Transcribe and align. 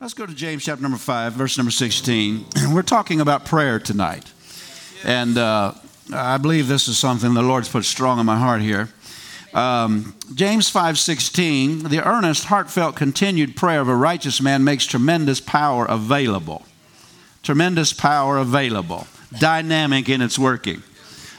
Let's 0.00 0.12
go 0.12 0.26
to 0.26 0.34
James 0.34 0.64
chapter 0.64 0.82
number 0.82 0.98
5, 0.98 1.34
verse 1.34 1.56
number 1.56 1.70
16. 1.70 2.46
We're 2.72 2.82
talking 2.82 3.20
about 3.20 3.44
prayer 3.44 3.78
tonight. 3.78 4.24
And 5.04 5.38
uh, 5.38 5.72
I 6.12 6.36
believe 6.36 6.66
this 6.66 6.88
is 6.88 6.98
something 6.98 7.32
the 7.32 7.42
Lord's 7.42 7.68
put 7.68 7.84
strong 7.84 8.18
in 8.18 8.26
my 8.26 8.36
heart 8.36 8.60
here. 8.60 8.88
Um, 9.54 10.16
James 10.34 10.68
5:16, 10.70 11.90
the 11.90 12.04
earnest, 12.04 12.46
heartfelt, 12.46 12.96
continued 12.96 13.54
prayer 13.54 13.80
of 13.80 13.88
a 13.88 13.94
righteous 13.94 14.40
man 14.40 14.64
makes 14.64 14.84
tremendous 14.84 15.40
power 15.40 15.86
available. 15.86 16.66
Tremendous 17.44 17.92
power 17.92 18.36
available, 18.36 19.06
dynamic 19.38 20.08
in 20.08 20.20
its 20.20 20.36
working. 20.36 20.82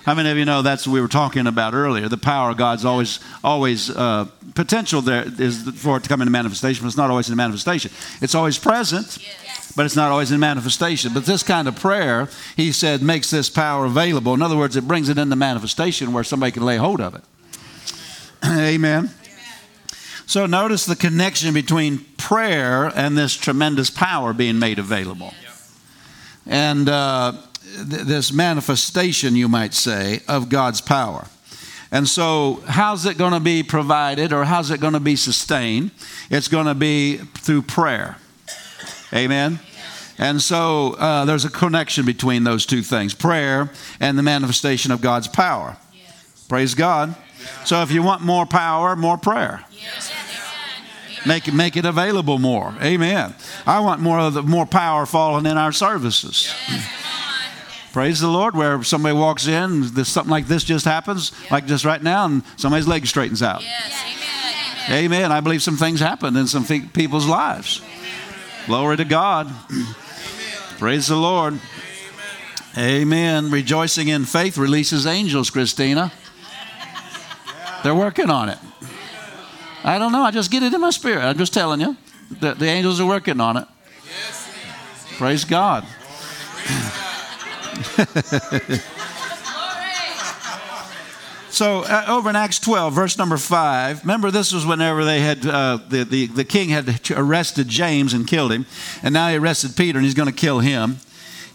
How 0.05 0.13
many 0.13 0.29
of 0.29 0.37
you 0.37 0.45
know 0.45 0.61
that's 0.61 0.85
what 0.85 0.93
we 0.93 1.01
were 1.01 1.07
talking 1.07 1.47
about 1.47 1.73
earlier? 1.73 2.07
The 2.07 2.15
power 2.15 2.51
of 2.51 2.57
God's 2.57 2.85
always, 2.85 3.19
always 3.43 3.89
uh, 3.89 4.27
potential 4.53 5.01
there 5.01 5.25
is 5.39 5.67
for 5.71 5.97
it 5.97 6.03
to 6.03 6.09
come 6.09 6.21
into 6.21 6.31
manifestation, 6.31 6.83
but 6.83 6.89
it's 6.89 6.97
not 6.97 7.09
always 7.09 7.27
in 7.27 7.35
manifestation. 7.35 7.89
It's 8.21 8.35
always 8.35 8.59
present, 8.59 9.17
yes. 9.19 9.73
but 9.75 9.83
it's 9.83 9.95
not 9.95 10.11
always 10.11 10.31
in 10.31 10.39
manifestation. 10.39 11.11
But 11.11 11.25
this 11.25 11.41
kind 11.41 11.67
of 11.67 11.75
prayer, 11.75 12.29
he 12.55 12.71
said, 12.71 13.01
makes 13.01 13.31
this 13.31 13.49
power 13.49 13.85
available. 13.85 14.35
In 14.35 14.43
other 14.43 14.55
words, 14.55 14.75
it 14.75 14.87
brings 14.87 15.09
it 15.09 15.17
into 15.17 15.35
manifestation 15.35 16.13
where 16.13 16.23
somebody 16.23 16.51
can 16.51 16.63
lay 16.63 16.77
hold 16.77 17.01
of 17.01 17.15
it. 17.15 17.23
Amen. 18.45 19.09
So 20.27 20.45
notice 20.45 20.85
the 20.85 20.95
connection 20.95 21.51
between 21.51 22.05
prayer 22.17 22.91
and 22.95 23.17
this 23.17 23.35
tremendous 23.35 23.89
power 23.89 24.33
being 24.33 24.59
made 24.59 24.77
available. 24.77 25.33
And 26.45 26.87
uh, 26.87 27.33
this 27.77 28.31
manifestation, 28.31 29.35
you 29.35 29.47
might 29.47 29.73
say, 29.73 30.21
of 30.27 30.49
God's 30.49 30.81
power. 30.81 31.27
And 31.91 32.07
so, 32.07 32.61
how's 32.67 33.05
it 33.05 33.17
going 33.17 33.33
to 33.33 33.39
be 33.39 33.63
provided 33.63 34.33
or 34.33 34.43
how's 34.43 34.71
it 34.71 34.81
going 34.81 34.93
to 34.93 34.99
be 34.99 35.15
sustained? 35.15 35.91
It's 36.29 36.47
going 36.47 36.65
to 36.65 36.75
be 36.75 37.17
through 37.17 37.61
prayer. 37.61 38.17
Amen. 39.13 39.59
And 40.17 40.41
so, 40.41 40.93
uh, 40.93 41.25
there's 41.25 41.45
a 41.45 41.49
connection 41.49 42.05
between 42.05 42.43
those 42.43 42.65
two 42.65 42.81
things 42.81 43.13
prayer 43.13 43.71
and 43.99 44.17
the 44.17 44.23
manifestation 44.23 44.91
of 44.91 45.01
God's 45.01 45.27
power. 45.27 45.77
Yes. 45.93 46.45
Praise 46.49 46.73
God. 46.73 47.15
So, 47.63 47.81
if 47.81 47.91
you 47.91 48.01
want 48.01 48.23
more 48.23 48.45
power, 48.45 48.95
more 48.95 49.17
prayer. 49.17 49.63
Yes. 49.71 50.11
Make, 51.25 51.51
make 51.53 51.75
it 51.75 51.85
available 51.85 52.37
more. 52.37 52.75
Amen. 52.81 53.33
I 53.65 53.79
want 53.79 53.99
more 53.99 54.19
of 54.19 54.33
the 54.33 54.43
more 54.43 54.65
power 54.65 55.05
falling 55.05 55.45
in 55.45 55.57
our 55.57 55.71
services. 55.71 56.53
Yes. 56.69 57.05
Praise 57.95 58.19
the 58.19 58.27
Lord, 58.27 58.57
where 58.57 58.83
somebody 58.83 59.15
walks 59.15 59.47
in, 59.47 59.93
this, 59.93 60.09
something 60.09 60.29
like 60.29 60.47
this 60.47 60.65
just 60.65 60.83
happens, 60.83 61.31
yep. 61.43 61.51
like 61.51 61.65
just 61.65 61.85
right 61.85 62.03
now, 62.03 62.25
and 62.25 62.43
somebody's 62.57 62.89
leg 62.89 63.07
straightens 63.07 63.41
out. 63.41 63.61
Yes. 63.63 64.89
Amen. 64.89 65.05
Amen. 65.05 65.31
I 65.31 65.39
believe 65.39 65.63
some 65.63 65.77
things 65.77 66.01
happen 66.01 66.35
in 66.35 66.45
some 66.45 66.65
people's 66.65 67.25
lives. 67.25 67.81
Amen. 67.81 68.65
Glory 68.65 68.97
to 68.97 69.05
God. 69.05 69.49
Praise 70.77 71.07
the 71.07 71.15
Lord. 71.15 71.57
Amen. 72.77 73.49
Rejoicing 73.49 74.09
in 74.09 74.25
faith 74.25 74.57
releases 74.57 75.07
angels, 75.07 75.49
Christina. 75.49 76.11
They're 77.81 77.95
working 77.95 78.29
on 78.29 78.49
it. 78.49 78.57
I 79.85 79.99
don't 79.99 80.11
know. 80.11 80.23
I 80.23 80.31
just 80.31 80.51
get 80.51 80.63
it 80.63 80.73
in 80.73 80.81
my 80.81 80.89
spirit. 80.89 81.23
I'm 81.23 81.37
just 81.37 81.53
telling 81.53 81.79
you. 81.79 81.95
The, 82.41 82.55
the 82.55 82.65
angels 82.65 82.99
are 82.99 83.07
working 83.07 83.39
on 83.39 83.55
it. 83.55 83.67
Praise 85.17 85.45
God. 85.45 85.87
so 91.49 91.83
uh, 91.83 92.05
over 92.07 92.29
in 92.29 92.35
Acts 92.35 92.59
12, 92.59 92.93
verse 92.93 93.17
number 93.17 93.37
5, 93.37 94.01
remember 94.01 94.31
this 94.31 94.51
was 94.51 94.65
whenever 94.65 95.05
they 95.05 95.21
had, 95.21 95.45
uh, 95.45 95.79
the, 95.87 96.03
the, 96.03 96.25
the 96.27 96.43
king 96.43 96.69
had 96.69 96.99
arrested 97.11 97.67
James 97.67 98.13
and 98.13 98.27
killed 98.27 98.51
him. 98.51 98.65
And 99.03 99.13
now 99.13 99.29
he 99.29 99.37
arrested 99.37 99.75
Peter 99.75 99.97
and 99.97 100.05
he's 100.05 100.15
going 100.15 100.29
to 100.29 100.35
kill 100.35 100.59
him. 100.59 100.97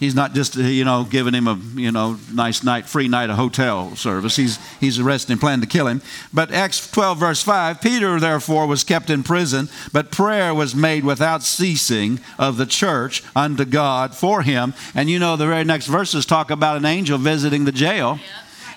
He's 0.01 0.15
not 0.15 0.33
just, 0.33 0.57
uh, 0.57 0.63
you 0.63 0.83
know, 0.83 1.05
giving 1.05 1.35
him 1.35 1.47
a, 1.47 1.61
you 1.79 1.93
know, 1.93 2.19
nice 2.33 2.65
night, 2.65 2.87
free 2.87 3.07
night, 3.07 3.29
a 3.29 3.35
hotel 3.35 3.95
service. 3.97 4.35
He's, 4.35 4.59
he's 4.81 4.99
arresting 4.99 5.35
and 5.35 5.41
planning 5.41 5.61
to 5.61 5.67
kill 5.67 5.87
him. 5.87 6.01
But 6.33 6.51
Acts 6.51 6.91
12, 6.91 7.19
verse 7.19 7.43
5 7.43 7.83
Peter, 7.83 8.19
therefore, 8.19 8.67
was 8.67 8.83
kept 8.83 9.11
in 9.11 9.23
prison, 9.23 9.69
but 9.93 10.11
prayer 10.11 10.55
was 10.55 10.75
made 10.75 11.05
without 11.05 11.43
ceasing 11.43 12.19
of 12.39 12.57
the 12.57 12.65
church 12.65 13.23
unto 13.37 13.67
God 13.67 14.15
for 14.15 14.41
him. 14.41 14.73
And 14.95 15.11
you 15.11 15.19
know, 15.19 15.37
the 15.37 15.47
very 15.47 15.65
next 15.65 15.87
verses 15.87 16.25
talk 16.25 16.51
about 16.51 16.79
an 16.79 16.87
angel 16.87 17.19
visiting 17.19 17.67
the 17.67 17.73
jail 17.73 18.19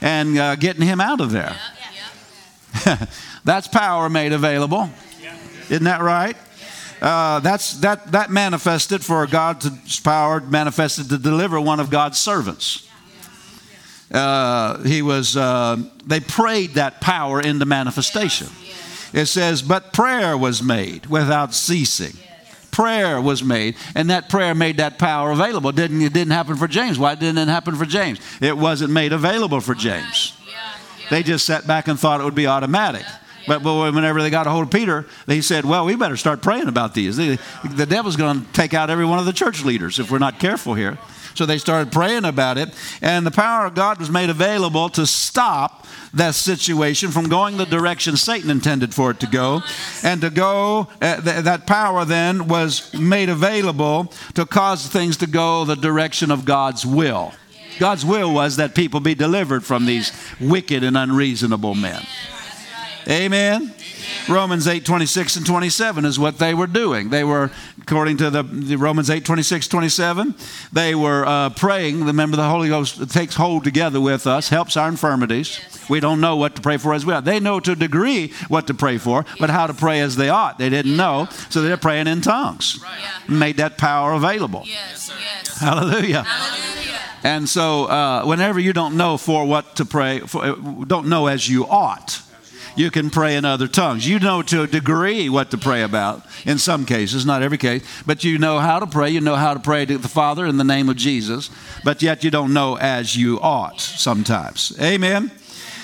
and 0.02 0.38
uh, 0.38 0.56
getting 0.58 0.86
him 0.86 1.00
out 1.00 1.22
of 1.22 1.32
there. 1.32 1.56
That's 3.46 3.70
power 3.70 4.10
made 4.10 4.34
available. 4.34 4.90
Isn't 5.70 5.86
that 5.86 6.02
right? 6.02 6.36
Uh, 7.04 7.42
that's, 7.42 7.74
that, 7.82 8.14
that 8.14 8.32
manifested 8.32 9.04
for 9.04 9.28
God's 9.28 10.00
power, 10.00 10.40
manifested 10.40 11.10
to 11.10 11.18
deliver 11.18 11.60
one 11.60 11.82
of 11.82 11.90
God's 11.90 12.18
servants. 12.18 12.88
Uh, 14.10 14.82
he 14.84 15.02
was, 15.02 15.36
uh, 15.36 15.76
they 16.06 16.22
prayed 16.22 16.76
that 16.76 17.02
power 17.02 17.42
into 17.42 17.66
manifestation. 17.66 18.48
It 19.12 19.26
says, 19.26 19.62
but 19.62 19.92
prayer 19.92 20.38
was 20.38 20.64
made 20.64 21.08
without 21.08 21.54
ceasing. 21.54 22.18
Prayer 22.72 23.20
was 23.20 23.44
made, 23.44 23.76
and 23.96 24.10
that 24.10 24.30
prayer 24.30 24.56
made 24.56 24.78
that 24.78 24.98
power 24.98 25.32
available. 25.32 25.74
Didn't, 25.74 26.02
it 26.02 26.14
didn't 26.14 26.32
happen 26.32 26.56
for 26.56 26.70
James. 26.70 26.98
Why 26.98 27.16
didn't 27.16 27.38
it 27.38 27.50
happen 27.50 27.76
for 27.76 27.86
James? 27.86 28.20
It 28.42 28.58
wasn't 28.58 28.92
made 28.92 29.12
available 29.12 29.60
for 29.60 29.76
James. 29.76 30.38
They 31.10 31.22
just 31.22 31.46
sat 31.46 31.68
back 31.68 31.90
and 31.90 32.00
thought 32.00 32.22
it 32.22 32.24
would 32.24 32.34
be 32.34 32.48
automatic. 32.48 33.06
But, 33.48 33.64
but 33.64 33.94
whenever 33.94 34.22
they 34.22 34.30
got 34.30 34.48
a 34.48 34.50
hold 34.50 34.66
of 34.66 34.72
Peter, 34.72 35.06
they 35.26 35.42
said, 35.42 35.66
Well, 35.66 35.86
we 35.86 35.96
better 35.96 36.18
start 36.18 36.42
praying 36.42 36.68
about 36.68 36.94
these. 36.94 37.18
The, 37.18 37.40
the 37.64 37.86
devil's 37.86 38.16
going 38.16 38.42
to 38.42 38.52
take 38.54 38.74
out 38.74 38.90
every 38.90 39.06
one 39.06 39.20
of 39.20 39.26
the 39.26 39.34
church 39.34 39.64
leaders 39.64 40.00
if 40.00 40.12
we're 40.12 40.20
not 40.20 40.40
careful 40.40 40.74
here. 40.74 40.98
So 41.36 41.46
they 41.46 41.58
started 41.58 41.92
praying 41.92 42.26
about 42.26 42.58
it, 42.58 42.70
and 43.02 43.26
the 43.26 43.32
power 43.32 43.66
of 43.66 43.74
God 43.74 44.00
was 44.00 44.12
made 44.12 44.30
available 44.30 44.90
to 44.90 45.08
stop 45.08 45.88
that 46.14 46.36
situation 46.36 47.10
from 47.10 47.28
going 47.28 47.58
the 47.58 47.66
direction 47.66 48.18
Satan 48.18 48.52
intended 48.52 48.94
for 48.94 49.12
it 49.12 49.20
to 49.22 49.28
go. 49.28 49.62
And 50.04 50.22
to 50.22 50.30
go, 50.30 50.90
uh, 51.02 51.22
th- 51.22 51.44
that 51.44 51.66
power 51.66 52.06
then 52.06 52.48
was 52.48 52.94
made 52.94 53.30
available 53.30 54.14
to 54.36 54.46
cause 54.46 54.88
things 54.88 55.18
to 55.18 55.28
go 55.28 55.66
the 55.66 55.76
direction 55.76 56.30
of 56.30 56.46
God's 56.46 56.86
will. 56.86 57.34
God's 57.80 58.06
will 58.06 58.32
was 58.32 58.58
that 58.58 58.76
people 58.76 59.00
be 59.00 59.16
delivered 59.16 59.64
from 59.64 59.88
these 59.88 60.12
wicked 60.40 60.84
and 60.84 60.96
unreasonable 60.96 61.74
men. 61.74 62.06
Amen. 63.08 63.74
Romans 64.30 64.68
8, 64.68 64.86
26 64.86 65.38
and 65.38 65.46
27 65.46 66.06
is 66.06 66.18
what 66.18 66.38
they 66.38 66.54
were 66.54 66.68
doing. 66.68 67.10
They 67.10 67.24
were, 67.24 67.52
according 67.82 68.18
to 68.18 68.30
the, 68.30 68.44
the 68.44 68.78
Romans 68.78 69.10
8, 69.10 69.26
26, 69.26 69.68
27, 69.68 70.36
they 70.72 70.96
were 70.96 71.26
uh, 71.26 71.50
praying. 71.50 72.06
Remember, 72.06 72.38
the 72.38 72.48
Holy 72.48 72.70
Ghost 72.70 73.12
takes 73.12 73.36
hold 73.36 73.64
together 73.64 74.00
with 74.00 74.26
us, 74.26 74.50
helps 74.50 74.78
our 74.78 74.88
infirmities. 74.88 75.60
We 75.90 76.00
don't 76.00 76.22
know 76.22 76.38
what 76.38 76.56
to 76.56 76.62
pray 76.62 76.78
for 76.78 76.94
as 76.94 77.06
well. 77.06 77.22
They 77.22 77.40
know 77.40 77.60
to 77.60 77.74
a 77.74 77.76
degree 77.76 78.32
what 78.48 78.68
to 78.68 78.74
pray 78.74 78.98
for, 78.98 79.26
but 79.40 79.50
how 79.50 79.68
to 79.68 79.74
pray 79.74 80.00
as 80.00 80.16
they 80.16 80.30
ought. 80.30 80.58
They 80.58 80.70
didn't 80.70 80.96
know, 80.96 81.28
so 81.50 81.62
they're 81.62 81.76
praying 81.78 82.08
in 82.08 82.22
tongues. 82.22 82.84
Made 83.28 83.58
that 83.58 83.78
power 83.78 84.14
available. 84.14 84.64
Yes, 84.66 85.12
yes. 85.20 85.58
Hallelujah. 85.58 86.24
Hallelujah. 86.24 87.00
And 87.26 87.48
so, 87.48 87.86
uh, 87.86 88.26
whenever 88.26 88.60
you 88.60 88.74
don't 88.74 88.98
know 88.98 89.18
for 89.18 89.46
what 89.46 89.78
to 89.78 89.86
pray, 89.86 90.20
for, 90.20 90.44
uh, 90.44 90.56
don't 90.86 91.08
know 91.08 91.28
as 91.28 91.48
you 91.48 91.66
ought 91.66 92.22
you 92.76 92.92
can 92.92 93.10
pray 93.10 93.36
in 93.36 93.46
other 93.46 93.68
tongues. 93.68 94.08
You 94.08 94.20
know 94.20 94.42
to 94.44 94.64
a 94.64 94.68
degree 94.68 95.30
what 95.30 95.52
to 95.52 95.58
pray 95.58 95.84
about 95.84 96.26
in 96.46 96.58
some 96.58 96.86
cases, 96.86 97.26
not 97.26 97.42
every 97.42 97.58
case, 97.58 97.84
but 98.06 98.24
you 98.24 98.38
know 98.38 98.60
how 98.60 98.80
to 98.80 98.88
pray. 98.88 99.10
You 99.10 99.22
know 99.22 99.36
how 99.36 99.54
to 99.54 99.60
pray 99.60 99.86
to 99.86 99.98
the 99.98 100.08
Father 100.08 100.46
in 100.46 100.58
the 100.58 100.64
name 100.64 100.90
of 100.90 100.96
Jesus, 100.96 101.50
but 101.84 102.02
yet 102.02 102.24
you 102.24 102.32
don't 102.32 102.54
know 102.54 102.78
as 102.78 103.16
you 103.16 103.40
ought 103.42 103.80
sometimes. 103.80 104.76
Amen. 104.82 105.32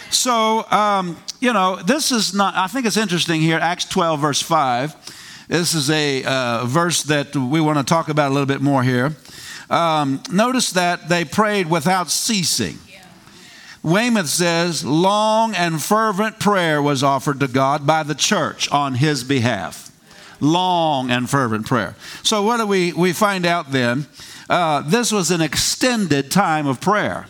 So, 0.09 0.69
um, 0.71 1.17
you 1.39 1.53
know, 1.53 1.75
this 1.75 2.11
is 2.11 2.33
not, 2.33 2.55
I 2.55 2.67
think 2.67 2.85
it's 2.85 2.97
interesting 2.97 3.41
here, 3.41 3.59
Acts 3.59 3.85
12, 3.85 4.19
verse 4.19 4.41
5. 4.41 5.45
This 5.47 5.73
is 5.73 5.89
a 5.89 6.23
uh, 6.23 6.65
verse 6.65 7.03
that 7.03 7.35
we 7.35 7.61
want 7.61 7.77
to 7.77 7.83
talk 7.83 8.09
about 8.09 8.29
a 8.29 8.33
little 8.33 8.47
bit 8.47 8.61
more 8.61 8.83
here. 8.83 9.15
Um, 9.69 10.21
notice 10.31 10.71
that 10.71 11.09
they 11.09 11.25
prayed 11.25 11.69
without 11.69 12.09
ceasing. 12.09 12.79
Weymouth 13.81 14.27
says, 14.27 14.83
long 14.83 15.55
and 15.55 15.81
fervent 15.81 16.39
prayer 16.39 16.81
was 16.81 17.03
offered 17.03 17.39
to 17.39 17.47
God 17.47 17.87
by 17.87 18.03
the 18.03 18.15
church 18.15 18.69
on 18.71 18.95
his 18.95 19.23
behalf. 19.23 19.85
Long 20.41 21.11
and 21.11 21.29
fervent 21.29 21.65
prayer. 21.65 21.95
So, 22.23 22.43
what 22.43 22.57
do 22.57 22.65
we, 22.65 22.93
we 22.93 23.13
find 23.13 23.45
out 23.45 23.71
then? 23.71 24.07
Uh, 24.49 24.81
this 24.81 25.11
was 25.11 25.31
an 25.31 25.41
extended 25.41 26.31
time 26.31 26.65
of 26.65 26.79
prayer. 26.79 27.27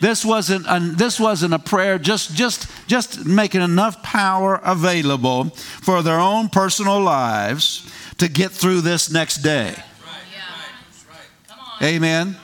This 0.00 0.24
wasn't 0.24 0.66
a, 0.68 0.78
this 0.94 1.18
wasn't 1.18 1.54
a 1.54 1.58
prayer 1.58 1.98
just 1.98 2.34
just 2.34 2.70
just 2.86 3.26
making 3.26 3.62
enough 3.62 4.00
power 4.02 4.60
available 4.62 5.50
for 5.50 6.02
their 6.02 6.20
own 6.20 6.48
personal 6.48 7.00
lives 7.00 7.90
to 8.18 8.28
get 8.28 8.52
through 8.52 8.82
this 8.82 9.10
next 9.10 9.38
day. 9.38 9.74
Amen. 11.82 12.36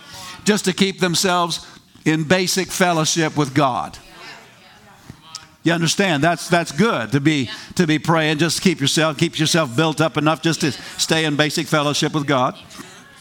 Just 0.44 0.64
to 0.64 0.72
keep 0.72 0.98
themselves 0.98 1.64
in 2.04 2.24
basic 2.24 2.68
fellowship 2.68 3.36
with 3.36 3.54
God. 3.54 3.98
You 5.62 5.72
understand? 5.72 6.22
That's 6.22 6.48
that's 6.48 6.72
good 6.72 7.12
to 7.12 7.20
be 7.20 7.48
to 7.76 7.86
be 7.86 7.98
praying. 7.98 8.36
Just 8.36 8.60
keep 8.60 8.80
yourself 8.80 9.16
keep 9.16 9.38
yourself 9.38 9.74
built 9.74 10.00
up 10.00 10.18
enough 10.18 10.42
just 10.42 10.60
to 10.60 10.72
stay 10.72 11.24
in 11.24 11.36
basic 11.36 11.66
fellowship 11.66 12.12
with 12.12 12.26
God, 12.26 12.58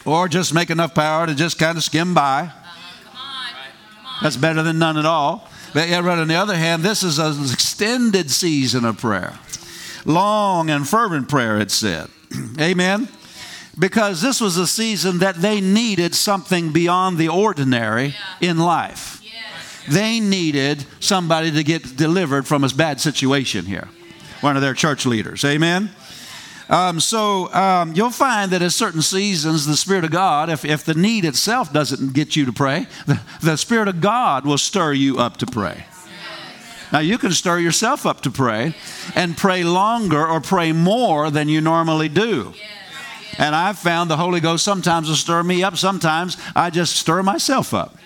or 0.04 0.28
just 0.28 0.52
make 0.52 0.68
enough 0.68 0.94
power 0.94 1.26
to 1.26 1.34
just 1.34 1.58
kind 1.58 1.78
of 1.78 1.84
skim 1.84 2.12
by. 2.12 2.52
That's 4.22 4.36
better 4.36 4.62
than 4.62 4.78
none 4.78 4.98
at 4.98 5.06
all. 5.06 5.48
But 5.72 5.90
on 5.90 6.28
the 6.28 6.36
other 6.36 6.54
hand, 6.54 6.82
this 6.82 7.02
is 7.02 7.18
an 7.18 7.50
extended 7.50 8.30
season 8.30 8.84
of 8.84 8.98
prayer, 8.98 9.38
long 10.04 10.70
and 10.70 10.86
fervent 10.86 11.28
prayer. 11.28 11.58
It 11.58 11.70
said, 11.70 12.08
Amen. 12.60 13.08
Because 13.78 14.22
this 14.22 14.40
was 14.40 14.56
a 14.56 14.66
season 14.66 15.18
that 15.18 15.36
they 15.36 15.60
needed 15.60 16.14
something 16.14 16.72
beyond 16.72 17.18
the 17.18 17.28
ordinary 17.28 18.14
in 18.40 18.58
life 18.58 19.14
they 19.88 20.20
needed 20.20 20.84
somebody 21.00 21.50
to 21.52 21.62
get 21.62 21.96
delivered 21.96 22.46
from 22.46 22.64
a 22.64 22.68
bad 22.68 23.00
situation 23.00 23.64
here. 23.64 23.88
One 24.40 24.56
of 24.56 24.62
their 24.62 24.74
church 24.74 25.06
leaders. 25.06 25.44
Amen. 25.44 25.90
Um, 26.68 26.98
so 26.98 27.52
um, 27.52 27.92
you'll 27.94 28.10
find 28.10 28.50
that 28.52 28.62
at 28.62 28.72
certain 28.72 29.02
seasons, 29.02 29.66
the 29.66 29.76
Spirit 29.76 30.04
of 30.04 30.10
God, 30.10 30.48
if, 30.48 30.64
if 30.64 30.84
the 30.84 30.94
need 30.94 31.26
itself 31.26 31.72
doesn't 31.72 32.14
get 32.14 32.36
you 32.36 32.46
to 32.46 32.52
pray, 32.52 32.86
the, 33.06 33.20
the 33.42 33.56
Spirit 33.56 33.88
of 33.88 34.00
God 34.00 34.46
will 34.46 34.58
stir 34.58 34.92
you 34.92 35.18
up 35.18 35.36
to 35.38 35.46
pray. 35.46 35.84
Now, 36.90 37.00
you 37.00 37.18
can 37.18 37.32
stir 37.32 37.58
yourself 37.58 38.06
up 38.06 38.20
to 38.22 38.30
pray 38.30 38.74
and 39.14 39.36
pray 39.36 39.64
longer 39.64 40.26
or 40.26 40.40
pray 40.40 40.72
more 40.72 41.30
than 41.30 41.48
you 41.48 41.60
normally 41.60 42.08
do. 42.08 42.54
And 43.38 43.54
I've 43.54 43.78
found 43.78 44.10
the 44.10 44.16
Holy 44.16 44.40
Ghost 44.40 44.64
sometimes 44.64 45.08
will 45.08 45.16
stir 45.16 45.42
me 45.42 45.62
up, 45.62 45.76
sometimes 45.76 46.36
I 46.54 46.70
just 46.70 46.96
stir 46.96 47.22
myself 47.22 47.74
up. 47.74 47.96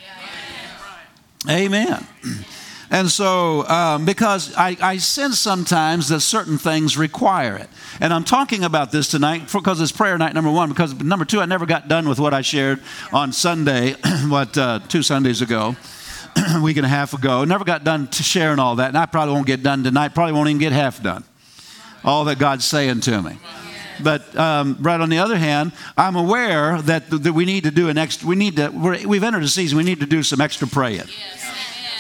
Amen. 1.49 2.07
And 2.91 3.11
so, 3.11 3.69
um, 3.69 4.07
because 4.07 4.55
I, 4.57 4.77
I 4.81 4.97
sense 4.97 5.39
sometimes 5.39 6.09
that 6.09 6.21
certain 6.21 6.57
things 6.57 6.97
require 6.97 7.57
it. 7.57 7.69
And 8.01 8.15
I'm 8.15 8.25
talking 8.25 8.65
about 8.65 8.93
this 8.93 9.09
tonight 9.09 9.53
because 9.53 9.81
it's 9.81 9.93
prayer 9.93 10.17
night, 10.17 10.33
number 10.33 10.51
one. 10.51 10.71
Because 10.71 10.95
number 10.95 11.27
two, 11.27 11.41
I 11.41 11.45
never 11.45 11.67
got 11.67 11.89
done 11.89 12.09
with 12.09 12.19
what 12.19 12.33
I 12.33 12.41
shared 12.41 12.81
on 13.13 13.33
Sunday, 13.33 13.93
what, 14.29 14.57
uh, 14.57 14.81
two 14.89 15.03
Sundays 15.03 15.43
ago, 15.43 15.77
a 16.37 16.61
week 16.63 16.79
and 16.79 16.87
a 16.87 16.89
half 16.89 17.13
ago. 17.13 17.45
Never 17.45 17.65
got 17.65 17.85
done 17.85 18.11
sharing 18.11 18.59
all 18.59 18.77
that. 18.77 18.89
And 18.89 18.97
I 18.97 19.05
probably 19.05 19.35
won't 19.35 19.47
get 19.47 19.63
done 19.63 19.85
tonight, 19.85 20.15
probably 20.15 20.33
won't 20.33 20.49
even 20.49 20.59
get 20.59 20.73
half 20.73 21.03
done. 21.03 21.25
All 22.05 22.25
that 22.25 22.39
God's 22.39 22.65
saying 22.65 23.01
to 23.01 23.21
me. 23.21 23.39
But 24.03 24.37
um, 24.37 24.77
right 24.81 25.01
on 25.01 25.09
the 25.09 25.19
other 25.19 25.37
hand, 25.37 25.73
I'm 25.97 26.17
aware 26.17 26.81
that, 26.83 27.11
that 27.11 27.33
we 27.33 27.45
need 27.45 27.65
to 27.65 27.71
do 27.71 27.89
an 27.89 27.99
extra, 27.99 28.29
we 28.29 28.37
need 28.37 28.57
to, 28.57 28.69
we 28.71 29.17
have 29.17 29.25
entered 29.25 29.43
a 29.43 29.49
season, 29.49 29.79
we 29.79 29.85
need 29.85 30.01
to 30.01 30.07
do 30.07 30.23
some 30.23 30.41
extra 30.41 30.69
praying. 30.69 31.09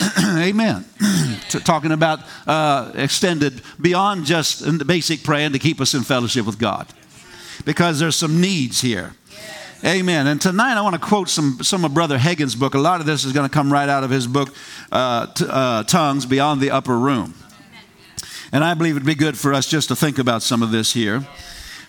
Amen. 0.25 0.85
Talking 1.49 1.93
about 1.93 2.21
uh, 2.47 2.93
extended 2.95 3.63
beyond 3.81 4.27
just 4.27 4.61
the 4.61 4.85
basic 4.85 5.23
praying 5.23 5.53
to 5.53 5.59
keep 5.59 5.81
us 5.81 5.95
in 5.95 6.03
fellowship 6.03 6.47
with 6.47 6.59
God. 6.59 6.87
Because 7.65 7.99
there's 7.99 8.17
some 8.17 8.41
needs 8.41 8.81
here. 8.81 9.15
Amen. 9.85 10.27
And 10.27 10.41
tonight 10.41 10.77
I 10.77 10.81
want 10.81 10.95
to 10.95 11.01
quote 11.01 11.29
some, 11.29 11.59
some 11.63 11.85
of 11.85 11.95
Brother 11.95 12.19
Hagin's 12.19 12.55
book. 12.55 12.75
A 12.75 12.79
lot 12.79 13.01
of 13.01 13.07
this 13.07 13.25
is 13.25 13.33
going 13.33 13.49
to 13.49 13.53
come 13.53 13.73
right 13.73 13.89
out 13.89 14.03
of 14.03 14.11
his 14.11 14.27
book, 14.27 14.55
uh, 14.91 15.27
t- 15.27 15.47
uh, 15.49 15.85
Tongues 15.85 16.27
Beyond 16.27 16.61
the 16.61 16.71
Upper 16.71 16.99
Room. 16.99 17.35
And 18.51 18.65
I 18.65 18.75
believe 18.75 18.97
it'd 18.97 19.07
be 19.07 19.15
good 19.15 19.37
for 19.37 19.53
us 19.53 19.69
just 19.69 19.89
to 19.89 19.97
think 19.97 20.19
about 20.19 20.43
some 20.43 20.63
of 20.63 20.71
this 20.71 20.95
here 20.95 21.27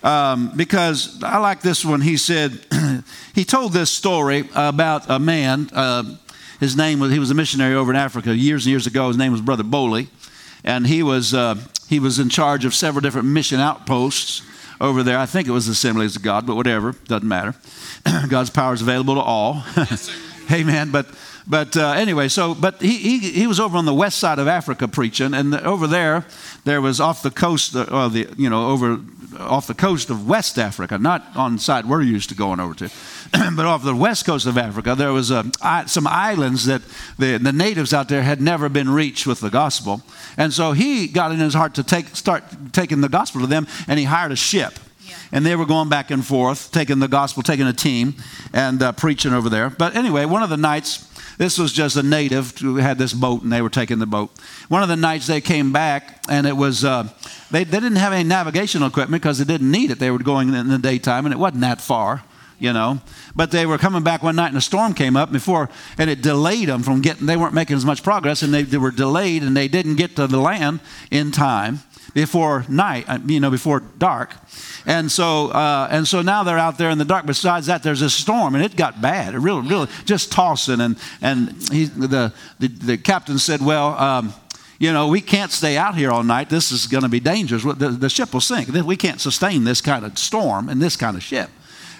um, 0.04 0.54
because 0.56 1.22
I 1.24 1.38
like 1.40 1.62
this 1.62 1.84
one. 1.84 2.02
He 2.02 2.18
said, 2.18 2.60
he 3.36 3.44
told 3.44 3.74
this 3.74 3.92
story 3.92 4.50
about 4.56 5.10
a 5.10 5.20
man. 5.20 5.70
Uh, 5.74 6.16
his 6.60 6.76
name 6.76 7.00
was, 7.00 7.12
he 7.12 7.20
was 7.20 7.32
a 7.32 7.36
missionary 7.36 7.76
over 7.76 7.92
in 7.92 7.98
Africa 7.98 8.36
years 8.36 8.66
and 8.66 8.72
years 8.72 8.88
ago. 8.88 9.08
His 9.08 9.18
name 9.18 9.32
was 9.32 9.42
Brother 9.42 9.64
Bowley. 9.64 10.10
And 10.64 10.86
he 10.88 11.04
was, 11.04 11.34
uh, 11.34 11.56
he 11.88 12.00
was 12.00 12.20
in 12.20 12.30
charge 12.30 12.66
of 12.66 12.76
several 12.76 13.02
different 13.02 13.28
mission 13.28 13.60
outposts 13.60 14.42
over 14.82 15.04
there. 15.04 15.18
I 15.18 15.26
think 15.26 15.48
it 15.48 15.52
was 15.52 15.66
the 15.66 15.74
Assemblies 15.74 16.16
of 16.16 16.22
God, 16.22 16.46
but 16.46 16.56
whatever, 16.56 16.94
doesn't 17.06 17.28
matter. 17.28 17.56
God's 18.30 18.50
power 18.50 18.74
is 18.74 18.82
available 18.82 19.16
to 19.16 19.22
all. 19.22 19.64
Amen. 20.52 20.92
But 20.92 21.08
but 21.48 21.76
uh, 21.76 21.92
anyway, 21.92 22.28
so 22.28 22.54
but 22.54 22.82
he, 22.82 22.98
he 22.98 23.20
he 23.32 23.48
was 23.48 23.60
over 23.60 23.78
on 23.78 23.86
the 23.86 23.94
west 23.94 24.20
side 24.20 24.40
of 24.40 24.48
Africa 24.48 24.88
preaching, 24.88 25.34
and 25.34 25.56
over 25.56 25.88
there 25.88 26.26
there 26.66 26.82
was 26.82 27.00
off 27.00 27.22
the 27.22 27.32
coast, 27.32 27.76
uh, 27.76 27.86
of 27.90 28.14
the 28.14 28.28
you 28.38 28.50
know 28.50 28.68
over 28.70 29.00
off 29.38 29.68
the 29.68 29.74
coast 29.74 30.10
of 30.10 30.28
West 30.28 30.58
Africa, 30.58 30.98
not 30.98 31.24
on 31.36 31.54
the 31.54 31.60
side 31.60 31.86
we're 31.86 32.02
used 32.02 32.30
to 32.30 32.36
going 32.36 32.60
over 32.60 32.74
to, 32.74 32.90
but 33.56 33.66
off 33.66 33.84
the 33.84 33.96
west 33.96 34.26
coast 34.26 34.46
of 34.46 34.58
Africa, 34.58 34.96
there 34.96 35.14
was 35.14 35.32
uh, 35.32 35.44
some 35.86 36.08
islands 36.08 36.66
that 36.66 36.82
the, 37.18 37.38
the 37.38 37.52
natives 37.52 37.94
out 37.94 38.10
there 38.10 38.24
had 38.24 38.42
never 38.42 38.70
been 38.70 38.90
reached 38.90 39.28
with 39.28 39.40
the 39.40 39.50
gospel. 39.50 40.02
And 40.38 40.54
so 40.54 40.72
he 40.72 41.08
got 41.08 41.32
in 41.32 41.40
his 41.40 41.54
heart 41.54 41.76
to 41.76 41.84
take, 41.84 42.16
start 42.16 42.44
taking 42.72 43.02
the 43.02 43.10
gospel 43.10 43.42
to 43.42 43.48
them, 43.48 43.68
and 43.88 44.00
he 44.00 44.06
hired 44.06 44.32
a 44.32 44.36
ship. 44.36 44.80
And 45.32 45.46
they 45.46 45.56
were 45.56 45.66
going 45.66 45.90
back 45.90 46.12
and 46.12 46.26
forth, 46.26 46.72
taking 46.72 47.00
the 47.00 47.08
gospel, 47.08 47.44
taking 47.44 47.68
a 47.68 47.74
team, 47.74 48.16
and 48.52 48.82
uh, 48.82 48.92
preaching 48.94 49.34
over 49.34 49.50
there. 49.50 49.70
But 49.70 49.96
anyway, 49.96 50.26
one 50.26 50.42
of 50.42 50.50
the 50.50 50.58
nights, 50.58 51.08
this 51.40 51.58
was 51.58 51.72
just 51.72 51.96
a 51.96 52.04
native 52.04 52.58
who 52.58 52.76
had 52.76 52.98
this 52.98 53.14
boat, 53.14 53.44
and 53.44 53.52
they 53.52 53.62
were 53.62 53.70
taking 53.70 53.98
the 53.98 54.06
boat. 54.06 54.30
One 54.68 54.84
of 54.84 54.90
the 54.90 54.98
nights 54.98 55.26
they 55.26 55.40
came 55.40 55.72
back, 55.72 56.22
and 56.28 56.46
it 56.46 56.58
was 56.58 56.84
uh, 56.84 57.08
they, 57.50 57.64
they 57.64 57.80
didn't 57.80 57.96
have 57.96 58.12
any 58.12 58.28
navigational 58.28 58.90
equipment 58.90 59.24
because 59.24 59.38
they 59.38 59.46
didn't 59.46 59.72
need 59.72 59.90
it. 59.90 60.00
They 60.00 60.12
were 60.12 60.20
going 60.20 60.54
in 60.54 60.68
the 60.68 60.78
daytime, 60.78 61.26
and 61.26 61.34
it 61.34 61.38
wasn't 61.38 61.62
that 61.62 61.80
far, 61.80 62.24
you 62.60 62.74
know. 62.74 63.00
But 63.38 63.52
they 63.52 63.66
were 63.66 63.78
coming 63.78 64.04
back 64.04 64.22
one 64.22 64.36
night, 64.36 64.50
and 64.50 64.58
a 64.58 64.62
storm 64.62 64.94
came 64.94 65.16
up 65.16 65.32
before, 65.32 65.70
and 65.98 66.10
it 66.10 66.22
delayed 66.22 66.68
them 66.68 66.84
from 66.84 67.00
getting. 67.00 67.26
They 67.26 67.38
weren't 67.38 67.54
making 67.54 67.78
as 67.78 67.86
much 67.86 68.04
progress, 68.04 68.42
and 68.42 68.54
they, 68.54 68.64
they 68.64 68.78
were 68.78 68.92
delayed, 68.92 69.42
and 69.42 69.56
they 69.56 69.70
didn't 69.70 69.96
get 69.96 70.18
to 70.18 70.28
the 70.28 70.42
land 70.42 70.82
in 71.10 71.32
time 71.32 71.80
before 72.14 72.66
night, 72.68 73.06
uh, 73.08 73.20
you 73.26 73.40
know, 73.40 73.52
before 73.52 73.80
dark. 73.80 74.34
And 74.86 75.12
so, 75.12 75.50
uh, 75.50 75.88
and 75.92 76.08
so 76.08 76.22
now 76.22 76.44
they're 76.44 76.58
out 76.58 76.78
there 76.78 76.90
in 76.90 76.98
the 76.98 77.06
dark. 77.06 77.26
Besides 77.26 77.68
that, 77.68 77.84
there's 77.84 78.02
a 78.02 78.10
storm, 78.10 78.56
and 78.56 78.64
it 78.64 78.76
got 78.76 79.02
bad. 79.02 79.36
It 79.36 79.40
really, 79.40 79.68
really 79.68 79.88
just 80.06 80.32
tossing. 80.32 80.82
And 80.82 80.98
and 81.22 81.50
he, 81.72 81.86
the, 81.86 82.34
the 82.60 82.68
the 82.68 82.98
captain 82.98 83.40
said, 83.40 83.62
"Well." 83.62 83.98
Um, 83.98 84.34
you 84.82 84.94
know, 84.94 85.10
we 85.10 85.20
can't 85.20 85.52
stay 85.52 85.76
out 85.76 85.96
here 85.96 86.10
all 86.10 86.24
night. 86.24 86.50
This 86.50 86.72
is 86.72 86.88
going 86.88 87.04
to 87.04 87.10
be 87.10 87.20
dangerous. 87.20 87.64
The, 87.64 87.90
the 87.90 88.10
ship 88.10 88.32
will 88.32 88.40
sink. 88.40 88.70
We 88.70 88.96
can't 88.96 89.20
sustain 89.20 89.66
this 89.66 89.82
kind 89.82 90.06
of 90.06 90.18
storm 90.18 90.70
and 90.70 90.82
this 90.82 90.96
kind 90.96 91.18
of 91.18 91.22
ship 91.22 91.50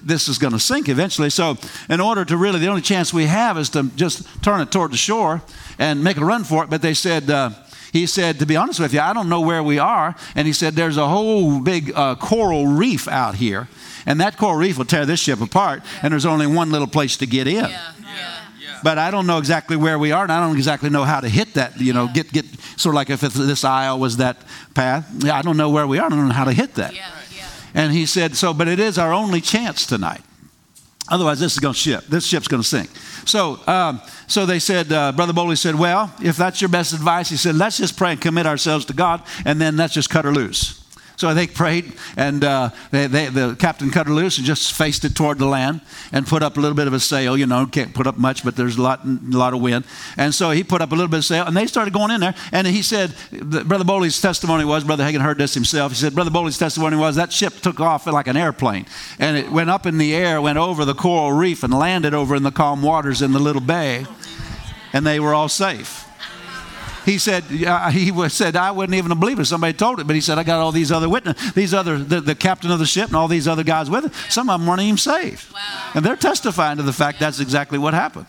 this 0.02 0.30
is 0.30 0.38
going 0.38 0.54
to 0.54 0.60
sink 0.60 0.88
eventually. 0.88 1.30
So, 1.30 1.58
in 1.90 2.00
order 2.00 2.24
to 2.26 2.38
really, 2.38 2.60
the 2.60 2.68
only 2.68 2.82
chance 2.82 3.14
we 3.14 3.26
have 3.26 3.58
is 3.58 3.70
to 3.72 3.84
just 3.98 4.26
turn 4.42 4.62
it 4.62 4.72
toward 4.72 4.92
the 4.92 4.98
shore 4.98 5.42
and 5.78 6.04
make 6.04 6.18
a 6.18 6.26
run 6.26 6.44
for 6.44 6.64
it. 6.64 6.70
But 6.70 6.82
they 6.82 6.94
said, 6.94 7.30
uh, 7.30 7.52
he 7.92 8.06
said, 8.06 8.40
To 8.40 8.46
be 8.46 8.56
honest 8.56 8.80
with 8.80 8.94
you, 8.94 9.00
I 9.00 9.14
don't 9.14 9.30
know 9.30 9.42
where 9.42 9.64
we 9.64 9.80
are. 9.80 10.16
And 10.36 10.48
he 10.48 10.54
said, 10.54 10.74
There's 10.76 10.98
a 10.98 11.08
whole 11.08 11.60
big 11.60 11.92
uh, 11.96 12.16
coral 12.16 12.68
reef 12.68 13.08
out 13.08 13.36
here. 13.36 13.68
And 14.06 14.20
that 14.22 14.38
coral 14.38 14.56
reef 14.56 14.78
will 14.78 14.86
tear 14.86 15.06
this 15.06 15.20
ship 15.20 15.42
apart. 15.42 15.84
And 16.02 16.14
there's 16.14 16.26
only 16.26 16.48
one 16.48 16.72
little 16.72 16.88
place 16.88 17.18
to 17.18 17.26
get 17.26 17.48
in. 17.48 17.66
Yeah. 17.66 17.92
Yeah. 18.00 18.80
But 18.84 18.98
I 18.98 19.12
don't 19.12 19.28
know 19.28 19.38
exactly 19.38 19.76
where 19.76 20.00
we 20.00 20.12
are, 20.12 20.24
and 20.24 20.32
I 20.32 20.40
don't 20.40 20.56
exactly 20.56 20.90
know 20.90 21.04
how 21.04 21.20
to 21.20 21.28
hit 21.28 21.56
that. 21.56 21.80
You 21.80 21.94
know, 21.94 22.08
get 22.14 22.32
get 22.32 22.46
sort 22.78 22.94
of 22.94 22.96
like 22.96 23.10
if 23.10 23.22
this 23.22 23.64
aisle 23.64 24.00
was 24.00 24.18
that 24.18 24.38
path. 24.74 25.10
Yeah, 25.24 25.38
I 25.38 25.42
don't 25.42 25.58
know 25.58 25.70
where 25.70 25.86
we 25.88 26.00
are. 26.00 26.06
I 26.06 26.10
don't 26.10 26.28
know 26.28 26.34
how 26.34 26.46
to 26.46 26.54
hit 26.54 26.76
that. 26.76 26.94
Yeah, 26.94 27.10
yeah. 27.36 27.48
And 27.74 27.92
he 27.92 28.06
said, 28.06 28.36
so, 28.36 28.54
but 28.54 28.68
it 28.68 28.80
is 28.80 28.98
our 28.98 29.14
only 29.14 29.42
chance 29.42 29.86
tonight. 29.86 30.22
Otherwise, 31.10 31.40
this 31.40 31.54
is 31.54 31.60
going 31.60 31.74
to 31.74 31.80
ship. 31.80 32.06
This 32.06 32.26
ship's 32.26 32.48
going 32.48 32.62
to 32.62 32.68
sink. 32.68 32.90
So, 33.26 33.60
um, 33.68 34.02
so 34.28 34.46
they 34.46 34.60
said, 34.60 34.92
uh, 34.92 35.12
Brother 35.12 35.34
Bowley 35.34 35.56
said, 35.56 35.76
well, 35.76 36.14
if 36.24 36.38
that's 36.38 36.62
your 36.62 36.70
best 36.70 36.94
advice, 36.94 37.30
he 37.30 37.38
said, 37.38 37.56
let's 37.56 37.78
just 37.78 37.98
pray 37.98 38.12
and 38.12 38.22
commit 38.22 38.46
ourselves 38.46 38.86
to 38.86 38.94
God, 38.94 39.24
and 39.46 39.60
then 39.60 39.76
let's 39.76 39.94
just 39.94 40.10
cut 40.10 40.26
her 40.26 40.32
loose. 40.32 40.79
So 41.20 41.34
they 41.34 41.48
prayed, 41.48 41.92
and 42.16 42.46
uh, 42.46 42.70
they, 42.92 43.08
they, 43.08 43.26
the 43.26 43.54
captain 43.60 43.92
cut 43.92 44.08
her 44.08 44.14
loose 44.14 44.38
and 44.38 44.48
just 44.48 44.72
faced 44.72 45.04
it 45.04 45.16
toward 45.16 45.38
the 45.38 45.48
land 45.48 45.82
and 46.14 46.26
put 46.26 46.42
up 46.42 46.56
a 46.56 46.62
little 46.62 46.78
bit 46.78 46.88
of 46.88 46.94
a 46.94 47.00
sail. 47.02 47.36
You 47.36 47.46
know, 47.46 47.66
can't 47.66 47.94
put 47.94 48.08
up 48.08 48.18
much, 48.18 48.46
but 48.46 48.56
there's 48.56 48.78
a 48.78 48.82
lot, 48.82 49.04
a 49.04 49.20
lot 49.38 49.54
of 49.54 49.60
wind. 49.60 49.84
And 50.16 50.34
so 50.34 50.52
he 50.52 50.64
put 50.64 50.82
up 50.82 50.94
a 50.94 50.96
little 50.96 51.10
bit 51.10 51.18
of 51.18 51.26
sail, 51.26 51.46
and 51.46 51.58
they 51.58 51.68
started 51.68 51.94
going 51.94 52.12
in 52.12 52.22
there. 52.22 52.36
And 52.54 52.66
he 52.66 52.82
said, 52.82 53.14
Brother 53.34 53.84
Bowley's 53.84 54.22
testimony 54.22 54.64
was, 54.64 54.86
Brother 54.86 55.04
Hagin 55.04 55.20
heard 55.20 55.38
this 55.38 55.54
himself. 55.54 55.92
He 55.92 55.98
said, 55.98 56.16
Brother 56.16 56.32
Bowley's 56.32 56.58
testimony 56.58 56.96
was 56.96 57.18
that 57.18 57.34
ship 57.34 57.56
took 57.56 57.82
off 57.82 58.08
like 58.08 58.28
an 58.28 58.38
airplane, 58.38 58.86
and 59.20 59.36
it 59.36 59.52
went 59.52 59.70
up 59.70 59.86
in 59.86 59.98
the 59.98 60.16
air, 60.16 60.42
went 60.42 60.58
over 60.58 60.86
the 60.86 60.96
coral 60.96 61.34
reef, 61.34 61.64
and 61.64 61.74
landed 61.74 62.14
over 62.14 62.34
in 62.34 62.44
the 62.44 62.52
calm 62.52 62.82
waters 62.82 63.22
in 63.22 63.34
the 63.34 63.40
little 63.40 63.62
bay, 63.62 64.06
and 64.94 65.06
they 65.06 65.20
were 65.20 65.34
all 65.34 65.50
safe 65.50 66.09
he 67.10 67.18
said, 67.18 67.44
uh, 67.66 67.90
he 67.90 68.30
said, 68.30 68.56
I 68.56 68.72
wouldn't 68.72 68.96
even 68.96 69.18
believe 69.20 69.40
it. 69.40 69.46
Somebody 69.46 69.74
told 69.74 70.00
it, 70.00 70.06
but 70.06 70.16
he 70.16 70.22
said, 70.22 70.38
I 70.38 70.44
got 70.44 70.60
all 70.60 70.72
these 70.72 70.92
other 70.92 71.10
witnesses, 71.10 71.54
these 71.54 71.74
other, 71.74 71.98
the, 71.98 72.22
the, 72.22 72.36
captain 72.36 72.70
of 72.70 72.78
the 72.78 72.86
ship 72.86 73.08
and 73.08 73.16
all 73.16 73.28
these 73.28 73.48
other 73.48 73.64
guys 73.64 73.90
with 73.90 74.06
it. 74.06 74.14
Some 74.32 74.50
of 74.50 74.60
them 74.60 74.68
weren't 74.68 74.82
even 74.82 74.98
saved. 74.98 75.52
Wow. 75.52 75.92
And 75.96 76.06
they're 76.06 76.16
testifying 76.16 76.78
to 76.78 76.84
the 76.84 76.94
fact 76.94 77.20
that's 77.20 77.40
exactly 77.40 77.80
what 77.80 77.94
happened. 77.94 78.28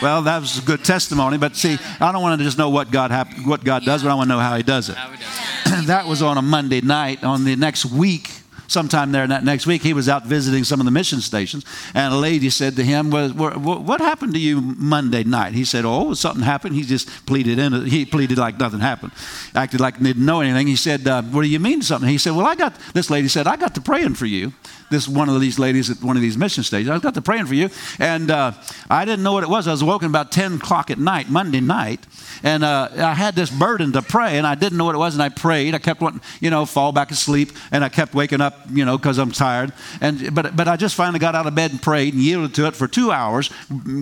Well, 0.00 0.22
that 0.22 0.40
was 0.40 0.58
a 0.58 0.62
good 0.62 0.84
testimony, 0.84 1.38
but 1.38 1.56
see, 1.56 1.78
I 2.00 2.12
don't 2.12 2.22
want 2.22 2.38
to 2.38 2.44
just 2.44 2.58
know 2.58 2.70
what 2.70 2.90
God 2.90 3.10
hap- 3.10 3.32
what 3.46 3.64
God 3.64 3.84
does, 3.84 4.02
but 4.02 4.10
I 4.10 4.14
want 4.14 4.28
to 4.28 4.34
know 4.34 4.40
how 4.40 4.56
He 4.56 4.62
does 4.62 4.90
it. 4.90 4.96
that 5.86 6.06
was 6.06 6.22
on 6.22 6.36
a 6.36 6.42
Monday 6.42 6.80
night. 6.82 7.24
On 7.24 7.44
the 7.44 7.56
next 7.56 7.86
week, 7.86 8.30
sometime 8.68 9.12
there 9.12 9.26
that 9.26 9.44
next 9.44 9.66
week, 9.66 9.82
he 9.82 9.92
was 9.92 10.08
out 10.08 10.26
visiting 10.26 10.64
some 10.64 10.80
of 10.80 10.86
the 10.86 10.90
mission 10.92 11.20
stations, 11.20 11.64
and 11.94 12.12
a 12.12 12.16
lady 12.16 12.50
said 12.50 12.76
to 12.76 12.82
him, 12.82 13.10
well, 13.10 13.30
"What 13.30 14.00
happened 14.00 14.34
to 14.34 14.40
you 14.40 14.60
Monday 14.60 15.24
night?" 15.24 15.54
He 15.54 15.64
said, 15.64 15.84
"Oh, 15.84 16.14
something 16.14 16.42
happened." 16.42 16.74
He 16.74 16.82
just 16.82 17.08
pleaded 17.26 17.58
in. 17.58 17.86
He 17.86 18.04
pleaded 18.04 18.38
like 18.38 18.58
nothing 18.58 18.80
happened, 18.80 19.12
acted 19.54 19.80
like 19.80 20.00
didn't 20.02 20.24
know 20.24 20.40
anything. 20.40 20.66
He 20.66 20.76
said, 20.76 21.06
uh, 21.06 21.22
"What 21.22 21.42
do 21.42 21.48
you 21.48 21.60
mean 21.60 21.82
something?" 21.82 22.08
He 22.08 22.18
said, 22.18 22.34
"Well, 22.34 22.46
I 22.46 22.54
got." 22.54 22.74
This 22.94 23.10
lady 23.10 23.28
said, 23.28 23.46
"I 23.46 23.56
got 23.56 23.74
to 23.74 23.80
praying 23.80 24.14
for 24.14 24.26
you." 24.26 24.52
This 24.90 25.08
one 25.08 25.28
of 25.28 25.40
these 25.40 25.58
ladies 25.58 25.90
at 25.90 26.02
one 26.02 26.16
of 26.16 26.22
these 26.22 26.36
mission 26.36 26.62
stations. 26.62 26.90
I 26.90 26.98
got 26.98 27.14
to 27.14 27.22
praying 27.22 27.46
for 27.46 27.54
you, 27.54 27.70
and 27.98 28.30
uh, 28.30 28.52
I 28.88 29.04
didn't 29.04 29.24
know 29.24 29.32
what 29.32 29.42
it 29.42 29.48
was. 29.48 29.66
I 29.66 29.72
was 29.72 29.82
woken 29.82 30.08
about 30.08 30.30
ten 30.30 30.54
o'clock 30.54 30.90
at 30.90 30.98
night, 30.98 31.28
Monday 31.28 31.60
night, 31.60 32.06
and 32.42 32.62
uh, 32.62 32.88
I 32.96 33.14
had 33.14 33.34
this 33.34 33.50
burden 33.50 33.92
to 33.92 34.02
pray, 34.02 34.38
and 34.38 34.46
I 34.46 34.54
didn't 34.54 34.78
know 34.78 34.84
what 34.84 34.94
it 34.94 34.98
was, 34.98 35.14
and 35.14 35.22
I 35.22 35.28
prayed. 35.28 35.74
I 35.74 35.78
kept 35.78 36.00
wanting, 36.00 36.20
you 36.40 36.50
know, 36.50 36.66
fall 36.66 36.92
back 36.92 37.10
asleep, 37.10 37.50
and 37.72 37.82
I 37.82 37.88
kept 37.88 38.14
waking 38.14 38.40
up, 38.40 38.54
you 38.70 38.84
know, 38.84 38.96
because 38.96 39.18
I'm 39.18 39.32
tired. 39.32 39.72
And 40.00 40.34
but 40.34 40.54
but 40.54 40.68
I 40.68 40.76
just 40.76 40.94
finally 40.94 41.18
got 41.18 41.34
out 41.34 41.46
of 41.46 41.54
bed 41.54 41.72
and 41.72 41.82
prayed 41.82 42.14
and 42.14 42.22
yielded 42.22 42.54
to 42.54 42.66
it 42.66 42.76
for 42.76 42.86
two 42.86 43.10
hours, 43.10 43.50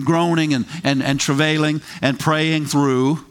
groaning 0.03 0.53
and 0.53 0.65
and, 0.83 1.01
and 1.01 1.19
travailing 1.19 1.81
and 2.01 2.19
praying 2.19 2.67
through. 2.67 3.25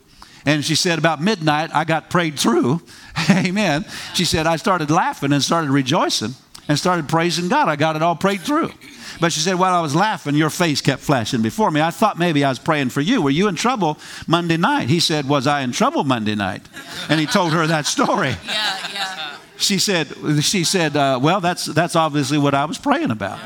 And 0.47 0.63
she 0.63 0.75
said, 0.75 0.99
about 0.99 1.23
midnight, 1.23 1.71
I 1.75 1.85
got 1.85 2.11
prayed 2.11 2.39
through. 2.39 2.83
Amen. 3.31 3.87
She 4.13 4.27
said, 4.27 4.47
I 4.47 4.57
started 4.57 4.91
laughing 4.91 5.33
and 5.33 5.43
started 5.43 5.71
rejoicing 5.71 6.35
and 6.69 6.79
started 6.79 7.09
praising 7.09 7.49
God. 7.49 7.69
I 7.69 7.77
got 7.77 7.97
it 7.97 8.03
all 8.03 8.17
prayed 8.17 8.41
through. 8.41 8.73
But 9.21 9.33
she 9.33 9.41
said, 9.41 9.55
While 9.59 9.75
I 9.75 9.81
was 9.81 9.95
laughing, 9.95 10.35
your 10.35 10.51
face 10.51 10.81
kept 10.81 11.03
flashing 11.03 11.43
before 11.43 11.71
me. 11.71 11.81
I 11.81 11.91
thought 11.91 12.19
maybe 12.19 12.45
I 12.45 12.49
was 12.49 12.59
praying 12.59 12.91
for 12.91 13.01
you. 13.01 13.23
Were 13.23 13.31
you 13.31 13.49
in 13.49 13.55
trouble 13.55 13.99
Monday 14.27 14.57
night? 14.57 14.89
He 14.89 15.01
said, 15.01 15.29
Was 15.29 15.47
I 15.47 15.61
in 15.61 15.73
trouble 15.73 16.05
Monday 16.05 16.35
night? 16.35 16.63
And 17.09 17.21
he 17.21 17.27
told 17.27 17.53
her 17.53 17.67
that 17.67 17.87
story. 17.87 18.37
Yeah, 18.45 18.79
yeah. 18.93 19.37
She 19.57 19.79
said, 19.79 20.09
she 20.43 20.65
said 20.65 20.97
uh, 20.97 21.19
Well, 21.23 21.41
that's, 21.41 21.65
that's 21.65 21.97
obviously 21.97 22.39
what 22.39 22.55
I 22.55 22.65
was 22.65 22.77
praying 22.79 23.11
about. 23.11 23.39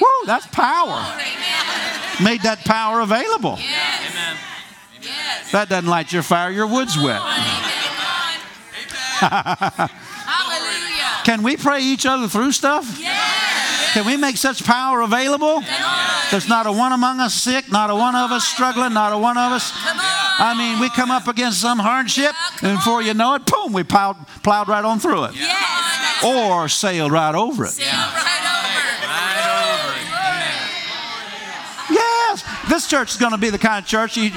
Woo, 0.00 0.06
that's 0.26 0.46
power. 0.48 1.00
Made 2.22 2.42
that 2.42 2.60
power 2.64 3.00
available. 3.00 3.58
Yes. 3.58 5.52
That 5.52 5.68
doesn't 5.68 5.88
light 5.88 6.12
your 6.12 6.22
fire, 6.22 6.50
your 6.50 6.66
wood's 6.66 6.98
wet. 6.98 7.22
Can 11.26 11.42
we 11.42 11.56
pray 11.56 11.80
each 11.82 12.06
other 12.06 12.28
through 12.28 12.52
stuff? 12.52 13.00
Yes. 13.00 13.94
Can 13.94 14.06
we 14.06 14.16
make 14.16 14.36
such 14.36 14.62
power 14.62 15.00
available? 15.00 15.60
There's 16.30 16.48
not 16.48 16.68
a 16.68 16.72
one 16.72 16.92
among 16.92 17.18
us 17.18 17.34
sick, 17.34 17.68
not 17.68 17.90
a 17.90 17.96
one 17.96 18.14
of 18.14 18.30
us 18.30 18.46
struggling, 18.46 18.92
not 18.92 19.12
a 19.12 19.18
one 19.18 19.36
of 19.36 19.50
us. 19.50 19.72
I 19.74 20.54
mean, 20.56 20.78
we 20.78 20.88
come 20.88 21.10
up 21.10 21.26
against 21.26 21.60
some 21.60 21.80
hardship, 21.80 22.32
and 22.62 22.78
before 22.78 23.02
you 23.02 23.12
know 23.12 23.34
it, 23.34 23.44
boom, 23.44 23.72
we 23.72 23.82
plowed, 23.82 24.16
plowed 24.44 24.68
right 24.68 24.84
on 24.84 25.00
through 25.00 25.24
it. 25.24 25.34
Yes. 25.34 26.22
Or 26.24 26.68
sailed 26.68 27.10
right 27.10 27.34
over 27.34 27.64
it. 27.64 27.70
Sailed 27.70 27.90
right 27.90 28.46
over. 29.58 29.96
Yes, 31.92 32.44
this 32.68 32.86
church 32.88 33.10
is 33.10 33.16
going 33.16 33.32
to 33.32 33.38
be 33.38 33.50
the 33.50 33.58
kind 33.58 33.82
of 33.82 33.88
church 33.88 34.16
you, 34.16 34.30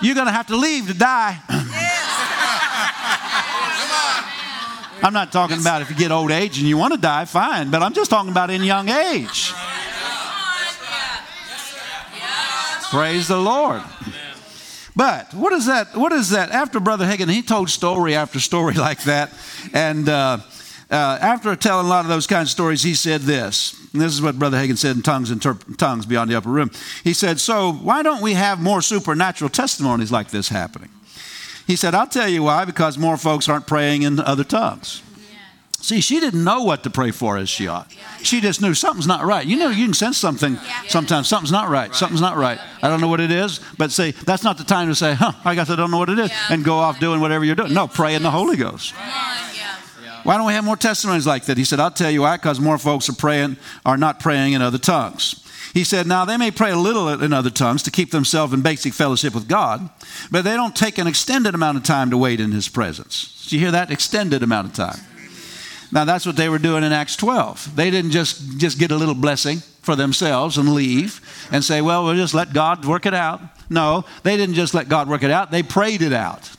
you're 0.00 0.14
going 0.14 0.28
to 0.28 0.32
have 0.32 0.46
to 0.46 0.56
leave 0.56 0.86
to 0.86 0.94
die. 0.94 1.38
I'm 5.06 5.12
not 5.12 5.30
talking 5.30 5.60
about 5.60 5.82
if 5.82 5.90
you 5.90 5.94
get 5.94 6.10
old 6.10 6.32
age 6.32 6.58
and 6.58 6.66
you 6.66 6.76
want 6.76 6.92
to 6.92 6.98
die, 6.98 7.26
fine, 7.26 7.70
but 7.70 7.80
I'm 7.80 7.92
just 7.92 8.10
talking 8.10 8.32
about 8.32 8.50
in 8.50 8.64
young 8.64 8.88
age. 8.88 9.52
Praise 12.90 13.28
the 13.28 13.36
Lord. 13.36 13.82
But 14.96 15.32
what 15.32 15.52
is 15.52 15.66
that? 15.66 15.94
What 15.94 16.10
is 16.10 16.30
that? 16.30 16.50
After 16.50 16.80
Brother 16.80 17.06
Hagin, 17.06 17.30
he 17.30 17.42
told 17.42 17.70
story 17.70 18.16
after 18.16 18.40
story 18.40 18.74
like 18.88 19.04
that, 19.04 19.32
and 19.72 20.08
uh, 20.08 20.38
uh, 20.90 21.18
after 21.20 21.54
telling 21.54 21.86
a 21.86 21.88
lot 21.88 22.04
of 22.04 22.08
those 22.08 22.26
kinds 22.26 22.48
of 22.48 22.50
stories, 22.50 22.82
he 22.82 22.94
said 22.96 23.20
this. 23.20 23.80
And 23.92 24.02
this 24.02 24.12
is 24.12 24.20
what 24.20 24.40
Brother 24.40 24.58
Hagin 24.58 24.76
said 24.76 24.96
in 24.96 25.02
tongues 25.02 25.30
and 25.30 25.40
tongues 25.78 26.04
beyond 26.04 26.32
the 26.32 26.34
upper 26.36 26.50
room. 26.50 26.72
He 27.04 27.12
said, 27.12 27.38
"So 27.38 27.72
why 27.74 28.02
don't 28.02 28.22
we 28.22 28.32
have 28.32 28.60
more 28.60 28.82
supernatural 28.82 29.50
testimonies 29.50 30.10
like 30.10 30.30
this 30.30 30.48
happening?" 30.48 30.90
He 31.66 31.76
said, 31.76 31.94
I'll 31.94 32.06
tell 32.06 32.28
you 32.28 32.44
why, 32.44 32.64
because 32.64 32.96
more 32.96 33.16
folks 33.16 33.48
aren't 33.48 33.66
praying 33.66 34.02
in 34.02 34.20
other 34.20 34.44
tongues. 34.44 35.02
See, 35.80 36.00
she 36.00 36.18
didn't 36.18 36.42
know 36.42 36.64
what 36.64 36.82
to 36.82 36.90
pray 36.90 37.12
for 37.12 37.36
as 37.36 37.48
she 37.48 37.68
ought. 37.68 37.92
She 38.22 38.40
just 38.40 38.60
knew 38.60 38.74
something's 38.74 39.06
not 39.06 39.24
right. 39.24 39.46
You 39.46 39.56
know, 39.56 39.68
you 39.68 39.84
can 39.84 39.94
sense 39.94 40.18
something 40.18 40.58
sometimes. 40.88 41.28
Something's 41.28 41.52
not 41.52 41.68
right. 41.68 41.94
Something's 41.94 42.20
not 42.20 42.36
right. 42.36 42.58
I 42.82 42.88
don't 42.88 43.00
know 43.00 43.06
what 43.06 43.20
it 43.20 43.30
is, 43.30 43.60
but 43.78 43.92
say, 43.92 44.10
that's 44.10 44.42
not 44.42 44.58
the 44.58 44.64
time 44.64 44.88
to 44.88 44.96
say, 44.96 45.14
huh, 45.14 45.32
I 45.44 45.54
guess 45.54 45.70
I 45.70 45.76
don't 45.76 45.92
know 45.92 45.98
what 45.98 46.08
it 46.08 46.18
is, 46.18 46.32
and 46.50 46.64
go 46.64 46.78
off 46.78 46.98
doing 46.98 47.20
whatever 47.20 47.44
you're 47.44 47.54
doing. 47.54 47.72
No, 47.72 47.86
pray 47.86 48.16
in 48.16 48.24
the 48.24 48.32
Holy 48.32 48.56
Ghost. 48.56 48.94
Why 50.26 50.36
don't 50.36 50.46
we 50.48 50.54
have 50.54 50.64
more 50.64 50.76
testimonies 50.76 51.24
like 51.24 51.44
that? 51.44 51.56
He 51.56 51.62
said, 51.62 51.78
I'll 51.78 51.88
tell 51.88 52.10
you 52.10 52.22
why, 52.22 52.36
because 52.36 52.58
more 52.58 52.78
folks 52.78 53.08
are 53.08 53.14
praying, 53.14 53.58
are 53.84 53.96
not 53.96 54.18
praying 54.18 54.54
in 54.54 54.60
other 54.60 54.76
tongues. 54.76 55.40
He 55.72 55.84
said, 55.84 56.08
Now 56.08 56.24
they 56.24 56.36
may 56.36 56.50
pray 56.50 56.72
a 56.72 56.76
little 56.76 57.08
in 57.08 57.32
other 57.32 57.48
tongues 57.48 57.84
to 57.84 57.92
keep 57.92 58.10
themselves 58.10 58.52
in 58.52 58.60
basic 58.60 58.92
fellowship 58.92 59.36
with 59.36 59.46
God, 59.46 59.88
but 60.32 60.42
they 60.42 60.54
don't 60.54 60.74
take 60.74 60.98
an 60.98 61.06
extended 61.06 61.54
amount 61.54 61.78
of 61.78 61.84
time 61.84 62.10
to 62.10 62.18
wait 62.18 62.40
in 62.40 62.50
His 62.50 62.68
presence. 62.68 63.44
Did 63.44 63.52
you 63.52 63.60
hear 63.60 63.70
that? 63.70 63.92
Extended 63.92 64.42
amount 64.42 64.66
of 64.66 64.72
time. 64.74 64.98
Now 65.92 66.04
that's 66.04 66.26
what 66.26 66.34
they 66.34 66.48
were 66.48 66.58
doing 66.58 66.82
in 66.82 66.90
Acts 66.90 67.14
12. 67.14 67.76
They 67.76 67.92
didn't 67.92 68.10
just, 68.10 68.58
just 68.58 68.80
get 68.80 68.90
a 68.90 68.96
little 68.96 69.14
blessing 69.14 69.58
for 69.82 69.94
themselves 69.94 70.58
and 70.58 70.74
leave 70.74 71.20
and 71.52 71.62
say, 71.62 71.80
Well, 71.80 72.04
we'll 72.04 72.16
just 72.16 72.34
let 72.34 72.52
God 72.52 72.84
work 72.84 73.06
it 73.06 73.14
out. 73.14 73.40
No, 73.70 74.04
they 74.24 74.36
didn't 74.36 74.56
just 74.56 74.74
let 74.74 74.88
God 74.88 75.08
work 75.08 75.22
it 75.22 75.30
out, 75.30 75.52
they 75.52 75.62
prayed 75.62 76.02
it 76.02 76.12
out. 76.12 76.50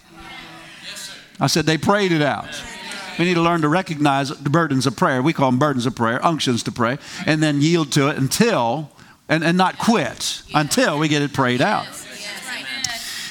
I 1.38 1.48
said, 1.48 1.66
They 1.66 1.78
prayed 1.78 2.14
it 2.14 2.22
out. 2.22 2.48
We 3.18 3.26
need 3.26 3.36
to 3.36 3.42
learn 3.42 3.62
to 3.62 3.70
recognize 3.70 4.30
the 4.30 4.50
burdens 4.50 4.86
of 4.86 4.96
prayer. 4.96 5.22
We 5.22 5.34
call 5.34 5.52
them 5.52 5.60
burdens 5.60 5.86
of 5.86 5.96
prayer, 5.96 6.24
unctions 6.26 6.64
to 6.64 6.72
pray, 6.72 6.98
and 7.26 7.42
then 7.42 7.62
yield 7.62 7.92
to 7.94 8.10
it 8.10 8.18
until 8.18 8.92
and, 9.30 9.44
and 9.44 9.58
not 9.58 9.78
quit 9.78 10.42
until 10.54 11.00
we 11.00 11.08
get 11.08 11.22
it 11.22 11.34
prayed 11.34 11.62
out. 11.62 11.88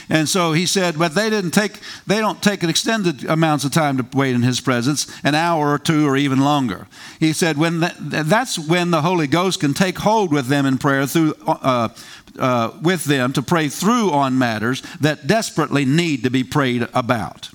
And 0.08 0.28
so 0.28 0.52
he 0.52 0.66
said, 0.66 0.98
but 0.98 1.16
they 1.16 1.30
didn't 1.30 1.50
take, 1.50 1.80
they 2.06 2.18
don't 2.18 2.40
take 2.40 2.62
an 2.62 2.70
extended 2.70 3.24
amounts 3.24 3.64
of 3.64 3.72
time 3.72 3.96
to 3.96 4.06
wait 4.16 4.36
in 4.36 4.42
his 4.42 4.60
presence, 4.60 5.06
an 5.24 5.34
hour 5.34 5.72
or 5.72 5.78
two 5.78 6.06
or 6.06 6.16
even 6.16 6.38
longer. 6.38 6.86
He 7.18 7.32
said, 7.32 7.58
when 7.58 7.80
the, 7.80 7.92
that's 7.98 8.56
when 8.56 8.92
the 8.92 9.02
Holy 9.02 9.26
Ghost 9.26 9.58
can 9.58 9.74
take 9.74 9.98
hold 9.98 10.32
with 10.32 10.46
them 10.46 10.64
in 10.64 10.78
prayer 10.78 11.06
through, 11.06 11.34
uh, 11.46 11.88
uh, 12.38 12.70
with 12.82 13.04
them 13.04 13.32
to 13.32 13.42
pray 13.42 13.68
through 13.68 14.12
on 14.12 14.38
matters 14.38 14.80
that 15.00 15.26
desperately 15.26 15.84
need 15.84 16.22
to 16.22 16.30
be 16.30 16.44
prayed 16.44 16.86
about. 16.94 17.50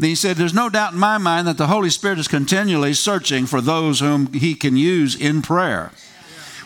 He 0.00 0.14
said, 0.14 0.36
There's 0.36 0.54
no 0.54 0.68
doubt 0.68 0.92
in 0.94 0.98
my 0.98 1.18
mind 1.18 1.46
that 1.46 1.58
the 1.58 1.66
Holy 1.66 1.90
Spirit 1.90 2.18
is 2.18 2.28
continually 2.28 2.94
searching 2.94 3.46
for 3.46 3.60
those 3.60 4.00
whom 4.00 4.32
he 4.32 4.54
can 4.54 4.76
use 4.76 5.14
in 5.14 5.42
prayer 5.42 5.92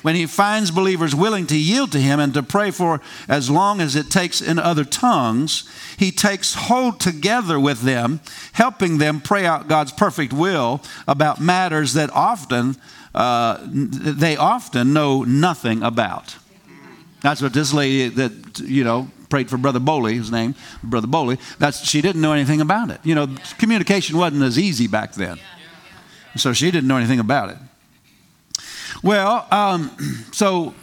when 0.04 0.14
he 0.14 0.26
finds 0.26 0.70
believers 0.70 1.14
willing 1.14 1.46
to 1.46 1.56
yield 1.56 1.90
to 1.90 1.98
him 1.98 2.20
and 2.20 2.34
to 2.34 2.42
pray 2.42 2.70
for 2.70 3.00
as 3.26 3.48
long 3.48 3.80
as 3.80 3.96
it 3.96 4.10
takes 4.10 4.42
in 4.42 4.58
other 4.58 4.84
tongues, 4.84 5.66
he 5.96 6.10
takes 6.10 6.52
hold 6.52 7.00
together 7.00 7.58
with 7.58 7.80
them, 7.80 8.20
helping 8.52 8.98
them 8.98 9.18
pray 9.18 9.46
out 9.46 9.66
God's 9.66 9.92
perfect 9.92 10.30
will 10.30 10.82
about 11.08 11.40
matters 11.40 11.94
that 11.94 12.10
often 12.10 12.76
uh, 13.14 13.58
they 13.66 14.36
often 14.36 14.92
know 14.92 15.22
nothing 15.22 15.82
about. 15.82 16.36
That's 17.22 17.40
what 17.40 17.54
this 17.54 17.72
lady 17.72 18.08
that 18.10 18.58
you 18.60 18.84
know 18.84 19.08
prayed 19.28 19.50
for 19.50 19.56
Brother 19.56 19.80
Bowley, 19.80 20.16
his 20.16 20.30
name, 20.30 20.54
Brother 20.82 21.06
Bowley. 21.06 21.38
That's 21.58 21.88
she 21.88 22.00
didn't 22.00 22.20
know 22.20 22.32
anything 22.32 22.60
about 22.60 22.90
it. 22.90 23.00
You 23.04 23.14
know, 23.14 23.28
communication 23.58 24.16
wasn't 24.16 24.42
as 24.42 24.58
easy 24.58 24.86
back 24.86 25.14
then, 25.14 25.38
so 26.36 26.52
she 26.52 26.70
didn't 26.70 26.88
know 26.88 26.96
anything 26.96 27.20
about 27.20 27.50
it. 27.50 27.58
Well, 29.02 29.46
um, 29.50 29.90
so 30.32 30.74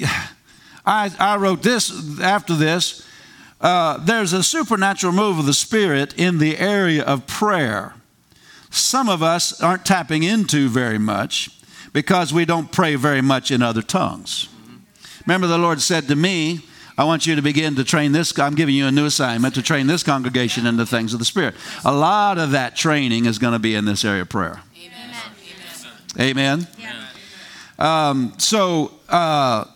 I, 0.86 1.10
I 1.18 1.36
wrote 1.36 1.62
this 1.62 2.20
after 2.20 2.54
this. 2.54 3.04
Uh, 3.60 3.98
there's 3.98 4.32
a 4.32 4.42
supernatural 4.42 5.12
move 5.12 5.38
of 5.38 5.46
the 5.46 5.52
Spirit 5.52 6.14
in 6.16 6.38
the 6.38 6.58
area 6.58 7.02
of 7.02 7.26
prayer. 7.26 7.94
Some 8.70 9.08
of 9.08 9.22
us 9.22 9.60
aren't 9.60 9.84
tapping 9.84 10.22
into 10.22 10.68
very 10.68 10.98
much 10.98 11.50
because 11.92 12.32
we 12.32 12.44
don't 12.44 12.70
pray 12.70 12.94
very 12.94 13.20
much 13.20 13.50
in 13.50 13.62
other 13.62 13.82
tongues. 13.82 14.48
Remember, 15.26 15.46
the 15.46 15.58
Lord 15.58 15.80
said 15.80 16.06
to 16.08 16.16
me, 16.16 16.60
I 16.98 17.04
want 17.04 17.28
you 17.28 17.36
to 17.36 17.42
begin 17.42 17.76
to 17.76 17.84
train 17.84 18.10
this. 18.10 18.36
I'm 18.36 18.56
giving 18.56 18.74
you 18.74 18.86
a 18.86 18.90
new 18.90 19.06
assignment 19.06 19.54
to 19.54 19.62
train 19.62 19.86
this 19.86 20.02
congregation 20.02 20.66
in 20.66 20.76
the 20.76 20.84
things 20.84 21.12
of 21.12 21.20
the 21.20 21.24
Spirit. 21.24 21.54
A 21.84 21.94
lot 21.94 22.38
of 22.38 22.50
that 22.50 22.74
training 22.74 23.24
is 23.26 23.38
going 23.38 23.52
to 23.52 23.60
be 23.60 23.76
in 23.76 23.84
this 23.84 24.04
area 24.04 24.22
of 24.22 24.28
prayer. 24.28 24.60
Amen. 24.76 25.14
Amen. 26.18 26.66
Amen. 26.80 27.06
Um, 27.78 28.34
so, 28.38 28.92
uh, 29.08 29.66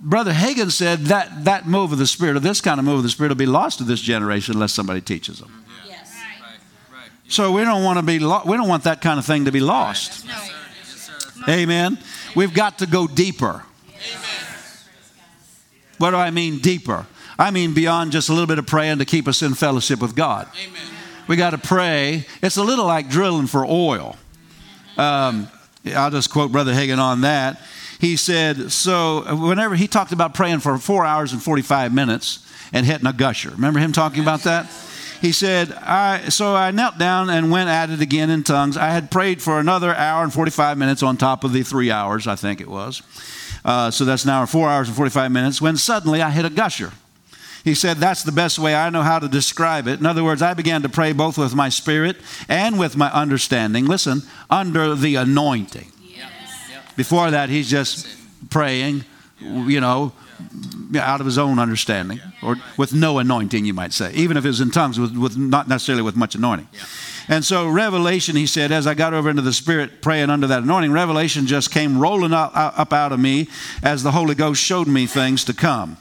Brother 0.00 0.32
Hagin 0.32 0.70
said 0.70 1.00
that 1.06 1.44
that 1.44 1.66
move 1.66 1.90
of 1.90 1.98
the 1.98 2.06
Spirit, 2.06 2.36
or 2.36 2.40
this 2.40 2.60
kind 2.60 2.78
of 2.78 2.86
move 2.86 2.98
of 2.98 3.02
the 3.02 3.10
Spirit, 3.10 3.30
will 3.30 3.36
be 3.36 3.46
lost 3.46 3.78
to 3.78 3.84
this 3.84 4.00
generation 4.00 4.54
unless 4.54 4.72
somebody 4.72 5.00
teaches 5.00 5.40
them. 5.40 5.64
Yes. 5.86 6.14
Right. 6.40 6.58
Right. 6.92 7.10
So 7.26 7.50
we 7.50 7.64
don't 7.64 7.82
want 7.82 7.98
to 7.98 8.04
be 8.04 8.20
lo- 8.20 8.42
we 8.46 8.56
don't 8.56 8.68
want 8.68 8.84
that 8.84 9.00
kind 9.02 9.18
of 9.18 9.26
thing 9.26 9.46
to 9.46 9.52
be 9.52 9.60
lost. 9.60 10.24
No. 10.24 10.32
Yes, 10.32 11.10
Amen. 11.48 11.98
We've 12.36 12.54
got 12.54 12.78
to 12.78 12.86
go 12.86 13.08
deeper. 13.08 13.64
Amen. 13.88 14.29
What 16.00 16.12
do 16.12 16.16
I 16.16 16.30
mean 16.30 16.60
deeper? 16.60 17.06
I 17.38 17.50
mean 17.50 17.74
beyond 17.74 18.12
just 18.12 18.30
a 18.30 18.32
little 18.32 18.46
bit 18.46 18.58
of 18.58 18.66
praying 18.66 19.00
to 19.00 19.04
keep 19.04 19.28
us 19.28 19.42
in 19.42 19.52
fellowship 19.52 20.00
with 20.00 20.16
God. 20.16 20.48
Amen. 20.66 20.80
We 21.28 21.36
got 21.36 21.50
to 21.50 21.58
pray. 21.58 22.24
It's 22.42 22.56
a 22.56 22.62
little 22.62 22.86
like 22.86 23.10
drilling 23.10 23.46
for 23.46 23.66
oil. 23.66 24.16
Um, 24.96 25.48
I'll 25.94 26.10
just 26.10 26.30
quote 26.30 26.52
Brother 26.52 26.72
Hagin 26.72 26.98
on 26.98 27.20
that. 27.20 27.60
He 28.00 28.16
said, 28.16 28.72
so 28.72 29.36
whenever 29.36 29.74
he 29.74 29.86
talked 29.86 30.12
about 30.12 30.32
praying 30.32 30.60
for 30.60 30.78
four 30.78 31.04
hours 31.04 31.34
and 31.34 31.42
45 31.42 31.92
minutes 31.92 32.50
and 32.72 32.86
hitting 32.86 33.06
a 33.06 33.12
gusher. 33.12 33.50
Remember 33.50 33.78
him 33.78 33.92
talking 33.92 34.22
about 34.22 34.44
that? 34.44 34.70
He 35.20 35.32
said, 35.32 35.70
I, 35.70 36.30
so 36.30 36.56
I 36.56 36.70
knelt 36.70 36.96
down 36.96 37.28
and 37.28 37.50
went 37.50 37.68
at 37.68 37.90
it 37.90 38.00
again 38.00 38.30
in 38.30 38.42
tongues. 38.42 38.78
I 38.78 38.88
had 38.88 39.10
prayed 39.10 39.42
for 39.42 39.60
another 39.60 39.94
hour 39.94 40.24
and 40.24 40.32
45 40.32 40.78
minutes 40.78 41.02
on 41.02 41.18
top 41.18 41.44
of 41.44 41.52
the 41.52 41.62
three 41.62 41.90
hours, 41.90 42.26
I 42.26 42.36
think 42.36 42.62
it 42.62 42.68
was. 42.68 43.02
Uh, 43.64 43.90
so 43.90 44.04
that's 44.04 44.24
an 44.24 44.30
hour, 44.30 44.46
four 44.46 44.68
hours 44.68 44.88
and 44.88 44.96
45 44.96 45.30
minutes, 45.30 45.60
when 45.60 45.76
suddenly 45.76 46.22
I 46.22 46.30
hit 46.30 46.44
a 46.44 46.50
gusher. 46.50 46.92
He 47.64 47.74
said, 47.74 47.98
That's 47.98 48.22
the 48.22 48.32
best 48.32 48.58
way 48.58 48.74
I 48.74 48.90
know 48.90 49.02
how 49.02 49.18
to 49.18 49.28
describe 49.28 49.86
it. 49.86 50.00
In 50.00 50.06
other 50.06 50.24
words, 50.24 50.42
I 50.42 50.54
began 50.54 50.82
to 50.82 50.88
pray 50.88 51.12
both 51.12 51.36
with 51.36 51.54
my 51.54 51.68
spirit 51.68 52.16
and 52.48 52.78
with 52.78 52.96
my 52.96 53.10
understanding. 53.12 53.86
Listen, 53.86 54.22
under 54.48 54.94
the 54.94 55.16
anointing. 55.16 55.92
Yes. 56.02 56.30
Before 56.96 57.30
that, 57.30 57.48
he's 57.48 57.68
just 57.68 58.06
praying, 58.48 59.04
you 59.40 59.80
know, 59.80 60.12
out 60.98 61.20
of 61.20 61.26
his 61.26 61.38
own 61.38 61.58
understanding, 61.58 62.20
or 62.42 62.56
with 62.76 62.94
no 62.94 63.18
anointing, 63.18 63.64
you 63.64 63.74
might 63.74 63.92
say, 63.92 64.12
even 64.14 64.36
if 64.36 64.44
it 64.44 64.48
was 64.48 64.60
in 64.60 64.70
tongues, 64.70 64.98
with, 64.98 65.16
with 65.16 65.36
not 65.36 65.68
necessarily 65.68 66.02
with 66.02 66.16
much 66.16 66.34
anointing. 66.34 66.68
And 67.30 67.44
so, 67.44 67.68
revelation, 67.68 68.34
he 68.34 68.46
said, 68.48 68.72
as 68.72 68.88
I 68.88 68.94
got 68.94 69.14
over 69.14 69.30
into 69.30 69.40
the 69.40 69.52
Spirit 69.52 70.02
praying 70.02 70.30
under 70.30 70.48
that 70.48 70.64
anointing, 70.64 70.90
revelation 70.90 71.46
just 71.46 71.70
came 71.70 71.96
rolling 71.96 72.32
up, 72.32 72.50
up 72.56 72.92
out 72.92 73.12
of 73.12 73.20
me 73.20 73.48
as 73.84 74.02
the 74.02 74.10
Holy 74.10 74.34
Ghost 74.34 74.60
showed 74.60 74.88
me 74.88 75.06
things 75.06 75.44
to 75.44 75.54
come. 75.54 75.96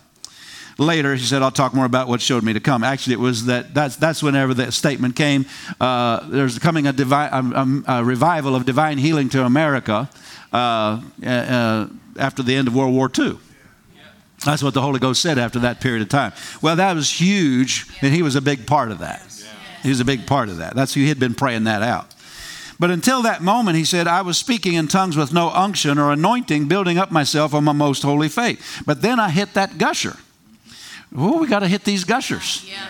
Later 0.80 1.14
he 1.14 1.26
said 1.26 1.42
i'll 1.42 1.52
talk 1.52 1.74
more 1.74 1.86
about 1.86 2.08
what 2.08 2.22
showed 2.22 2.42
me 2.42 2.54
to 2.54 2.62
come. 2.62 2.86
Actually 2.86 3.14
it 3.14 3.20
was 3.20 3.46
that 3.46 3.74
that's, 3.74 3.98
that's 3.98 4.24
whenever 4.24 4.54
that 4.56 4.72
statement 4.72 5.16
came. 5.16 5.46
Uh, 5.80 6.26
there's 6.30 6.58
coming 6.58 6.88
a, 6.88 6.94
divine, 6.94 7.30
a, 7.34 7.98
a, 8.00 8.04
revival 8.04 8.56
of 8.56 8.66
divine 8.66 8.98
healing 8.98 9.28
to 9.28 9.44
america 9.44 10.10
uh, 10.54 11.02
uh, 11.26 11.88
after 12.18 12.42
the 12.42 12.56
end 12.56 12.70
of 12.70 12.76
world 12.76 12.94
war 12.94 13.12
ii 13.20 13.38
that's 14.46 14.64
what 14.64 14.74
the 14.74 14.82
holy 14.82 15.00
ghost 15.00 15.22
said 15.22 15.38
after 15.38 15.60
that 15.60 15.82
period 15.82 16.02
of 16.02 16.08
time. 16.08 16.32
Well 16.62 16.78
that 16.78 16.96
was 16.96 17.10
huge 17.12 17.86
and 18.02 18.14
he 18.14 18.22
was 18.22 18.38
a 18.38 18.42
big 18.42 18.66
part 18.66 18.90
of 18.90 19.00
that 19.00 19.22
he 19.84 19.90
was 19.90 20.00
a 20.00 20.06
big 20.06 20.28
part 20.28 20.50
of 20.50 20.58
that. 20.58 20.76
That's 20.76 20.94
who 20.94 21.02
he 21.02 21.10
had 21.10 21.20
been 21.20 21.36
praying 21.36 21.66
that 21.66 21.82
out. 21.82 22.14
But 22.80 22.92
until 22.92 23.22
that 23.24 23.42
moment, 23.42 23.76
he 23.78 23.84
said, 23.84 24.08
I 24.08 24.22
was 24.22 24.38
speaking 24.38 24.76
in 24.76 24.88
tongues 24.88 25.18
with 25.18 25.34
no 25.34 25.50
unction 25.50 25.98
or 25.98 26.12
anointing, 26.12 26.68
building 26.68 26.98
up 26.98 27.12
myself 27.12 27.54
on 27.54 27.66
my 27.66 27.74
most 27.74 28.04
holy 28.04 28.30
faith. 28.30 28.84
But 28.86 29.02
then 29.02 29.20
I 29.20 29.30
hit 29.30 29.54
that 29.56 29.78
gusher. 29.78 30.16
Oh, 31.16 31.40
we 31.40 31.48
got 31.48 31.60
to 31.60 31.68
hit 31.68 31.84
these 31.84 32.06
gushers. 32.06 32.66
Yeah, 32.70 32.88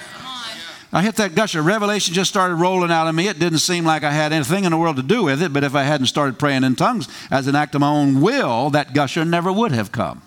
I 0.91 1.03
hit 1.03 1.17
that 1.17 1.36
gusher. 1.36 1.62
Revelation 1.62 2.15
just 2.15 2.31
started 2.31 2.55
rolling 2.55 2.91
out 2.91 3.08
of 3.08 3.13
me. 3.13 3.27
It 3.27 3.38
didn't 3.38 3.60
seem 3.60 3.86
like 3.86 4.03
I 4.03 4.12
had 4.12 4.34
anything 4.34 4.63
in 4.63 4.72
the 4.72 4.77
world 4.77 4.96
to 4.96 5.03
do 5.03 5.24
with 5.24 5.41
it, 5.43 5.53
but 5.53 5.63
if 5.63 5.75
I 5.75 5.84
hadn't 5.84 6.08
started 6.08 6.39
praying 6.39 6.63
in 6.63 6.75
tongues 6.75 7.08
as 7.29 7.46
an 7.46 7.55
act 7.55 7.75
of 7.75 7.81
my 7.81 7.89
own 7.89 8.22
will, 8.22 8.72
that 8.72 8.93
gusher 8.93 9.24
never 9.24 9.51
would 9.51 9.72
have 9.72 9.91
come. 9.91 10.24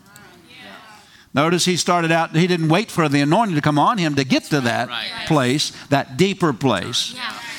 Notice 1.34 1.64
he 1.64 1.76
started 1.76 2.12
out, 2.12 2.36
he 2.36 2.46
didn't 2.46 2.68
wait 2.68 2.90
for 2.90 3.08
the 3.08 3.20
anointing 3.20 3.54
to 3.54 3.62
come 3.62 3.78
on 3.78 3.96
him 3.98 4.14
to 4.16 4.24
get 4.24 4.44
to 4.44 4.60
that 4.62 4.90
place, 5.26 5.72
that 5.88 6.16
deeper 6.16 6.52
place. 6.52 7.14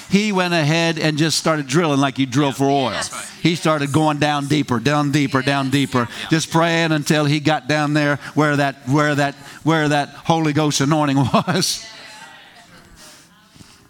He 0.10 0.32
went 0.32 0.54
ahead 0.54 1.00
and 1.00 1.18
just 1.18 1.40
started 1.40 1.66
drilling 1.66 2.00
like 2.00 2.20
you 2.20 2.28
drill 2.28 2.52
for 2.52 2.66
oil. 2.66 3.02
He 3.42 3.56
started 3.56 3.92
going 3.92 4.20
down 4.20 4.46
deeper, 4.46 4.80
down 4.80 5.12
deeper, 5.12 5.42
down 5.42 5.72
deeper, 5.72 6.08
just 6.30 6.52
praying 6.52 6.92
until 6.92 7.26
he 7.26 7.40
got 7.40 7.68
down 7.68 7.96
there 7.96 8.18
where 8.36 8.56
that 8.58 8.88
where 8.88 9.16
that 9.16 9.34
where 9.64 9.90
that 9.90 10.10
Holy 10.10 10.54
Ghost 10.54 10.80
anointing 10.80 11.18
was. 11.34 11.84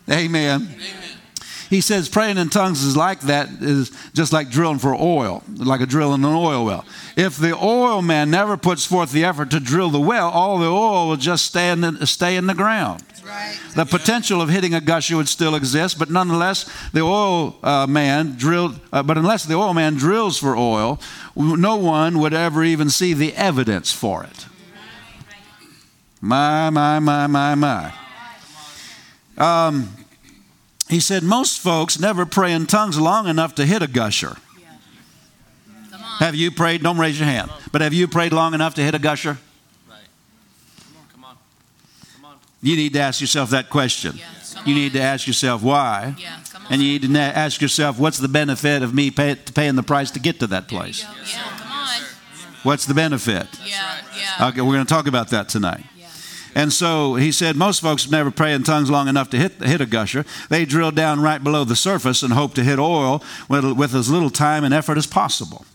Amen. 0.09 0.61
Amen 0.61 1.02
he 1.73 1.81
says 1.81 2.09
praying 2.09 2.37
in 2.37 2.49
tongues 2.49 2.83
is 2.83 2.95
like 2.95 3.21
that, 3.21 3.49
is 3.61 3.91
just 4.13 4.33
like 4.33 4.49
drilling 4.49 4.79
for 4.79 4.93
oil, 4.93 5.43
like 5.55 5.81
a 5.81 5.85
drill 5.85 6.13
in 6.13 6.23
an 6.23 6.33
oil 6.33 6.65
well. 6.65 6.85
If 7.15 7.37
the 7.37 7.55
oil 7.55 8.01
man 8.01 8.29
never 8.31 8.57
puts 8.57 8.85
forth 8.85 9.11
the 9.11 9.25
effort 9.25 9.51
to 9.51 9.59
drill 9.59 9.89
the 9.89 9.99
well, 9.99 10.29
all 10.29 10.57
the 10.57 10.67
oil 10.67 11.09
will 11.09 11.17
just 11.17 11.45
stay 11.45 11.71
in 11.71 11.81
the, 11.81 12.05
stay 12.07 12.35
in 12.35 12.47
the 12.47 12.53
ground. 12.53 13.03
Right. 13.25 13.57
The 13.75 13.85
potential 13.85 14.41
of 14.41 14.49
hitting 14.49 14.73
a 14.73 14.81
gusher 14.81 15.15
would 15.15 15.29
still 15.29 15.55
exist, 15.55 15.97
but 15.97 16.09
nonetheless, 16.09 16.69
the 16.91 17.01
oil 17.01 17.55
uh, 17.63 17.87
man 17.87 18.35
drilled. 18.35 18.79
Uh, 18.91 19.01
but 19.01 19.17
unless 19.17 19.45
the 19.45 19.55
oil 19.55 19.73
man 19.73 19.95
drills 19.95 20.37
for 20.37 20.57
oil, 20.57 20.99
no 21.35 21.77
one 21.77 22.19
would 22.19 22.33
ever 22.33 22.63
even 22.63 22.89
see 22.89 23.13
the 23.13 23.33
evidence 23.35 23.93
for 23.93 24.23
it. 24.23 24.45
My, 26.19 26.69
my, 26.69 26.99
my, 26.99 27.27
my, 27.27 27.55
my. 27.55 27.93
Um, 29.37 30.02
he 30.93 30.99
said, 30.99 31.23
Most 31.23 31.59
folks 31.59 31.99
never 31.99 32.25
pray 32.25 32.53
in 32.53 32.65
tongues 32.65 32.99
long 32.99 33.27
enough 33.27 33.55
to 33.55 33.65
hit 33.65 33.81
a 33.81 33.87
gusher. 33.87 34.37
Yeah. 34.59 35.97
Have 36.19 36.35
you 36.35 36.51
prayed? 36.51 36.83
Don't 36.83 36.97
raise 36.97 37.19
your 37.19 37.27
hand. 37.27 37.51
But 37.71 37.81
have 37.81 37.93
you 37.93 38.07
prayed 38.07 38.33
long 38.33 38.53
enough 38.53 38.75
to 38.75 38.81
hit 38.81 38.93
a 38.93 38.99
gusher? 38.99 39.37
Right. 39.89 39.97
Come 41.11 41.25
on, 41.25 41.37
come 42.15 42.25
on. 42.25 42.37
You 42.61 42.75
need 42.75 42.93
to 42.93 42.99
ask 42.99 43.21
yourself 43.21 43.49
that 43.51 43.69
question. 43.69 44.15
Yeah. 44.17 44.25
You 44.65 44.75
need 44.75 44.93
to 44.93 45.01
ask 45.01 45.27
yourself 45.27 45.61
why. 45.61 46.15
Yeah, 46.17 46.39
and 46.69 46.81
you 46.81 46.99
need 46.99 47.13
to 47.13 47.19
ask 47.19 47.61
yourself, 47.61 47.99
what's 47.99 48.17
the 48.17 48.27
benefit 48.27 48.81
of 48.81 48.93
me 48.93 49.11
pay, 49.11 49.35
paying 49.35 49.75
the 49.75 49.83
price 49.83 50.11
to 50.11 50.19
get 50.19 50.39
to 50.39 50.47
that 50.47 50.67
place? 50.67 51.03
Yeah, 51.03 51.43
come 51.57 51.71
on. 51.71 52.01
What's 52.63 52.85
the 52.85 52.93
benefit? 52.93 53.47
Yeah, 53.65 53.97
yeah. 54.17 54.47
Okay, 54.47 54.61
we're 54.61 54.73
going 54.73 54.85
to 54.85 54.93
talk 54.93 55.07
about 55.07 55.29
that 55.29 55.49
tonight. 55.49 55.83
And 56.55 56.71
so 56.71 57.15
he 57.15 57.31
said 57.31 57.55
most 57.55 57.81
folks 57.81 58.09
never 58.09 58.31
pray 58.31 58.53
in 58.53 58.63
tongues 58.63 58.89
long 58.89 59.07
enough 59.07 59.29
to 59.31 59.37
hit, 59.37 59.53
hit 59.63 59.81
a 59.81 59.85
gusher. 59.85 60.25
They 60.49 60.65
drill 60.65 60.91
down 60.91 61.21
right 61.21 61.43
below 61.43 61.63
the 61.63 61.75
surface 61.75 62.21
and 62.23 62.33
hope 62.33 62.53
to 62.55 62.63
hit 62.63 62.79
oil 62.79 63.23
with, 63.49 63.65
with 63.73 63.95
as 63.95 64.09
little 64.09 64.29
time 64.29 64.63
and 64.63 64.73
effort 64.73 64.97
as 64.97 65.07
possible. 65.07 65.65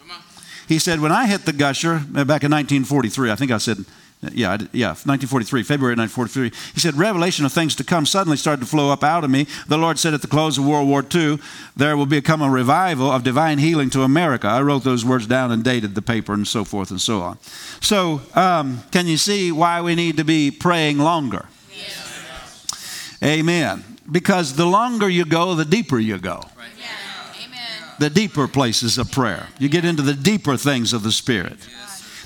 He 0.69 0.79
said, 0.79 1.01
when 1.01 1.13
I 1.13 1.27
hit 1.27 1.47
the 1.47 1.55
gusher 1.55 1.95
uh, 1.95 2.25
back 2.25 2.45
in 2.45 2.51
1943, 2.53 3.31
I 3.31 3.37
think 3.37 3.51
I 3.51 3.57
said 3.59 3.87
yeah, 4.21 4.59
yeah, 4.73 4.89
1943, 4.89 5.63
February 5.63 5.95
1943. 5.95 6.73
He 6.75 6.81
said, 6.81 6.97
Revelation 6.97 7.47
of 7.47 7.53
things 7.53 7.77
to 7.77 7.85
come 7.85 8.05
suddenly 8.05 8.37
started 8.37 8.63
to 8.63 8.67
flow 8.67 8.91
up 8.91 9.05
out 9.05 9.23
of 9.23 9.31
me. 9.31 9.47
The 9.69 9.79
Lord 9.79 9.97
said 9.97 10.13
at 10.13 10.23
the 10.23 10.27
close 10.27 10.59
of 10.59 10.67
World 10.67 10.89
War 10.89 11.05
II, 11.15 11.39
there 11.77 11.97
will 11.97 12.07
become 12.07 12.43
a 12.43 12.51
revival 12.51 13.13
of 13.13 13.23
divine 13.23 13.59
healing 13.59 13.91
to 13.91 14.03
America. 14.03 14.49
I 14.49 14.61
wrote 14.63 14.83
those 14.83 15.05
words 15.05 15.29
down 15.29 15.53
and 15.53 15.63
dated 15.63 15.95
the 15.95 16.03
paper 16.03 16.33
and 16.33 16.49
so 16.49 16.65
forth 16.65 16.91
and 16.91 17.01
so 17.01 17.21
on. 17.21 17.39
So, 17.81 18.21
um, 18.35 18.83
can 18.91 19.07
you 19.07 19.19
see 19.19 19.53
why 19.53 19.83
we 19.83 19.95
need 19.95 20.17
to 20.17 20.25
be 20.25 20.51
praying 20.51 20.99
longer? 20.99 21.47
Yes. 21.73 22.67
Amen. 23.23 23.85
Because 24.11 24.57
the 24.57 24.67
longer 24.67 25.09
you 25.09 25.27
go, 25.27 25.55
the 25.55 25.65
deeper 25.65 25.99
you 25.99 26.19
go. 26.19 26.43
Right. 26.57 26.71
Yeah. 26.77 27.97
The 28.01 28.11
deeper 28.11 28.49
places 28.49 28.99
of 28.99 29.13
prayer. 29.13 29.47
You 29.61 29.69
get 29.69 29.85
into 29.85 30.03
the 30.03 30.15
deeper 30.15 30.57
things 30.57 30.93
of 30.93 31.05
the 31.05 31.13
Spirit. 31.13 31.59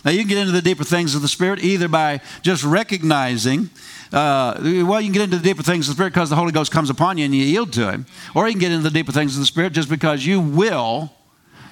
Now, 0.04 0.10
you 0.10 0.20
can 0.20 0.28
get 0.28 0.38
into 0.38 0.52
the 0.52 0.62
deeper 0.62 0.84
things 0.84 1.14
of 1.14 1.22
the 1.22 1.28
Spirit 1.28 1.62
either 1.62 1.88
by 1.88 2.20
just 2.42 2.64
recognizing, 2.64 3.70
uh, 4.12 4.54
well, 4.60 5.00
you 5.00 5.06
can 5.06 5.12
get 5.12 5.22
into 5.22 5.36
the 5.36 5.42
deeper 5.42 5.62
things 5.62 5.88
of 5.88 5.92
the 5.92 5.96
Spirit 5.96 6.10
because 6.10 6.28
the 6.28 6.36
Holy 6.36 6.52
Ghost 6.52 6.72
comes 6.72 6.90
upon 6.90 7.18
you 7.18 7.24
and 7.24 7.34
you 7.34 7.44
yield 7.44 7.72
to 7.74 7.90
Him. 7.90 8.06
Or 8.34 8.46
you 8.46 8.54
can 8.54 8.60
get 8.60 8.72
into 8.72 8.84
the 8.84 8.90
deeper 8.90 9.12
things 9.12 9.34
of 9.34 9.40
the 9.40 9.46
Spirit 9.46 9.72
just 9.72 9.88
because 9.88 10.26
you 10.26 10.40
will. 10.40 11.12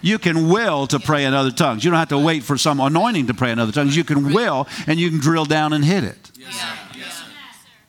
You 0.03 0.19
can 0.19 0.49
will 0.49 0.87
to 0.87 0.99
pray 0.99 1.25
in 1.25 1.35
other 1.35 1.51
tongues. 1.51 1.85
You 1.85 1.90
don't 1.90 1.99
have 1.99 2.09
to 2.09 2.19
wait 2.19 2.43
for 2.43 2.57
some 2.57 2.81
anointing 2.81 3.27
to 3.27 3.35
pray 3.35 3.51
in 3.51 3.59
other 3.59 3.73
tongues. 3.73 3.97
You 3.97 4.05
can 4.05 4.33
will 4.33 4.66
and 4.87 4.99
you 4.99 5.11
can 5.11 5.19
drill 5.19 5.45
down 5.45 5.73
and 5.73 5.85
hit 5.85 6.05
it. 6.05 6.31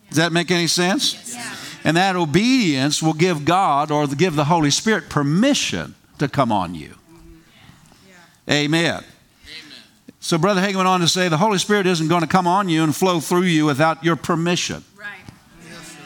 Does 0.09 0.17
that 0.17 0.33
make 0.33 0.51
any 0.51 0.67
sense? 0.67 1.37
And 1.83 1.95
that 1.97 2.15
obedience 2.15 3.01
will 3.01 3.13
give 3.13 3.45
God 3.45 3.91
or 3.91 4.05
give 4.07 4.35
the 4.35 4.45
Holy 4.45 4.71
Spirit 4.71 5.09
permission 5.09 5.95
to 6.19 6.27
come 6.27 6.51
on 6.51 6.75
you. 6.75 6.95
Amen. 8.49 9.03
So, 10.23 10.37
Brother 10.37 10.61
Hagin 10.61 10.75
went 10.75 10.87
on 10.87 10.99
to 10.99 11.07
say 11.07 11.29
the 11.29 11.37
Holy 11.37 11.57
Spirit 11.57 11.87
isn't 11.87 12.07
going 12.07 12.21
to 12.21 12.27
come 12.27 12.45
on 12.45 12.69
you 12.69 12.83
and 12.83 12.95
flow 12.95 13.19
through 13.19 13.41
you 13.41 13.65
without 13.65 14.03
your 14.03 14.15
permission. 14.15 14.83
Right. 14.95 15.09
Yes, 15.67 15.97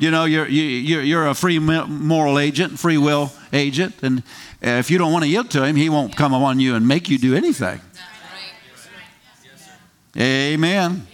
you 0.00 0.10
know, 0.10 0.24
you're, 0.24 0.48
you, 0.48 0.98
you're 1.00 1.28
a 1.28 1.34
free 1.34 1.60
moral 1.60 2.40
agent, 2.40 2.80
free 2.80 2.98
will 2.98 3.30
agent, 3.52 3.94
and 4.02 4.24
uh, 4.60 4.70
if 4.80 4.90
you 4.90 4.98
don't 4.98 5.12
want 5.12 5.22
to 5.22 5.28
yield 5.30 5.52
to 5.52 5.64
Him, 5.64 5.76
He 5.76 5.88
won't 5.88 6.16
come 6.16 6.34
on 6.34 6.58
you 6.58 6.74
and 6.74 6.88
make 6.88 7.08
you 7.08 7.16
do 7.16 7.36
anything. 7.36 7.80
Amen. 10.16 11.06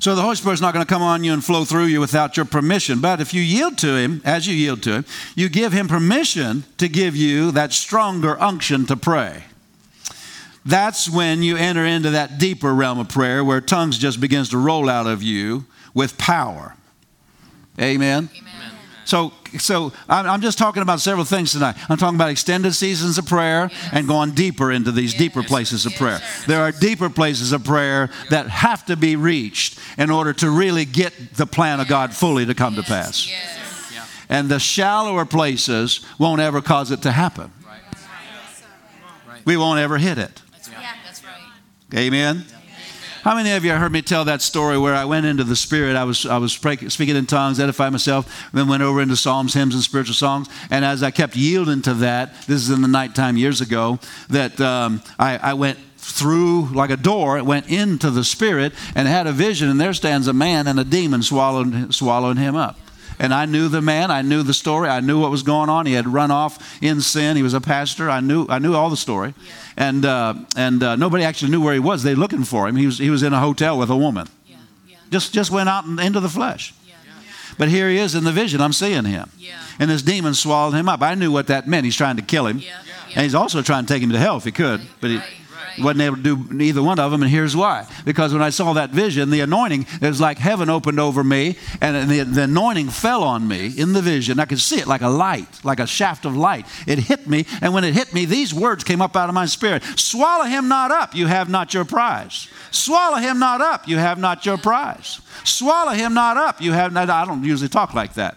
So 0.00 0.14
the 0.14 0.22
Holy 0.22 0.36
Spirit's 0.36 0.62
not 0.62 0.72
going 0.72 0.86
to 0.86 0.90
come 0.90 1.02
on 1.02 1.22
you 1.22 1.34
and 1.34 1.44
flow 1.44 1.66
through 1.66 1.84
you 1.84 2.00
without 2.00 2.34
your 2.34 2.46
permission. 2.46 3.02
But 3.02 3.20
if 3.20 3.34
you 3.34 3.42
yield 3.42 3.76
to 3.78 3.94
Him, 3.96 4.22
as 4.24 4.46
you 4.46 4.54
yield 4.54 4.82
to 4.84 4.92
Him, 4.92 5.04
you 5.34 5.50
give 5.50 5.74
Him 5.74 5.86
permission 5.86 6.64
to 6.78 6.88
give 6.88 7.14
you 7.14 7.50
that 7.50 7.74
stronger 7.74 8.40
unction 8.40 8.86
to 8.86 8.96
pray 8.96 9.44
that's 10.64 11.08
when 11.08 11.42
you 11.42 11.56
enter 11.56 11.84
into 11.84 12.10
that 12.10 12.38
deeper 12.38 12.74
realm 12.74 12.98
of 12.98 13.08
prayer 13.08 13.44
where 13.44 13.60
tongues 13.60 13.98
just 13.98 14.20
begins 14.20 14.50
to 14.50 14.58
roll 14.58 14.88
out 14.88 15.06
of 15.06 15.22
you 15.22 15.66
with 15.92 16.16
power. 16.18 16.74
Amen. 17.78 18.30
Amen. 18.36 18.54
So, 19.04 19.32
so 19.58 19.92
I'm 20.08 20.40
just 20.40 20.56
talking 20.56 20.82
about 20.82 21.00
several 21.00 21.26
things 21.26 21.52
tonight. 21.52 21.76
I'm 21.90 21.98
talking 21.98 22.16
about 22.16 22.30
extended 22.30 22.74
seasons 22.74 23.18
of 23.18 23.26
prayer 23.26 23.68
yes. 23.70 23.90
and 23.92 24.08
going 24.08 24.30
deeper 24.30 24.72
into 24.72 24.90
these 24.90 25.12
yes. 25.12 25.18
deeper 25.18 25.42
places 25.42 25.84
of 25.84 25.92
yes, 25.92 26.00
prayer. 26.00 26.18
Sir. 26.18 26.46
There 26.46 26.60
are 26.62 26.72
deeper 26.72 27.10
places 27.10 27.52
of 27.52 27.64
prayer 27.64 28.10
that 28.30 28.48
have 28.48 28.86
to 28.86 28.96
be 28.96 29.16
reached 29.16 29.78
in 29.98 30.10
order 30.10 30.32
to 30.34 30.50
really 30.50 30.86
get 30.86 31.12
the 31.34 31.46
plan 31.46 31.80
of 31.80 31.88
God 31.88 32.14
fully 32.14 32.46
to 32.46 32.54
come 32.54 32.76
to 32.76 32.82
pass. 32.82 33.30
And 34.30 34.48
the 34.48 34.58
shallower 34.58 35.26
places 35.26 36.00
won't 36.18 36.40
ever 36.40 36.62
cause 36.62 36.90
it 36.90 37.02
to 37.02 37.12
happen. 37.12 37.52
We 39.44 39.58
won't 39.58 39.78
ever 39.78 39.98
hit 39.98 40.16
it. 40.16 40.40
Amen. 41.94 42.44
How 43.22 43.36
many 43.36 43.52
of 43.52 43.64
you 43.64 43.70
heard 43.72 43.92
me 43.92 44.02
tell 44.02 44.24
that 44.24 44.42
story 44.42 44.76
where 44.76 44.94
I 44.94 45.04
went 45.04 45.26
into 45.26 45.44
the 45.44 45.54
Spirit? 45.54 45.94
I 45.94 46.02
was 46.02 46.26
I 46.26 46.38
was 46.38 46.52
speaking 46.52 47.14
in 47.16 47.26
tongues, 47.26 47.60
edifying 47.60 47.92
myself, 47.92 48.50
then 48.52 48.66
went 48.66 48.82
over 48.82 49.00
into 49.00 49.16
psalms, 49.16 49.54
hymns, 49.54 49.74
and 49.74 49.82
spiritual 49.82 50.14
songs. 50.14 50.48
And 50.70 50.84
as 50.84 51.04
I 51.04 51.12
kept 51.12 51.36
yielding 51.36 51.82
to 51.82 51.94
that, 51.94 52.34
this 52.48 52.62
is 52.62 52.70
in 52.70 52.82
the 52.82 52.88
nighttime 52.88 53.36
years 53.36 53.60
ago, 53.60 54.00
that 54.28 54.60
um, 54.60 55.02
I, 55.20 55.38
I 55.38 55.54
went 55.54 55.78
through 55.96 56.66
like 56.74 56.90
a 56.90 56.96
door, 56.96 57.38
it 57.38 57.46
went 57.46 57.70
into 57.70 58.10
the 58.10 58.24
Spirit 58.24 58.72
and 58.96 59.06
had 59.06 59.28
a 59.28 59.32
vision, 59.32 59.70
and 59.70 59.80
there 59.80 59.94
stands 59.94 60.26
a 60.26 60.32
man 60.32 60.66
and 60.66 60.80
a 60.80 60.84
demon 60.84 61.22
swallowing, 61.22 61.92
swallowing 61.92 62.38
him 62.38 62.56
up. 62.56 62.76
And 63.18 63.32
I 63.32 63.46
knew 63.46 63.68
the 63.68 63.80
man. 63.80 64.10
I 64.10 64.22
knew 64.22 64.42
the 64.42 64.54
story. 64.54 64.88
I 64.88 65.00
knew 65.00 65.20
what 65.20 65.30
was 65.30 65.42
going 65.42 65.68
on. 65.68 65.86
He 65.86 65.92
had 65.92 66.06
run 66.08 66.30
off 66.30 66.82
in 66.82 67.00
sin. 67.00 67.36
He 67.36 67.42
was 67.42 67.54
a 67.54 67.60
pastor. 67.60 68.10
I 68.10 68.20
knew. 68.20 68.46
I 68.48 68.58
knew 68.58 68.74
all 68.74 68.90
the 68.90 68.96
story. 68.96 69.34
Yeah. 69.36 69.52
And 69.76 70.04
uh, 70.04 70.34
and 70.56 70.82
uh, 70.82 70.96
nobody 70.96 71.24
actually 71.24 71.50
knew 71.50 71.62
where 71.62 71.74
he 71.74 71.80
was. 71.80 72.02
They 72.02 72.14
were 72.14 72.20
looking 72.20 72.44
for 72.44 72.68
him. 72.68 72.76
He 72.76 72.86
was 72.86 72.98
he 72.98 73.10
was 73.10 73.22
in 73.22 73.32
a 73.32 73.40
hotel 73.40 73.78
with 73.78 73.90
a 73.90 73.96
woman. 73.96 74.28
Yeah. 74.46 74.56
Yeah. 74.88 74.96
Just 75.10 75.32
just 75.32 75.50
went 75.50 75.68
out 75.68 75.84
and 75.86 76.00
into 76.00 76.20
the 76.20 76.28
flesh. 76.28 76.74
But 77.56 77.68
here 77.68 77.88
he 77.88 77.98
is 77.98 78.14
in 78.14 78.24
the 78.24 78.32
vision. 78.32 78.60
I'm 78.60 78.72
seeing 78.72 79.04
him. 79.04 79.30
And 79.78 79.90
this 79.90 80.02
demon 80.02 80.34
swallowed 80.34 80.74
him 80.74 80.88
up. 80.88 81.02
I 81.02 81.14
knew 81.14 81.30
what 81.30 81.46
that 81.48 81.68
meant. 81.68 81.84
He's 81.84 81.96
trying 81.96 82.16
to 82.16 82.22
kill 82.22 82.46
him. 82.46 82.62
And 83.14 83.22
he's 83.22 83.34
also 83.34 83.62
trying 83.62 83.86
to 83.86 83.92
take 83.92 84.02
him 84.02 84.10
to 84.10 84.18
hell 84.18 84.36
if 84.36 84.44
he 84.44 84.50
could. 84.50 84.80
But 85.00 85.10
he, 85.10 85.20
wasn't 85.78 86.02
able 86.02 86.16
to 86.16 86.22
do 86.22 86.46
neither 86.50 86.82
one 86.82 86.98
of 86.98 87.10
them, 87.10 87.22
and 87.22 87.30
here's 87.30 87.56
why. 87.56 87.86
Because 88.04 88.32
when 88.32 88.42
I 88.42 88.50
saw 88.50 88.72
that 88.74 88.90
vision, 88.90 89.30
the 89.30 89.40
anointing, 89.40 89.86
it 90.00 90.06
was 90.06 90.20
like 90.20 90.38
heaven 90.38 90.68
opened 90.68 91.00
over 91.00 91.24
me, 91.24 91.56
and 91.80 92.10
the, 92.10 92.22
the 92.22 92.42
anointing 92.42 92.88
fell 92.88 93.22
on 93.22 93.46
me 93.46 93.72
in 93.76 93.92
the 93.92 94.02
vision. 94.02 94.40
I 94.40 94.44
could 94.44 94.60
see 94.60 94.80
it 94.80 94.86
like 94.86 95.02
a 95.02 95.08
light, 95.08 95.64
like 95.64 95.80
a 95.80 95.86
shaft 95.86 96.24
of 96.24 96.36
light. 96.36 96.66
It 96.86 96.98
hit 96.98 97.26
me, 97.26 97.46
and 97.60 97.74
when 97.74 97.84
it 97.84 97.94
hit 97.94 98.12
me, 98.14 98.24
these 98.24 98.52
words 98.54 98.84
came 98.84 99.00
up 99.00 99.16
out 99.16 99.28
of 99.28 99.34
my 99.34 99.46
spirit 99.46 99.82
Swallow 99.96 100.44
him 100.44 100.68
not 100.68 100.90
up, 100.90 101.14
you 101.14 101.26
have 101.26 101.48
not 101.48 101.74
your 101.74 101.84
prize. 101.84 102.48
Swallow 102.70 103.16
him 103.16 103.38
not 103.38 103.60
up, 103.60 103.88
you 103.88 103.98
have 103.98 104.18
not 104.18 104.44
your 104.46 104.58
prize. 104.58 105.20
Swallow 105.44 105.92
him 105.92 106.14
not 106.14 106.36
up, 106.36 106.60
you 106.60 106.72
have 106.72 106.92
not. 106.92 107.10
I 107.10 107.24
don't 107.24 107.44
usually 107.44 107.68
talk 107.68 107.94
like 107.94 108.14
that. 108.14 108.36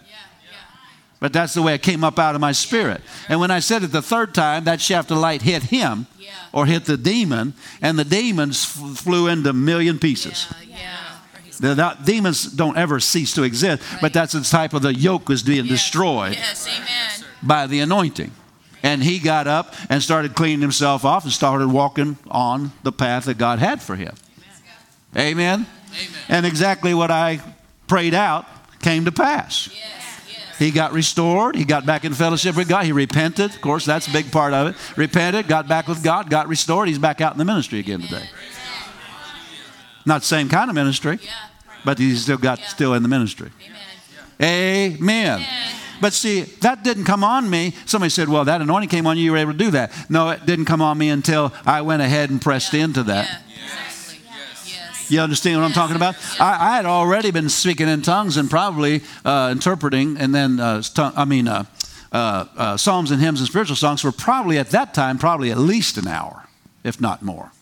But 1.20 1.32
that's 1.32 1.54
the 1.54 1.62
way 1.62 1.74
it 1.74 1.82
came 1.82 2.04
up 2.04 2.18
out 2.18 2.34
of 2.34 2.40
my 2.40 2.52
spirit. 2.52 3.00
And 3.28 3.40
when 3.40 3.50
I 3.50 3.58
said 3.58 3.82
it 3.82 3.88
the 3.88 4.02
third 4.02 4.34
time, 4.34 4.64
that 4.64 4.80
shaft 4.80 5.10
of 5.10 5.18
light 5.18 5.42
hit 5.42 5.64
him 5.64 6.06
or 6.52 6.66
hit 6.66 6.84
the 6.84 6.96
demon, 6.96 7.54
and 7.82 7.98
the 7.98 8.04
demons 8.04 8.64
f- 8.64 8.98
flew 8.98 9.26
into 9.26 9.50
a 9.50 9.52
million 9.52 9.98
pieces. 9.98 10.48
The, 11.60 11.74
the, 11.74 11.96
demons 12.04 12.44
don't 12.44 12.76
ever 12.76 13.00
cease 13.00 13.34
to 13.34 13.42
exist, 13.42 13.82
right. 13.92 14.00
but 14.00 14.12
that's 14.12 14.32
the 14.32 14.42
type 14.42 14.74
of 14.74 14.82
the 14.82 14.94
yoke 14.94 15.28
was 15.28 15.42
being 15.42 15.66
destroyed 15.66 16.34
yes. 16.34 17.24
by 17.42 17.66
the 17.66 17.80
anointing. 17.80 18.30
And 18.84 19.02
he 19.02 19.18
got 19.18 19.48
up 19.48 19.74
and 19.90 20.00
started 20.00 20.36
cleaning 20.36 20.60
himself 20.60 21.04
off 21.04 21.24
and 21.24 21.32
started 21.32 21.66
walking 21.66 22.16
on 22.30 22.70
the 22.84 22.92
path 22.92 23.24
that 23.24 23.38
God 23.38 23.58
had 23.58 23.82
for 23.82 23.96
him. 23.96 24.14
Amen. 25.16 25.32
Amen. 25.32 25.66
Amen. 25.90 26.20
And 26.28 26.46
exactly 26.46 26.94
what 26.94 27.10
I 27.10 27.40
prayed 27.88 28.14
out 28.14 28.46
came 28.80 29.04
to 29.06 29.12
pass. 29.12 29.68
Yes. 29.72 29.97
He 30.58 30.72
got 30.72 30.92
restored. 30.92 31.54
He 31.54 31.64
got 31.64 31.86
back 31.86 32.04
in 32.04 32.12
fellowship 32.14 32.56
with 32.56 32.68
God. 32.68 32.84
He 32.84 32.92
repented. 32.92 33.54
Of 33.54 33.60
course, 33.60 33.84
that's 33.84 34.08
a 34.08 34.12
big 34.12 34.32
part 34.32 34.52
of 34.52 34.68
it. 34.68 34.76
Repented, 34.96 35.46
got 35.46 35.68
back 35.68 35.86
with 35.86 36.02
God, 36.02 36.28
got 36.30 36.48
restored. 36.48 36.88
He's 36.88 36.98
back 36.98 37.20
out 37.20 37.32
in 37.32 37.38
the 37.38 37.44
ministry 37.44 37.78
again 37.78 38.00
today. 38.00 38.28
Not 40.04 40.22
the 40.22 40.26
same 40.26 40.48
kind 40.48 40.68
of 40.68 40.74
ministry, 40.74 41.20
but 41.84 41.98
he's 41.98 42.22
still 42.22 42.38
got 42.38 42.58
still 42.60 42.94
in 42.94 43.02
the 43.02 43.08
ministry. 43.08 43.50
Amen. 44.42 45.44
But 46.00 46.12
see, 46.12 46.42
that 46.42 46.82
didn't 46.84 47.04
come 47.04 47.24
on 47.24 47.50
me. 47.50 47.74
Somebody 47.86 48.10
said, 48.10 48.28
well, 48.28 48.44
that 48.44 48.60
anointing 48.60 48.88
came 48.88 49.06
on 49.06 49.16
you, 49.16 49.24
you 49.24 49.32
were 49.32 49.38
able 49.38 49.52
to 49.52 49.58
do 49.58 49.70
that. 49.72 49.92
No, 50.08 50.30
it 50.30 50.46
didn't 50.46 50.64
come 50.64 50.80
on 50.80 50.96
me 50.96 51.08
until 51.08 51.52
I 51.66 51.82
went 51.82 52.02
ahead 52.02 52.30
and 52.30 52.40
pressed 52.40 52.72
into 52.74 53.02
that. 53.04 53.42
You 55.10 55.20
understand 55.20 55.60
what 55.60 55.66
I'm 55.66 55.72
talking 55.72 55.96
about? 55.96 56.16
I, 56.40 56.72
I, 56.72 56.76
had 56.76 56.86
already 56.86 57.30
been 57.30 57.48
speaking 57.48 57.88
in 57.88 58.02
tongues 58.02 58.36
and 58.36 58.50
probably 58.50 59.02
uh, 59.24 59.48
interpreting, 59.52 60.16
and 60.18 60.34
then, 60.34 60.60
uh, 60.60 60.82
I 60.96 61.24
mean, 61.24 61.48
uh, 61.48 61.64
uh, 62.12 62.44
uh, 62.56 62.76
psalms 62.76 63.10
and 63.10 63.20
hymns 63.20 63.40
and 63.40 63.48
spiritual 63.48 63.76
songs 63.76 64.02
for 64.02 64.12
probably 64.12 64.58
at 64.58 64.70
that 64.70 64.94
time, 64.94 65.18
probably 65.18 65.50
at 65.50 65.58
least 65.58 65.96
an 65.96 66.06
hour, 66.06 66.46
if 66.84 67.00
not 67.00 67.22
more. 67.22 67.52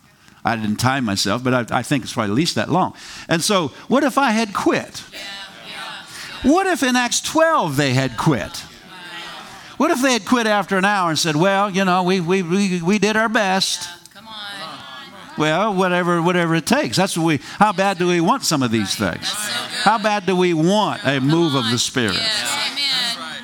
I 0.43 0.55
didn't 0.55 0.77
time 0.77 1.03
myself, 1.03 1.43
but 1.43 1.71
I, 1.71 1.79
I 1.79 1.83
think 1.83 2.03
it's 2.03 2.13
probably 2.13 2.31
at 2.31 2.35
least 2.35 2.55
that 2.55 2.69
long. 2.69 2.93
And 3.27 3.41
so, 3.41 3.69
what 3.87 4.03
if 4.03 4.17
I 4.17 4.31
had 4.31 4.53
quit? 4.53 5.03
What 6.43 6.67
if 6.67 6.83
in 6.83 6.95
Acts 6.95 7.19
12 7.21 7.75
they 7.75 7.93
had 7.93 8.15
quit? 8.15 8.63
What 9.77 9.91
if 9.91 10.01
they 10.01 10.13
had 10.13 10.25
quit 10.25 10.47
after 10.47 10.77
an 10.77 10.85
hour 10.85 11.09
and 11.09 11.19
said, 11.19 11.35
Well, 11.35 11.69
you 11.69 11.85
know, 11.85 12.03
we, 12.03 12.19
we, 12.19 12.41
we, 12.41 12.81
we 12.81 12.99
did 12.99 13.17
our 13.17 13.29
best. 13.29 13.96
Well, 15.37 15.73
whatever, 15.73 16.21
whatever 16.21 16.55
it 16.55 16.65
takes. 16.65 16.97
That's 16.97 17.17
what 17.17 17.25
we. 17.25 17.39
How 17.59 17.71
bad 17.71 17.97
do 17.97 18.07
we 18.07 18.21
want 18.21 18.43
some 18.43 18.63
of 18.63 18.71
these 18.71 18.95
things? 18.95 19.31
How 19.83 19.97
bad 19.97 20.25
do 20.25 20.35
we 20.35 20.53
want 20.53 21.01
a 21.05 21.19
move 21.19 21.53
of 21.55 21.69
the 21.69 21.77
Spirit? 21.77 22.19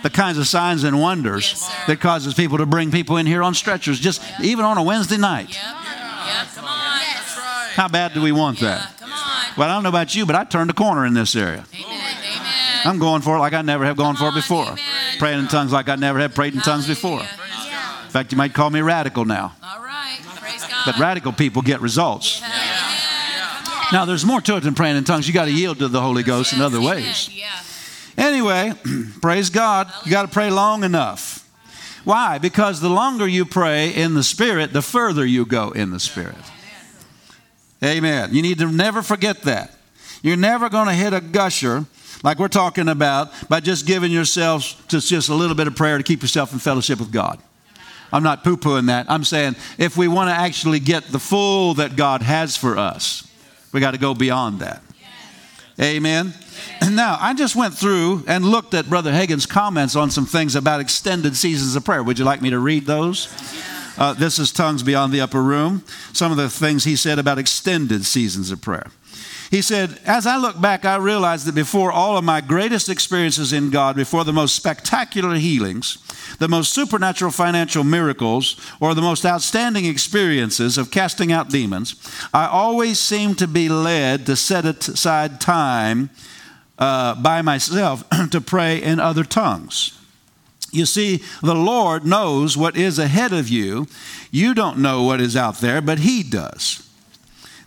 The 0.02 0.10
kinds 0.10 0.38
of 0.38 0.48
signs 0.48 0.84
and 0.84 1.00
wonders 1.00 1.70
that 1.88 2.02
causes 2.02 2.34
people 2.34 2.58
to 2.58 2.66
bring 2.66 2.92
people 2.92 3.18
in 3.18 3.26
here 3.26 3.44
on 3.44 3.54
stretchers, 3.54 4.00
just 4.00 4.22
even 4.42 4.66
on 4.66 4.78
a 4.78 4.84
Wednesday 4.84 5.18
night. 5.18 5.56
How 7.76 7.88
bad 7.88 8.14
do 8.14 8.22
we 8.22 8.32
want 8.32 8.60
that? 8.60 8.90
Well, 9.58 9.70
I 9.70 9.74
don't 9.74 9.84
know 9.84 9.90
about 9.90 10.16
you, 10.16 10.26
but 10.26 10.36
I 10.36 10.44
turned 10.44 10.70
a 10.70 10.74
corner 10.74 11.06
in 11.06 11.14
this 11.14 11.36
area. 11.36 11.64
I'm 12.86 13.00
going 13.00 13.22
for 13.22 13.38
it 13.38 13.40
like 13.40 13.54
I 13.54 13.62
never 13.62 13.86
have 13.86 13.96
gone 13.96 14.16
for 14.16 14.28
it 14.28 14.34
before. 14.34 14.76
Praying 15.20 15.40
in 15.40 15.48
tongues 15.48 15.72
like 15.72 15.88
I 15.90 15.96
never 15.96 16.20
have 16.20 16.36
prayed 16.36 16.54
in 16.54 16.62
tongues 16.62 16.88
before. 16.88 17.22
In 17.22 18.10
fact, 18.10 18.32
you 18.32 18.38
might 18.38 18.54
call 18.54 18.70
me 18.70 18.82
radical 18.82 19.26
now. 19.26 19.56
But 20.86 20.98
radical 21.00 21.34
people 21.34 21.62
get 21.62 21.82
results. 21.82 22.42
Now, 23.92 24.06
there's 24.06 24.26
more 24.26 24.42
to 24.42 24.58
it 24.58 24.62
than 24.62 24.74
praying 24.74 24.98
in 24.98 25.04
tongues. 25.04 25.28
You 25.28 25.34
got 25.34 25.46
to 25.46 25.52
yield 25.52 25.80
to 25.80 25.88
the 25.88 26.02
Holy 26.02 26.24
Ghost 26.24 26.54
in 26.54 26.62
other 26.62 26.82
ways. 26.82 27.30
Anyway, 28.18 28.74
praise 29.22 29.50
God. 29.50 29.92
You 30.06 30.12
got 30.12 30.24
to 30.24 30.28
pray 30.28 30.50
long 30.50 30.84
enough. 30.84 31.48
Why? 32.04 32.38
Because 32.38 32.82
the 32.82 32.90
longer 32.90 33.28
you 33.28 33.46
pray 33.46 33.94
in 33.94 34.14
the 34.14 34.24
Spirit, 34.24 34.74
the 34.74 34.82
further 34.82 35.26
you 35.26 35.46
go 35.46 35.72
in 35.72 35.92
the 35.92 36.00
Spirit. 36.00 36.36
Amen. 37.84 38.34
You 38.34 38.42
need 38.42 38.60
to 38.60 38.72
never 38.72 39.02
forget 39.02 39.44
that. 39.44 39.76
You're 40.22 40.38
never 40.38 40.70
going 40.70 40.88
to 40.88 40.94
hit 40.94 41.14
a 41.14 41.22
gusher 41.22 41.86
like 42.24 42.40
we're 42.40 42.48
talking 42.48 42.88
about 42.88 43.32
by 43.50 43.60
just 43.60 43.86
giving 43.86 44.12
yourself 44.12 44.88
to 44.88 45.02
just 45.02 45.30
a 45.30 45.36
little 45.36 45.56
bit 45.56 45.68
of 45.68 45.76
prayer 45.76 45.98
to 45.98 46.04
keep 46.04 46.22
yourself 46.22 46.54
in 46.54 46.60
fellowship 46.60 47.00
with 47.00 47.12
God. 47.12 47.40
I'm 48.14 48.24
not 48.24 48.44
poo 48.44 48.56
pooing 48.56 48.88
that. 48.88 49.08
I'm 49.10 49.24
saying 49.24 49.56
if 49.78 49.98
we 49.98 50.08
want 50.08 50.30
to 50.30 50.34
actually 50.34 50.80
get 50.80 51.04
the 51.06 51.20
full 51.20 51.74
that 51.74 51.96
God 51.96 52.22
has 52.22 52.56
for 52.56 52.78
us, 52.78 53.28
we 53.74 53.80
got 53.80 53.92
to 53.92 53.98
go 53.98 54.14
beyond 54.14 54.60
that. 54.60 54.84
Amen. 55.82 56.32
And 56.82 56.96
now, 56.96 57.18
I 57.20 57.34
just 57.34 57.56
went 57.56 57.74
through 57.74 58.24
and 58.28 58.46
looked 58.46 58.76
at 58.76 58.88
Brother 58.88 59.12
Hagin's 59.12 59.48
comments 59.48 59.96
on 59.96 60.12
some 60.12 60.28
things 60.28 60.56
about 60.56 60.80
extended 60.80 61.36
seasons 61.36 61.76
of 61.76 61.84
prayer. 61.84 62.04
Would 62.04 62.20
you 62.20 62.26
like 62.26 62.44
me 62.44 62.52
to 62.52 62.60
read 62.60 62.86
those? 62.86 63.28
Uh, 63.98 64.14
this 64.14 64.38
is 64.38 64.52
Tongues 64.52 64.84
Beyond 64.84 65.12
the 65.12 65.22
Upper 65.22 65.42
Room. 65.42 65.84
Some 66.14 66.32
of 66.32 66.38
the 66.38 66.50
things 66.50 66.84
he 66.84 66.96
said 66.96 67.18
about 67.18 67.40
extended 67.40 68.06
seasons 68.06 68.52
of 68.52 68.62
prayer. 68.62 68.92
He 69.54 69.62
said, 69.62 70.00
As 70.04 70.26
I 70.26 70.38
look 70.38 70.60
back, 70.60 70.84
I 70.84 70.96
realize 70.96 71.46
that 71.46 71.54
before 71.54 71.92
all 71.92 72.18
of 72.18 72.24
my 72.24 72.42
greatest 72.42 72.90
experiences 72.90 73.54
in 73.54 73.70
God, 73.70 73.96
before 73.96 74.24
the 74.24 74.34
most 74.34 74.56
spectacular 74.56 75.36
healings, 75.36 76.00
the 76.40 76.48
most 76.48 76.74
supernatural 76.74 77.30
financial 77.30 77.84
miracles, 77.84 78.60
or 78.80 78.96
the 78.96 79.04
most 79.04 79.28
outstanding 79.28 79.86
experiences 79.86 80.80
of 80.80 80.90
casting 80.90 81.32
out 81.32 81.52
demons, 81.52 81.94
I 82.34 82.48
always 82.48 83.00
seem 83.00 83.36
to 83.36 83.48
be 83.48 83.70
led 83.70 84.26
to 84.26 84.36
set 84.36 84.66
aside 84.66 85.40
time 85.40 86.10
uh, 86.80 87.14
by 87.22 87.44
myself 87.44 88.04
to 88.32 88.42
pray 88.42 88.82
in 88.82 89.00
other 89.00 89.24
tongues. 89.24 90.00
You 90.72 90.88
see, 90.88 91.22
the 91.44 91.54
Lord 91.54 92.08
knows 92.08 92.58
what 92.58 92.76
is 92.76 92.98
ahead 92.98 93.32
of 93.32 93.50
you. 93.50 93.86
You 94.32 94.56
don't 94.56 94.80
know 94.80 95.04
what 95.04 95.22
is 95.22 95.38
out 95.38 95.60
there, 95.60 95.80
but 95.80 96.00
He 96.00 96.24
does. 96.24 96.90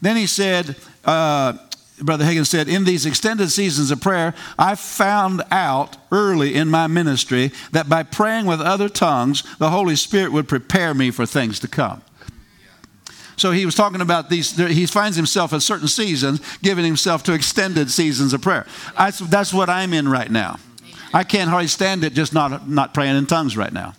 Then 0.01 0.17
he 0.17 0.27
said, 0.27 0.77
uh, 1.05 1.57
Brother 2.01 2.25
Hagin 2.25 2.47
said, 2.47 2.69
in 2.69 2.85
these 2.85 3.07
extended 3.07 3.51
seasons 3.51 3.91
of 3.91 4.01
prayer, 4.01 4.35
I 4.59 4.75
found 4.75 5.43
out 5.51 5.97
early 6.13 6.55
in 6.55 6.69
my 6.69 6.87
ministry 6.87 7.53
that 7.73 7.89
by 7.89 8.03
praying 8.03 8.47
with 8.47 8.61
other 8.61 8.89
tongues, 8.89 9.43
the 9.57 9.71
Holy 9.71 9.97
Spirit 9.97 10.33
would 10.33 10.49
prepare 10.49 10.93
me 10.93 11.11
for 11.11 11.25
things 11.25 11.59
to 11.61 11.69
come. 11.69 12.03
So 13.37 13.51
he 13.53 13.67
was 13.67 13.75
talking 13.75 14.01
about 14.01 14.31
these, 14.31 14.57
he 14.57 14.87
finds 14.87 15.17
himself 15.17 15.53
at 15.53 15.63
certain 15.63 15.89
seasons 15.89 16.41
giving 16.63 16.85
himself 16.85 17.23
to 17.25 17.35
extended 17.35 17.91
seasons 17.91 18.33
of 18.33 18.43
prayer. 18.43 18.67
I, 18.97 19.11
that's 19.11 19.53
what 19.53 19.69
I'm 19.69 19.93
in 19.93 20.09
right 20.09 20.31
now. 20.31 20.59
I 21.13 21.25
can't 21.25 21.49
hardly 21.49 21.69
stand 21.69 22.05
it 22.05 22.13
just 22.13 22.35
not, 22.35 22.69
not 22.69 22.95
praying 22.95 23.17
in 23.17 23.27
tongues 23.27 23.57
right 23.57 23.73
now. 23.73 23.95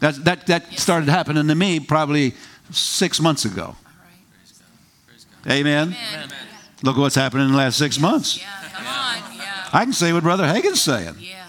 That, 0.00 0.24
that, 0.24 0.46
that 0.48 0.78
started 0.78 1.08
happening 1.08 1.48
to 1.48 1.54
me 1.54 1.80
probably 1.80 2.34
six 2.70 3.20
months 3.20 3.44
ago. 3.44 3.76
Amen. 5.46 5.94
Amen. 6.12 6.30
Look 6.82 6.96
what's 6.96 7.14
happened 7.14 7.42
in 7.42 7.52
the 7.52 7.56
last 7.56 7.78
six 7.78 7.98
months. 7.98 8.38
Yeah, 8.38 8.46
come 8.72 8.86
on. 8.86 9.36
Yeah. 9.36 9.68
I 9.72 9.84
can 9.84 9.92
say 9.92 10.12
what 10.12 10.22
Brother 10.22 10.46
Hagin's 10.46 10.82
saying. 10.82 11.16
Yeah. 11.18 11.44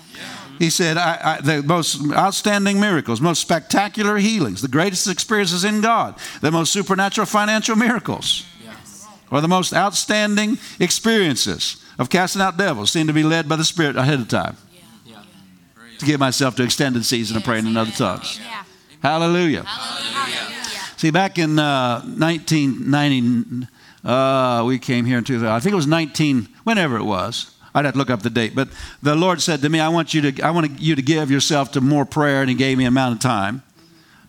He 0.60 0.70
said, 0.70 0.98
I, 0.98 1.20
I, 1.38 1.42
the 1.42 1.64
most 1.64 2.02
outstanding 2.14 2.80
miracles, 2.80 3.20
most 3.20 3.42
spectacular 3.42 4.18
healings, 4.18 4.62
the 4.62 4.68
greatest 4.68 5.08
experiences 5.08 5.64
in 5.64 5.82
God, 5.82 6.16
the 6.42 6.52
most 6.52 6.72
supernatural 6.72 7.26
financial 7.26 7.76
miracles, 7.76 8.46
yes. 8.64 9.08
or 9.32 9.42
the 9.42 9.48
most 9.48 9.74
outstanding 9.74 10.58
experiences 10.80 11.84
of 12.00 12.10
casting 12.10 12.42
out 12.42 12.58
devils 12.58 12.92
seem 12.92 13.08
to 13.08 13.14
be 13.14 13.24
led 13.24 13.50
by 13.50 13.56
the 13.56 13.66
Spirit 13.66 13.98
ahead 13.98 14.20
of 14.20 14.30
time. 14.30 14.56
Yeah. 14.72 14.82
Yeah. 15.06 15.98
To 16.00 16.06
give 16.06 16.20
myself 16.20 16.56
to 16.56 16.64
extended 16.64 17.04
season 17.06 17.36
of 17.36 17.44
praying 17.44 17.66
in 17.66 17.76
other 17.76 17.92
tongues. 17.92 18.40
Yeah. 18.42 18.64
Hallelujah. 19.02 19.64
Hallelujah. 19.64 20.64
See, 20.98 21.12
back 21.12 21.38
in 21.38 21.60
uh, 21.60 22.02
1990, 22.02 23.68
uh, 24.06 24.64
we 24.66 24.78
came 24.78 25.06
here 25.06 25.18
in 25.18 25.24
2000. 25.24 25.48
I 25.48 25.60
think 25.60 25.74
it 25.74 25.78
was 25.78 25.88
19, 25.88 26.48
whenever 26.64 26.98
it 26.98 27.04
was. 27.04 27.52
I'd 27.74 27.84
have 27.84 27.96
to 27.96 27.98
look 27.98 28.10
up 28.10 28.22
the 28.22 28.30
date. 28.30 28.56
But 28.56 28.70
the 29.02 29.16
Lord 29.16 29.42
said 29.42 29.62
to 29.62 29.70
me, 29.70 29.82
I 29.82 29.90
want 29.90 30.14
you 30.14 30.32
to, 30.32 30.42
I 30.44 30.52
want 30.52 30.80
you 30.80 30.96
to 30.96 31.02
give 31.02 31.30
yourself 31.30 31.74
to 31.74 31.82
more 31.82 32.06
prayer, 32.06 32.42
and 32.42 32.50
He 32.50 32.56
gave 32.56 32.78
me 32.78 32.86
an 32.86 32.90
amount 32.90 33.16
of 33.16 33.22
time. 33.22 33.64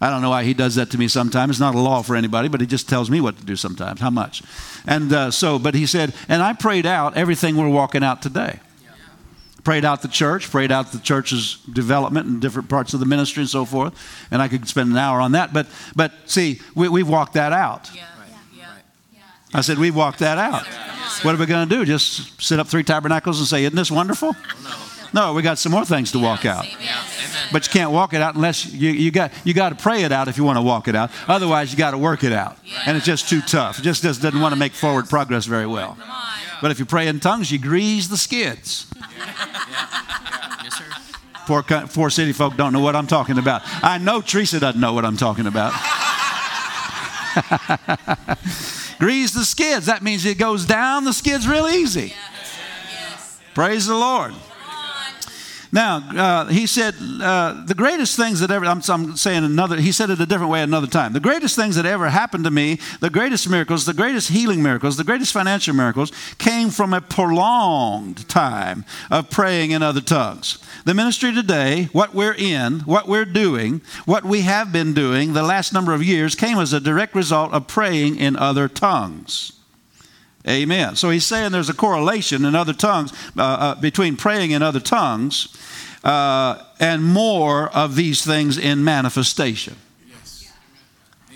I 0.00 0.10
don't 0.10 0.20
know 0.20 0.30
why 0.30 0.44
He 0.44 0.52
does 0.54 0.74
that 0.74 0.90
to 0.90 0.98
me 0.98 1.06
sometimes. 1.08 1.50
It's 1.50 1.60
not 1.60 1.74
a 1.74 1.78
law 1.78 2.02
for 2.02 2.16
anybody, 2.16 2.48
but 2.48 2.60
He 2.60 2.66
just 2.66 2.88
tells 2.88 3.08
me 3.08 3.20
what 3.20 3.38
to 3.38 3.44
do 3.44 3.54
sometimes, 3.54 4.00
how 4.00 4.10
much. 4.10 4.42
And 4.86 5.12
uh, 5.12 5.30
so, 5.30 5.58
but 5.58 5.74
He 5.74 5.86
said, 5.86 6.12
and 6.28 6.42
I 6.42 6.54
prayed 6.54 6.86
out 6.86 7.16
everything 7.16 7.56
we're 7.56 7.68
walking 7.68 8.02
out 8.02 8.20
today. 8.20 8.60
Prayed 9.62 9.84
out 9.84 10.00
the 10.00 10.08
church, 10.08 10.48
prayed 10.50 10.70
out 10.70 10.92
the 10.92 10.98
church's 10.98 11.56
development 11.72 12.28
in 12.28 12.38
different 12.38 12.68
parts 12.68 12.94
of 12.94 13.00
the 13.00 13.06
ministry 13.06 13.42
and 13.42 13.50
so 13.50 13.64
forth. 13.64 13.94
And 14.30 14.40
I 14.40 14.46
could 14.46 14.68
spend 14.68 14.90
an 14.92 14.96
hour 14.96 15.20
on 15.20 15.32
that. 15.32 15.52
But, 15.52 15.66
but 15.94 16.12
see, 16.26 16.60
we, 16.76 16.88
we've 16.88 17.08
walked 17.08 17.32
that 17.32 17.52
out. 17.52 17.90
Yeah. 17.92 18.06
I 19.54 19.61
said, 19.61 19.78
We've 19.78 19.94
walked 19.94 20.20
that 20.20 20.38
out. 20.38 20.66
What 21.24 21.35
are 21.35 21.38
we 21.38 21.46
going 21.46 21.68
to 21.68 21.74
do? 21.74 21.85
Just 21.85 22.40
sit 22.42 22.61
up 22.61 22.66
three 22.66 22.82
tabernacles 22.82 23.38
and 23.38 23.48
say, 23.48 23.64
Isn't 23.64 23.76
this 23.76 23.90
wonderful? 23.90 24.35
No, 25.12 25.32
we 25.32 25.42
got 25.42 25.59
some 25.59 25.72
more 25.72 25.85
things 25.85 26.12
to 26.12 26.18
walk 26.18 26.44
out. 26.44 26.66
But 27.52 27.66
you 27.66 27.72
can't 27.72 27.92
walk 27.92 28.12
it 28.12 28.20
out 28.20 28.35
unless 28.35 28.66
you, 28.66 28.90
you 28.90 29.11
got 29.11 29.32
you 29.44 29.54
got 29.54 29.70
to 29.70 29.76
pray 29.76 30.02
it 30.02 30.12
out 30.12 30.28
if 30.28 30.37
you 30.37 30.44
want 30.44 30.59
to 30.59 30.62
walk 30.62 30.88
it 30.88 30.96
out. 30.96 31.11
Otherwise, 31.28 31.70
you 31.72 31.78
got 31.78 31.92
to 31.92 31.98
work 31.98 32.24
it 32.24 32.32
out, 32.32 32.59
and 32.87 32.96
it's 32.96 33.06
just 33.06 33.28
too 33.28 33.40
tough. 33.40 33.78
It 33.78 33.82
just, 33.82 34.02
just 34.02 34.20
doesn't 34.20 34.40
want 34.40 34.52
to 34.52 34.59
make 34.59 34.72
forward 34.72 35.09
progress 35.09 35.46
very 35.46 35.66
well. 35.66 35.96
But 36.61 36.70
if 36.70 36.78
you 36.78 36.85
pray 36.87 37.06
in 37.06 37.20
tongues, 37.20 37.52
you 37.52 37.59
grease 37.59 38.09
the 38.09 38.16
skids. 38.16 38.87
Poor, 41.46 41.62
poor 41.62 42.11
city 42.11 42.32
folk 42.32 42.56
don't 42.56 42.72
know 42.72 42.80
what 42.80 42.96
I'm 42.96 43.06
talking 43.06 43.38
about. 43.38 43.62
I 43.82 43.98
know 43.98 44.20
Teresa 44.20 44.59
doesn't 44.59 44.80
know 44.80 44.92
what 44.92 45.04
I'm 45.04 45.16
talking 45.16 45.46
about. 45.46 45.72
Grease 48.98 49.32
the 49.32 49.44
skids. 49.44 49.87
That 49.87 50.02
means 50.02 50.24
it 50.24 50.38
goes 50.38 50.64
down 50.64 51.04
the 51.04 51.12
skids 51.12 51.46
real 51.46 51.68
easy. 51.68 52.14
Yes. 52.90 53.40
Praise 53.54 53.87
the 53.87 53.94
Lord. 53.94 54.35
Now, 55.72 55.96
uh, 55.96 56.46
he 56.46 56.66
said, 56.66 56.94
uh, 57.00 57.64
the 57.66 57.74
greatest 57.74 58.16
things 58.16 58.40
that 58.40 58.50
ever, 58.50 58.64
I'm, 58.66 58.83
I'm, 58.88 59.16
saying 59.16 59.44
another, 59.44 59.76
he 59.76 59.92
said 59.92 60.11
it 60.11 60.20
a 60.20 60.26
different 60.26 60.52
way 60.52 60.62
another 60.62 60.87
time. 60.87 61.12
The 61.12 61.20
greatest 61.20 61.57
things 61.57 61.76
that 61.76 61.87
ever 61.87 62.09
happened 62.09 62.44
to 62.44 62.50
me, 62.50 62.79
the 63.00 63.11
greatest 63.11 63.48
miracles, 63.48 63.85
the 63.85 63.94
greatest 63.94 64.29
healing 64.29 64.62
miracles, 64.62 64.96
the 64.96 65.05
greatest 65.05 65.33
financial 65.33 65.74
miracles 65.74 66.12
came 66.38 66.70
from 66.70 66.92
a 66.92 67.00
prolonged 67.00 68.29
time 68.29 68.85
of 69.11 69.31
praying 69.31 69.72
in 69.72 69.83
other 69.83 70.00
tongues. 70.00 70.59
The 70.85 70.94
ministry 70.94 71.35
today, 71.35 71.88
what 71.92 72.14
we're 72.14 72.35
in, 72.35 72.81
what 72.81 73.09
we're 73.09 73.24
doing, 73.24 73.81
what 74.05 74.24
we 74.24 74.42
have 74.42 74.72
been 74.72 74.94
doing 74.94 75.33
the 75.33 75.42
last 75.42 75.72
number 75.72 75.92
of 75.92 76.02
years 76.02 76.35
came 76.35 76.59
as 76.59 76.72
a 76.72 76.81
direct 76.81 77.14
result 77.14 77.52
of 77.52 77.66
praying 77.66 78.16
in 78.16 78.37
other 78.37 78.68
tongues. 78.68 79.56
Amen. 80.48 80.94
So 80.94 81.11
he's 81.11 81.24
saying 81.24 81.52
there's 81.52 81.68
a 81.68 81.74
correlation 81.74 82.44
in 82.44 82.54
other 82.54 82.72
tongues 82.72 83.12
uh, 83.37 83.42
uh, 83.42 83.74
between 83.74 84.16
praying 84.16 84.52
in 84.52 84.62
other 84.62 84.78
tongues 84.78 85.56
uh, 86.04 86.62
and 86.78 87.02
more 87.02 87.68
of 87.70 87.96
these 87.96 88.24
things 88.24 88.56
in 88.56 88.85
manifestation. 88.85 89.76
Yes. 90.09 90.52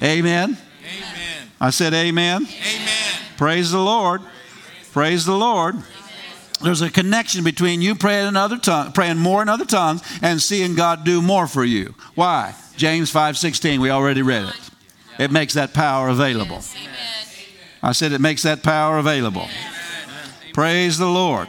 Amen. 0.03 0.57
Amen. 0.85 1.51
I 1.61 1.70
said 1.70 1.92
amen. 1.92 2.46
Amen. 2.46 3.14
Praise 3.37 3.73
the 3.73 3.81
Lord. 3.81 4.23
Praise 4.92 5.27
the 5.27 5.37
Lord. 5.37 5.77
There's 6.62 6.83
a 6.83 6.90
connection 6.90 7.42
between 7.42 7.81
you 7.81 7.94
praying 7.94 8.29
in 8.29 8.37
other 8.37 8.59
tongues, 8.59 8.92
praying 8.92 9.16
more 9.16 9.40
in 9.40 9.49
other 9.49 9.64
tongues, 9.64 10.03
and 10.23 10.40
seeing 10.40 10.75
God 10.75 11.05
do 11.05 11.23
more 11.23 11.46
for 11.46 11.64
you. 11.64 11.94
Why? 12.14 12.55
James 12.77 13.11
5:16. 13.11 13.81
We 13.81 13.90
already 13.90 14.23
read 14.23 14.44
it. 14.44 14.70
It 15.18 15.31
makes 15.31 15.55
that 15.55 15.73
power 15.73 16.09
available. 16.09 16.62
I 17.83 17.93
said 17.93 18.12
it 18.12 18.21
makes 18.21 18.43
that 18.43 18.62
power 18.62 18.99
available. 18.99 19.49
Praise 20.53 20.99
the 20.99 21.09
Lord. 21.09 21.49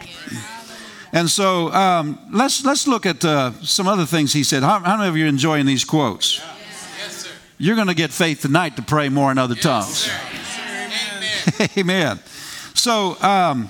And 1.14 1.30
so 1.30 1.72
um, 1.74 2.20
let's 2.32 2.64
let's 2.64 2.88
look 2.88 3.06
at 3.06 3.26
uh, 3.26 3.52
some 3.62 3.88
other 3.88 4.06
things 4.06 4.32
he 4.32 4.44
said. 4.44 4.64
How, 4.64 4.80
how, 4.80 4.98
many 4.98 5.10
of 5.10 5.18
you 5.18 5.26
are 5.26 5.28
enjoying 5.28 5.66
these 5.66 5.84
quotes? 5.84 6.40
Yes, 6.40 7.26
sir. 7.26 7.30
You're 7.58 7.76
going 7.76 7.90
to 7.90 7.94
get 7.94 8.12
faith 8.12 8.42
tonight 8.42 8.78
to 8.78 8.82
pray 8.82 9.10
more 9.10 9.30
in 9.32 9.38
other 9.38 9.56
tongues. 9.56 10.08
Yes, 10.08 11.60
Amen. 11.78 12.16
Amen. 12.16 12.20
So. 12.74 13.22
Um, 13.22 13.70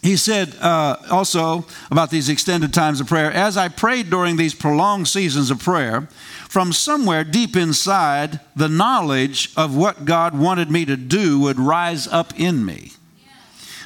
he 0.00 0.16
said 0.16 0.54
uh, 0.60 0.96
also 1.10 1.66
about 1.90 2.10
these 2.10 2.28
extended 2.28 2.72
times 2.72 3.00
of 3.00 3.08
prayer 3.08 3.32
as 3.32 3.56
I 3.56 3.68
prayed 3.68 4.10
during 4.10 4.36
these 4.36 4.54
prolonged 4.54 5.08
seasons 5.08 5.50
of 5.50 5.58
prayer, 5.58 6.08
from 6.48 6.72
somewhere 6.72 7.24
deep 7.24 7.56
inside, 7.56 8.40
the 8.56 8.68
knowledge 8.68 9.52
of 9.56 9.76
what 9.76 10.04
God 10.04 10.36
wanted 10.36 10.70
me 10.70 10.84
to 10.86 10.96
do 10.96 11.38
would 11.40 11.60
rise 11.60 12.06
up 12.06 12.38
in 12.38 12.64
me. 12.64 12.92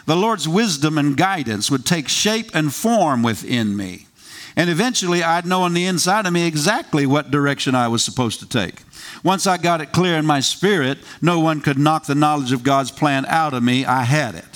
The 0.07 0.17
Lord's 0.17 0.49
wisdom 0.49 0.99
and 0.99 1.17
guidance 1.17 1.71
would 1.71 1.85
take 1.85 2.09
shape 2.09 2.51
and 2.55 2.75
form 2.75 3.23
within 3.23 3.77
me. 3.77 4.07
And 4.55 4.69
eventually, 4.69 5.23
I'd 5.23 5.47
know 5.47 5.63
on 5.63 5.75
the 5.75 5.87
inside 5.87 6.27
of 6.27 6.33
me 6.33 6.47
exactly 6.47 7.07
what 7.07 7.31
direction 7.31 7.75
I 7.75 7.89
was 7.89 8.05
supposed 8.05 8.41
to 8.41 8.49
take. 8.49 8.83
Once 9.25 9.47
I 9.47 9.57
got 9.57 9.81
it 9.81 9.93
clear 9.93 10.17
in 10.17 10.27
my 10.27 10.41
spirit, 10.41 10.99
no 11.21 11.41
one 11.41 11.61
could 11.61 11.79
knock 11.79 12.07
the 12.07 12.15
knowledge 12.15 12.53
of 12.53 12.63
God's 12.63 12.91
plan 12.91 13.25
out 13.27 13.55
of 13.55 13.63
me. 13.63 13.85
I 13.85 14.03
had 14.03 14.35
it. 14.35 14.52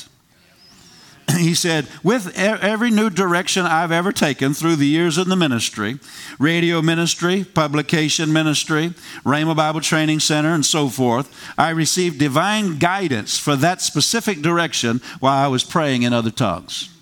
he 1.40 1.54
said, 1.54 1.86
with 2.02 2.36
every 2.36 2.90
new 2.90 3.10
direction 3.10 3.66
I've 3.66 3.92
ever 3.92 4.12
taken 4.12 4.54
through 4.54 4.76
the 4.76 4.86
years 4.86 5.18
in 5.18 5.28
the 5.28 5.36
ministry, 5.36 5.98
radio 6.38 6.82
ministry, 6.82 7.44
publication 7.44 8.32
ministry, 8.32 8.94
Rhema 9.24 9.56
Bible 9.56 9.80
Training 9.80 10.20
Center, 10.20 10.54
and 10.54 10.64
so 10.64 10.88
forth, 10.88 11.30
I 11.58 11.70
received 11.70 12.18
divine 12.18 12.78
guidance 12.78 13.38
for 13.38 13.56
that 13.56 13.80
specific 13.80 14.42
direction 14.42 15.00
while 15.20 15.44
I 15.44 15.48
was 15.48 15.64
praying 15.64 16.02
in 16.02 16.12
other 16.12 16.30
tongues. 16.30 16.95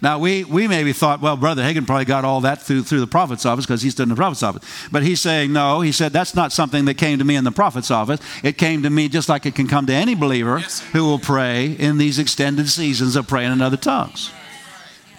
Now, 0.00 0.18
we, 0.18 0.44
we 0.44 0.68
maybe 0.68 0.92
thought, 0.92 1.20
well, 1.20 1.36
Brother 1.36 1.62
Hagin 1.62 1.86
probably 1.86 2.04
got 2.04 2.24
all 2.24 2.40
that 2.42 2.62
through, 2.62 2.84
through 2.84 3.00
the 3.00 3.06
prophet's 3.06 3.44
office 3.44 3.66
because 3.66 3.82
he's 3.82 3.98
in 3.98 4.08
the 4.08 4.14
prophet's 4.14 4.42
office. 4.42 4.64
But 4.92 5.02
he's 5.02 5.20
saying, 5.20 5.52
no, 5.52 5.80
he 5.80 5.90
said, 5.90 6.12
that's 6.12 6.34
not 6.34 6.52
something 6.52 6.84
that 6.84 6.94
came 6.94 7.18
to 7.18 7.24
me 7.24 7.34
in 7.34 7.44
the 7.44 7.50
prophet's 7.50 7.90
office. 7.90 8.20
It 8.44 8.58
came 8.58 8.84
to 8.84 8.90
me 8.90 9.08
just 9.08 9.28
like 9.28 9.44
it 9.44 9.56
can 9.56 9.66
come 9.66 9.86
to 9.86 9.92
any 9.92 10.14
believer 10.14 10.58
yes, 10.58 10.80
who 10.92 11.04
will 11.04 11.18
pray 11.18 11.72
in 11.72 11.98
these 11.98 12.18
extended 12.18 12.68
seasons 12.68 13.16
of 13.16 13.26
praying 13.26 13.52
in 13.52 13.60
other 13.60 13.76
tongues. 13.76 14.30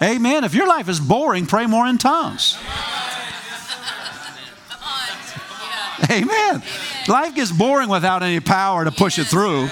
Amen. 0.02 0.44
If 0.44 0.54
your 0.54 0.66
life 0.66 0.88
is 0.88 0.98
boring, 0.98 1.44
pray 1.46 1.66
more 1.66 1.86
in 1.86 1.98
tongues. 1.98 2.56
Amen. 6.10 6.62
Life 7.06 7.34
gets 7.34 7.52
boring 7.52 7.90
without 7.90 8.22
any 8.22 8.40
power 8.40 8.84
to 8.84 8.90
push 8.90 9.18
it 9.18 9.26
through. 9.26 9.68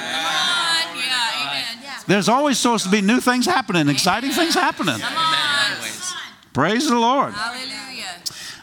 There's 2.09 2.29
always 2.29 2.59
supposed 2.59 2.85
to 2.85 2.91
be 2.91 3.03
new 3.03 3.21
things 3.21 3.45
happening, 3.45 3.89
exciting 3.89 4.31
things 4.31 4.55
happening. 4.55 4.99
Praise 6.55 6.89
the 6.89 6.99
Lord. 6.99 7.35
Hallelujah. 7.35 8.23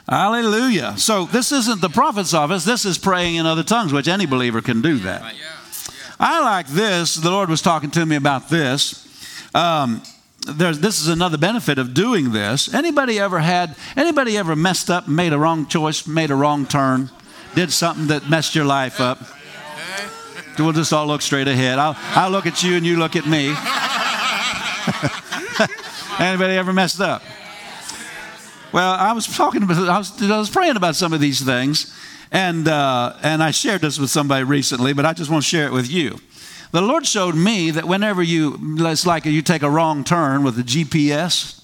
Hallelujah. 0.10 0.97
So 0.97 1.25
this 1.25 1.51
isn't 1.51 1.79
the 1.79 1.89
prophet's 1.89 2.34
office. 2.34 2.65
This 2.65 2.86
is 2.86 2.97
praying 2.97 3.36
in 3.36 3.45
other 3.45 3.63
tongues, 3.63 3.93
which 3.93 4.08
any 4.08 4.25
believer 4.25 4.62
can 4.62 4.81
do 4.81 4.97
that. 4.99 5.34
I 6.19 6.41
like 6.41 6.67
this. 6.67 7.15
The 7.15 7.29
Lord 7.29 7.49
was 7.49 7.62
talking 7.62 7.91
to 7.91 8.05
me 8.05 8.15
about 8.15 8.49
this. 8.49 9.03
Um, 9.53 10.01
this 10.47 10.99
is 10.99 11.08
another 11.08 11.38
benefit 11.38 11.77
of 11.77 11.93
doing 11.93 12.31
this. 12.31 12.73
Anybody 12.73 13.19
ever 13.19 13.39
had? 13.39 13.75
Anybody 13.95 14.38
ever 14.38 14.55
messed 14.55 14.89
up, 14.89 15.08
made 15.08 15.34
a 15.34 15.38
wrong 15.38 15.67
choice, 15.67 16.08
made 16.08 16.31
a 16.31 16.36
wrong 16.36 16.65
turn, 16.65 17.10
did 17.53 17.71
something 17.71 18.08
that 18.08 18.29
messed 18.29 18.55
your 18.55 18.65
life 18.65 18.99
up? 18.99 19.19
We'll 20.58 20.72
just 20.74 20.94
all 20.94 21.08
look 21.08 21.22
straight 21.22 21.48
ahead. 21.48 21.80
I'll, 21.80 21.96
I'll 21.98 22.32
look 22.32 22.46
at 22.46 22.63
you 22.63 22.76
and 22.76 22.86
you 22.86 22.98
look 22.98 23.15
at 23.15 23.26
me. 23.26 23.54
Anybody 26.20 26.54
ever 26.54 26.72
messed 26.72 27.02
up? 27.02 27.22
Well, 28.72 28.94
I 28.94 29.13
was 29.13 29.26
talking 29.28 29.63
about, 29.63 29.78
I 29.88 29.98
was, 29.98 30.22
I 30.22 30.38
was 30.38 30.50
praying 30.50 30.76
about 30.76 30.96
some 30.96 31.13
of 31.13 31.20
these 31.22 31.41
things, 31.41 31.96
and, 32.32 32.68
uh, 32.68 33.15
and 33.24 33.41
I 33.41 33.52
shared 33.52 33.82
this 33.82 34.00
with 34.00 34.10
somebody 34.10 34.44
recently, 34.44 34.94
but 34.94 35.06
I 35.06 35.13
just 35.13 35.30
want 35.30 35.44
to 35.44 35.50
share 35.50 35.68
it 35.68 35.72
with 35.72 35.89
you. 35.89 36.20
The 36.72 36.82
Lord 36.82 37.06
showed 37.06 37.36
me 37.36 37.72
that 37.72 37.88
whenever 37.88 38.22
you, 38.22 38.58
it's 38.80 39.06
like 39.06 39.26
you 39.26 39.41
take 39.41 39.62
a 39.62 39.70
wrong 39.70 40.04
turn 40.04 40.44
with 40.44 40.60
a 40.60 40.62
GPS, 40.62 41.63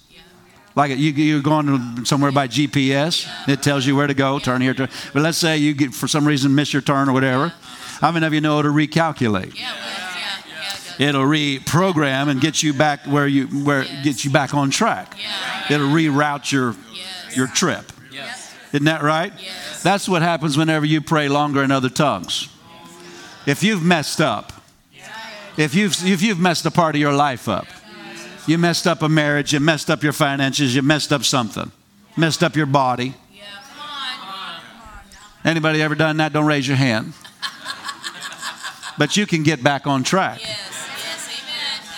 like 0.76 0.92
you, 0.98 1.12
you're 1.12 1.42
going 1.42 2.06
somewhere 2.06 2.32
by 2.32 2.48
GPS, 2.48 3.28
it 3.48 3.62
tells 3.62 3.86
you 3.86 3.96
where 3.96 4.08
to 4.08 4.14
go, 4.14 4.40
turn 4.40 4.62
here, 4.62 4.74
turn. 4.74 4.88
But 5.14 5.22
let's 5.22 5.38
say 5.38 5.58
you 5.58 5.74
get, 5.74 5.94
for 5.94 6.08
some 6.08 6.26
reason 6.26 6.56
miss 6.56 6.72
your 6.72 6.82
turn 6.82 7.10
or 7.10 7.14
whatever. 7.14 7.54
How 8.02 8.12
many 8.12 8.26
of 8.26 8.34
you 8.34 8.42
know 8.42 8.60
it'll 8.60 8.74
recalculate? 8.74 9.56
Yeah, 9.56 9.74
yeah, 11.00 11.08
it'll 11.08 11.24
reprogram 11.24 12.28
and 12.28 12.42
get 12.42 12.62
you 12.62 12.74
back 12.74 13.06
where 13.06 13.28
you 13.28 13.48
where 13.48 13.84
yes. 13.84 14.04
get 14.04 14.26
you 14.26 14.32
back 14.32 14.54
on 14.54 14.70
track. 14.72 15.16
Yeah. 15.18 15.76
It'll 15.76 15.88
reroute 15.88 16.52
your 16.52 16.76
your 17.34 17.48
trip. 17.48 17.92
Isn't 18.74 18.86
that 18.86 19.04
right? 19.04 19.34
That's 19.84 20.08
what 20.08 20.22
happens 20.22 20.58
whenever 20.58 20.86
you 20.86 21.02
pray 21.02 21.28
longer 21.28 21.62
in 21.62 21.72
other 21.72 21.90
tongues. 21.90 22.48
If 23.46 23.64
you've 23.64 23.84
messed 23.84 24.22
up, 24.22 24.54
if 25.58 25.76
you've, 25.76 25.96
if 26.06 26.22
you've 26.22 26.40
messed 26.40 26.66
a 26.66 26.72
part 26.72 26.96
of 26.96 27.02
your 27.02 27.12
life 27.12 27.50
up, 27.50 27.66
you 28.48 28.58
messed 28.58 28.88
up 28.88 29.02
a 29.02 29.10
marriage, 29.10 29.54
you 29.54 29.60
messed 29.60 29.90
up 29.90 30.04
your 30.04 30.14
finances, 30.14 30.74
you 30.74 30.82
messed 30.82 31.12
up 31.12 31.24
something, 31.24 31.72
messed 32.16 32.44
up 32.44 32.56
your 32.56 32.66
body. 32.66 33.16
Anybody 35.44 35.82
ever 35.82 35.96
done 35.96 36.18
that? 36.18 36.34
Don't 36.34 36.46
raise 36.46 36.68
your 36.68 36.78
hand. 36.78 37.14
But 39.02 39.18
you 39.18 39.26
can 39.26 39.42
get 39.42 39.64
back 39.64 39.88
on 39.88 40.04
track 40.04 40.42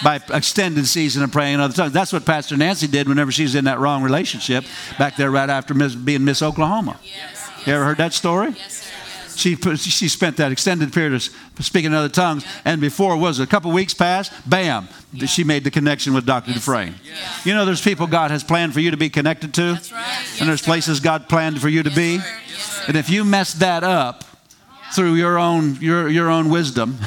by 0.05 0.21
extended 0.29 0.87
season 0.87 1.21
of 1.21 1.33
praying 1.33 1.55
in 1.55 1.59
other 1.59 1.73
tongues. 1.73 1.91
That's 1.91 2.13
what 2.13 2.25
Pastor 2.25 2.55
Nancy 2.55 2.87
did 2.87 3.09
whenever 3.09 3.29
she 3.29 3.43
was 3.43 3.55
in 3.55 3.65
that 3.65 3.77
wrong 3.77 4.03
relationship 4.03 4.63
back 4.97 5.17
there 5.17 5.29
right 5.29 5.49
after 5.49 5.73
being 5.73 6.23
Miss 6.23 6.41
Oklahoma. 6.41 6.97
You 7.65 7.73
ever 7.73 7.83
heard 7.83 7.97
that 7.97 8.13
story? 8.13 8.55
She, 9.35 9.57
put, 9.57 9.79
she 9.79 10.07
spent 10.07 10.37
that 10.37 10.53
extended 10.53 10.93
period 10.93 11.11
of 11.11 11.23
speaking 11.59 11.91
in 11.91 11.93
other 11.93 12.07
tongues, 12.07 12.45
and 12.63 12.79
before 12.79 13.17
was 13.17 13.41
it, 13.41 13.43
a 13.43 13.47
couple 13.47 13.69
weeks 13.73 13.93
passed, 13.93 14.31
bam, 14.49 14.87
she 15.27 15.43
made 15.43 15.65
the 15.65 15.71
connection 15.71 16.13
with 16.13 16.25
Dr. 16.25 16.53
Dufresne. 16.53 16.95
You 17.43 17.53
know, 17.53 17.65
there's 17.65 17.81
people 17.81 18.07
God 18.07 18.31
has 18.31 18.45
planned 18.45 18.73
for 18.73 18.79
you 18.79 18.91
to 18.91 18.97
be 18.97 19.09
connected 19.09 19.53
to, 19.55 19.77
and 20.39 20.47
there's 20.47 20.61
places 20.61 21.01
God 21.01 21.27
planned 21.27 21.59
for 21.59 21.67
you 21.67 21.83
to 21.83 21.91
be. 21.91 22.21
And 22.87 22.95
if 22.95 23.09
you 23.09 23.25
mess 23.25 23.55
that 23.55 23.83
up 23.83 24.23
through 24.93 25.15
your 25.15 25.37
own 25.37 25.75
your 25.81 26.07
your 26.09 26.29
own 26.29 26.49
wisdom, 26.49 26.97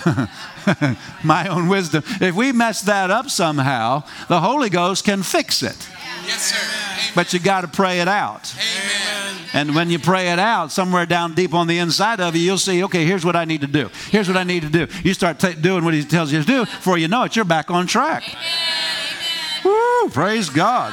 my 1.24 1.46
own 1.48 1.68
wisdom, 1.68 2.02
if 2.20 2.34
we 2.34 2.52
mess 2.52 2.82
that 2.82 3.10
up 3.10 3.30
somehow, 3.30 4.02
the 4.28 4.40
Holy 4.40 4.70
Ghost 4.70 5.04
can 5.04 5.22
fix 5.22 5.62
it. 5.62 5.88
Yes, 6.26 6.52
sir. 6.52 7.12
But 7.14 7.32
you 7.32 7.38
got 7.38 7.60
to 7.62 7.68
pray 7.68 8.00
it 8.00 8.08
out. 8.08 8.52
Amen. 8.54 9.36
And 9.54 9.74
when 9.74 9.90
you 9.90 9.98
pray 9.98 10.32
it 10.32 10.38
out, 10.38 10.72
somewhere 10.72 11.06
down 11.06 11.34
deep 11.34 11.54
on 11.54 11.66
the 11.66 11.78
inside 11.78 12.20
of 12.20 12.34
you, 12.36 12.42
you'll 12.42 12.58
see, 12.58 12.84
okay, 12.84 13.04
here's 13.04 13.24
what 13.24 13.36
I 13.36 13.44
need 13.44 13.62
to 13.62 13.66
do. 13.66 13.88
Here's 14.10 14.28
what 14.28 14.36
I 14.36 14.44
need 14.44 14.62
to 14.62 14.68
do. 14.68 14.86
You 15.02 15.14
start 15.14 15.38
t- 15.38 15.54
doing 15.54 15.84
what 15.84 15.94
he 15.94 16.04
tells 16.04 16.32
you 16.32 16.40
to 16.40 16.46
do. 16.46 16.60
Before 16.66 16.98
you 16.98 17.08
know 17.08 17.22
it, 17.22 17.36
you're 17.36 17.44
back 17.44 17.70
on 17.70 17.86
track. 17.86 18.24
Amen. 18.28 19.64
Woo! 19.64 20.10
Praise 20.10 20.50
God. 20.50 20.92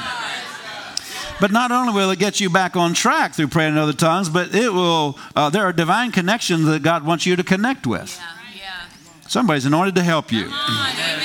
But 1.40 1.50
not 1.50 1.70
only 1.70 1.92
will 1.92 2.10
it 2.10 2.18
get 2.18 2.40
you 2.40 2.48
back 2.48 2.76
on 2.76 2.94
track 2.94 3.34
through 3.34 3.48
praying 3.48 3.72
in 3.72 3.78
other 3.78 3.92
tongues, 3.92 4.28
but 4.28 4.54
it 4.54 4.72
will, 4.72 5.18
uh, 5.34 5.50
there 5.50 5.64
are 5.64 5.72
divine 5.72 6.12
connections 6.12 6.66
that 6.66 6.82
God 6.82 7.04
wants 7.04 7.26
you 7.26 7.36
to 7.36 7.44
connect 7.44 7.86
with. 7.86 8.18
Yeah, 8.54 8.60
yeah. 8.62 9.28
Somebody's 9.28 9.66
anointed 9.66 9.94
to 9.96 10.02
help 10.02 10.30
you. 10.30 10.46
Amen. 10.46 11.24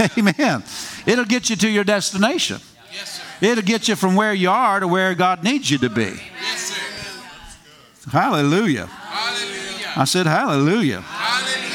Amen. 0.18 0.62
It'll 1.06 1.24
get 1.24 1.50
you 1.50 1.56
to 1.56 1.68
your 1.68 1.84
destination. 1.84 2.60
Yes, 2.92 3.20
It'll 3.40 3.64
get 3.64 3.88
you 3.88 3.96
from 3.96 4.14
where 4.14 4.32
you 4.32 4.50
are 4.50 4.80
to 4.80 4.88
where 4.88 5.14
God 5.14 5.44
needs 5.44 5.70
you 5.70 5.78
to 5.78 5.90
be. 5.90 6.12
Yes, 6.42 6.78
hallelujah. 8.10 8.86
hallelujah. 8.86 9.92
I 9.96 10.04
said 10.04 10.26
hallelujah. 10.26 11.00
Hallelujah. 11.00 11.70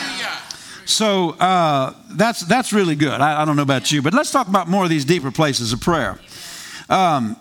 So 0.85 1.31
uh, 1.31 1.93
that's 2.11 2.41
that's 2.41 2.71
really 2.71 2.95
good. 2.95 3.19
I, 3.19 3.41
I, 3.41 3.45
don't 3.45 3.55
know 3.55 3.63
about 3.63 3.91
you, 3.91 4.01
but 4.01 4.13
let's 4.13 4.31
talk 4.31 4.47
about 4.47 4.67
more 4.67 4.83
of 4.83 4.89
these 4.89 5.05
deeper 5.05 5.31
places 5.31 5.73
of 5.73 5.81
prayer. 5.81 6.19
Um, 6.89 7.35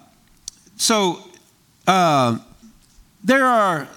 so 0.77 1.19
uh, 1.87 2.39
there 3.23 3.45
are 3.45 3.89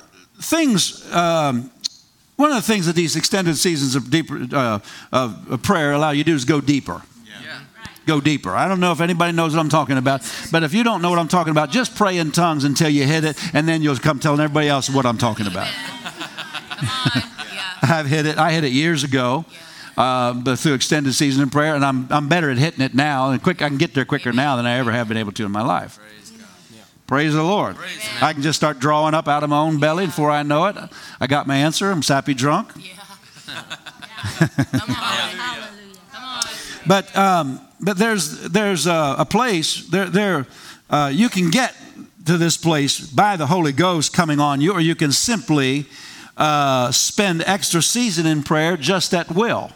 things. 0.41 1.11
Um, 1.13 1.71
one 2.35 2.51
of 2.51 2.55
the 2.55 2.61
things 2.61 2.85
that 2.85 2.95
these 2.95 3.15
extended 3.15 3.57
seasons 3.57 3.95
of 3.95 4.11
deeper 4.11 4.47
uh, 4.53 4.79
of 5.11 5.61
prayer 5.63 5.93
allow 5.93 6.11
you 6.11 6.23
to 6.23 6.31
do 6.31 6.35
is 6.35 6.45
go 6.45 6.61
deeper. 6.61 7.01
Yeah. 7.43 7.61
Go 8.05 8.21
deeper. 8.21 8.55
I 8.55 8.67
don't 8.67 8.79
know 8.79 8.91
if 8.91 9.01
anybody 9.01 9.31
knows 9.33 9.55
what 9.55 9.59
I'm 9.59 9.69
talking 9.69 9.97
about, 9.97 10.21
but 10.51 10.63
if 10.63 10.73
you 10.73 10.83
don't 10.83 11.01
know 11.01 11.09
what 11.09 11.19
I'm 11.19 11.27
talking 11.27 11.51
about, 11.51 11.71
just 11.71 11.95
pray 11.95 12.17
in 12.17 12.31
tongues 12.31 12.63
until 12.63 12.89
you 12.89 13.05
hit 13.05 13.23
it, 13.23 13.37
and 13.55 13.67
then 13.67 13.81
you'll 13.81 13.97
come 13.97 14.19
telling 14.19 14.39
everybody 14.39 14.67
else 14.67 14.89
what 14.89 15.05
I'm 15.05 15.17
talking 15.17 15.47
about. 15.47 15.67
I've 17.81 18.05
hit 18.07 18.25
it. 18.25 18.37
I 18.37 18.51
hit 18.51 18.63
it 18.63 18.71
years 18.71 19.03
ago. 19.03 19.45
Uh, 19.97 20.33
but 20.33 20.59
through 20.59 20.75
extended 20.75 21.11
season 21.13 21.41
of 21.41 21.51
prayer, 21.51 21.73
and 21.73 21.83
I'm, 21.83 22.07
I'm 22.11 22.29
better 22.29 22.51
at 22.51 22.57
hitting 22.59 22.81
it 22.81 22.93
now, 22.93 23.31
and 23.31 23.41
quick 23.41 23.63
I 23.63 23.67
can 23.67 23.79
get 23.79 23.95
there 23.95 24.05
quicker 24.05 24.31
now 24.31 24.55
than 24.55 24.67
I 24.67 24.77
ever 24.77 24.91
have 24.91 25.07
been 25.07 25.17
able 25.17 25.31
to 25.31 25.45
in 25.45 25.51
my 25.51 25.63
life. 25.63 25.99
Praise 27.07 27.33
the 27.33 27.41
Lord. 27.41 27.77
Praise 27.77 28.07
I 28.21 28.33
can 28.33 28.41
just 28.41 28.57
start 28.59 28.79
drawing 28.79 29.13
up 29.13 29.29
out 29.29 29.41
of 29.41 29.49
my 29.49 29.57
own 29.57 29.79
belly. 29.79 30.05
Before 30.05 30.29
I 30.29 30.43
know 30.43 30.65
it, 30.65 30.75
I 31.21 31.25
got 31.25 31.47
my 31.47 31.55
answer. 31.55 31.89
I'm 31.89 32.03
sappy 32.03 32.33
drunk. 32.33 32.69
Yeah. 32.75 32.93
Come 34.71 34.95
on. 34.95 35.67
But 36.85 37.15
um, 37.17 37.61
but 37.79 37.97
there's 37.97 38.49
there's 38.49 38.87
a, 38.87 39.15
a 39.19 39.25
place 39.25 39.87
there 39.87 40.05
there 40.05 40.47
uh, 40.89 41.11
you 41.13 41.29
can 41.29 41.49
get 41.49 41.75
to 42.25 42.37
this 42.37 42.57
place 42.57 42.99
by 42.99 43.35
the 43.35 43.47
Holy 43.47 43.71
Ghost 43.71 44.13
coming 44.13 44.39
on 44.39 44.61
you, 44.61 44.73
or 44.73 44.81
you 44.81 44.95
can 44.95 45.11
simply 45.11 45.85
uh, 46.35 46.91
spend 46.91 47.43
extra 47.45 47.81
season 47.81 48.25
in 48.25 48.43
prayer 48.43 48.77
just 48.77 49.13
at 49.13 49.31
will. 49.31 49.71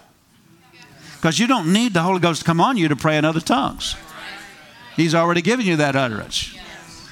Because 1.22 1.38
you 1.38 1.46
don't 1.46 1.72
need 1.72 1.94
the 1.94 2.02
Holy 2.02 2.20
Ghost 2.20 2.40
to 2.40 2.46
come 2.46 2.60
on 2.60 2.78
you 2.78 2.88
to 2.88 2.96
pray 2.96 3.16
in 3.16 3.26
other 3.26 3.40
tongues. 3.40 3.96
He's 4.96 5.14
already 5.14 5.44
given 5.44 5.68
you 5.68 5.76
that 5.76 5.96
utterance. 5.96 6.58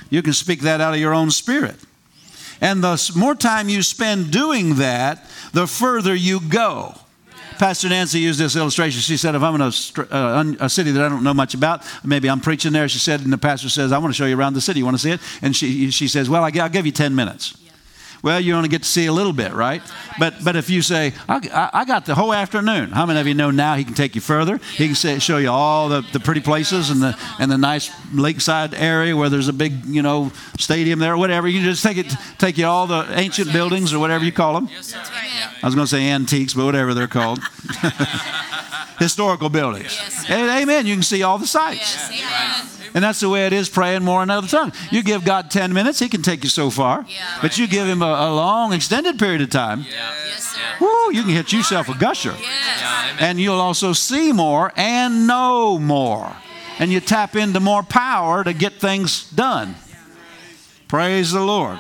You 0.10 0.24
can 0.24 0.34
speak 0.34 0.62
that 0.62 0.82
out 0.82 0.96
of 0.96 1.00
your 1.00 1.14
own 1.14 1.30
spirit. 1.30 1.76
And 2.60 2.84
the 2.84 3.12
more 3.16 3.36
time 3.36 3.70
you 3.70 3.84
spend 3.84 4.32
doing 4.32 4.76
that, 4.76 5.30
the 5.54 5.68
further 5.68 6.16
you 6.16 6.40
go. 6.40 6.96
Pastor 7.60 7.90
Nancy 7.90 8.20
used 8.20 8.40
this 8.40 8.56
illustration. 8.56 9.00
She 9.00 9.16
said, 9.16 9.36
if 9.36 9.44
I'm 9.44 9.54
in 9.56 9.62
a, 9.62 10.16
uh, 10.16 10.66
a, 10.66 10.70
city 10.70 10.90
that 10.92 11.04
I 11.04 11.10
don't 11.10 11.24
know 11.24 11.34
much 11.36 11.54
about, 11.54 11.86
maybe 12.04 12.30
I'm 12.30 12.40
preaching 12.40 12.74
there, 12.74 12.90
she 12.90 12.98
said, 12.98 13.22
and 13.22 13.32
the 13.32 13.38
pastor 13.38 13.70
says, 13.70 13.92
I 13.92 14.00
want 14.00 14.12
to 14.12 14.18
show 14.18 14.26
you 14.26 14.40
around 14.40 14.54
the 14.54 14.62
city. 14.62 14.80
You 14.80 14.86
want 14.86 14.98
to 14.98 15.04
see 15.04 15.12
it? 15.12 15.20
And 15.44 15.56
she, 15.56 15.92
she 15.92 16.08
says, 16.08 16.30
well, 16.30 16.44
I'll 16.44 16.70
give 16.70 16.88
you 16.88 16.92
10 16.92 17.14
minutes. 17.14 17.56
Well, 18.22 18.40
you 18.40 18.54
only 18.54 18.70
get 18.70 18.84
to 18.84 18.88
see 18.88 19.06
a 19.06 19.14
little 19.14 19.34
bit, 19.34 19.54
right? 19.54 19.82
But 20.20 20.44
but 20.44 20.56
if 20.56 20.70
you 20.70 20.82
say, 20.82 21.14
I, 21.28 21.70
I, 21.74 21.86
got 21.86 22.06
the 22.06 22.16
whole 22.16 22.34
afternoon, 22.34 22.90
how 22.92 23.06
many 23.06 23.20
of 23.20 23.28
you 23.28 23.34
know 23.34 23.50
now 23.52 23.76
he 23.76 23.84
can 23.84 23.94
take 23.94 24.16
you 24.16 24.22
further? 24.22 24.58
He 24.76 24.88
can 24.88 24.96
say, 24.96 25.20
show 25.20 25.38
you 25.38 25.50
all 25.50 25.88
the, 25.88 26.02
the 26.12 26.20
pretty 26.20 26.42
places 26.42 26.90
and 26.90 27.02
the 27.02 27.18
and 27.40 27.50
the 27.50 27.58
nice 27.58 27.92
lakeside 28.14 28.74
area 28.74 29.16
where 29.16 29.30
there's 29.30 29.48
a 29.48 29.54
big 29.54 29.86
you 29.86 30.02
know 30.02 30.32
stadium 30.58 31.00
there, 31.00 31.14
or 31.14 31.18
whatever. 31.18 31.48
You 31.48 31.60
can 31.60 31.70
just 31.70 31.84
take 31.84 31.98
it, 31.98 32.14
take 32.38 32.58
you 32.58 32.66
all 32.66 32.88
the 32.88 33.06
ancient 33.18 33.54
buildings 33.54 33.94
or 33.94 34.00
whatever 34.00 34.26
you 34.26 34.32
call 34.32 34.54
them. 34.54 34.68
I 34.68 35.66
was 35.66 35.76
going 35.76 35.86
to 35.86 35.92
say 35.92 36.10
antiques, 36.10 36.54
but 36.54 36.66
whatever 36.66 36.94
they're 36.94 37.08
called. 37.08 37.40
Historical 39.00 39.50
buildings. 39.50 39.98
Amen. 40.30 40.86
You 40.86 40.96
can 40.96 41.04
see 41.04 41.24
all 41.24 41.38
the 41.38 41.48
sights. 41.48 42.12
And 42.94 43.04
that's 43.04 43.20
the 43.20 43.30
way 43.30 43.46
it 43.46 43.54
is 43.54 43.70
praying 43.70 44.04
more 44.04 44.24
in 44.24 44.30
another 44.30 44.48
tongue. 44.48 44.74
You 44.92 45.04
give 45.04 45.24
God 45.24 45.52
10 45.52 45.74
minutes, 45.74 46.00
He 46.00 46.10
can 46.10 46.22
take 46.22 46.44
you 46.44 46.50
so 46.50 46.70
far. 46.70 47.06
But 47.42 47.58
you 47.58 47.68
give 47.68 47.88
Him 47.88 48.02
a, 48.02 48.06
a 48.06 48.34
long, 48.34 48.74
extended 48.74 49.20
period 49.20 49.42
of 49.42 49.50
time. 49.50 49.86
Woo, 50.82 51.12
you 51.12 51.22
can 51.24 51.32
hit 51.32 51.54
yourself 51.54 51.88
a 51.90 51.98
gusher. 51.98 52.36
And 53.20 53.40
you'll 53.40 53.62
also 53.62 53.94
see 53.94 54.32
more 54.32 54.72
and 54.76 55.28
know 55.28 55.78
more. 55.78 56.36
And 56.80 56.92
you 56.92 57.00
tap 57.00 57.36
into 57.36 57.60
more 57.60 57.84
power 57.84 58.44
to 58.44 58.54
get 58.54 58.74
things 58.74 59.30
done. 59.32 59.76
Praise 60.88 61.32
the 61.32 61.42
Lord. 61.42 61.78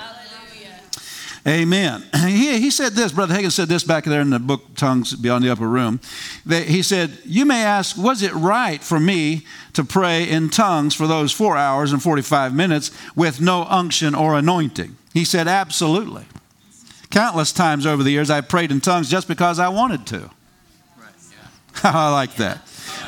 Amen. 1.49 2.03
He, 2.29 2.59
he 2.59 2.69
said 2.69 2.93
this, 2.93 3.11
Brother 3.11 3.33
Hagin 3.33 3.51
said 3.51 3.69
this 3.69 3.83
back 3.83 4.03
there 4.03 4.21
in 4.21 4.29
the 4.29 4.39
book 4.39 4.75
Tongues 4.75 5.15
Beyond 5.15 5.43
the 5.43 5.49
Upper 5.49 5.67
Room. 5.67 5.99
That 6.45 6.67
he 6.67 6.83
said, 6.83 7.17
You 7.25 7.43
may 7.43 7.63
ask, 7.63 7.97
was 7.97 8.21
it 8.21 8.31
right 8.33 8.83
for 8.83 8.99
me 8.99 9.45
to 9.73 9.83
pray 9.83 10.29
in 10.29 10.49
tongues 10.49 10.93
for 10.93 11.07
those 11.07 11.31
four 11.31 11.57
hours 11.57 11.91
and 11.91 12.03
45 12.03 12.53
minutes 12.53 12.91
with 13.15 13.41
no 13.41 13.63
unction 13.63 14.13
or 14.13 14.37
anointing? 14.37 14.95
He 15.11 15.25
said, 15.25 15.47
Absolutely. 15.47 16.25
Countless 17.09 17.51
times 17.51 17.87
over 17.87 18.03
the 18.03 18.11
years, 18.11 18.29
I've 18.29 18.47
prayed 18.47 18.71
in 18.71 18.79
tongues 18.79 19.09
just 19.09 19.27
because 19.27 19.57
I 19.57 19.69
wanted 19.69 20.05
to. 20.07 20.19
Right, 20.19 21.09
yeah. 21.83 21.91
I 21.91 22.11
like 22.11 22.35
that. 22.35 22.61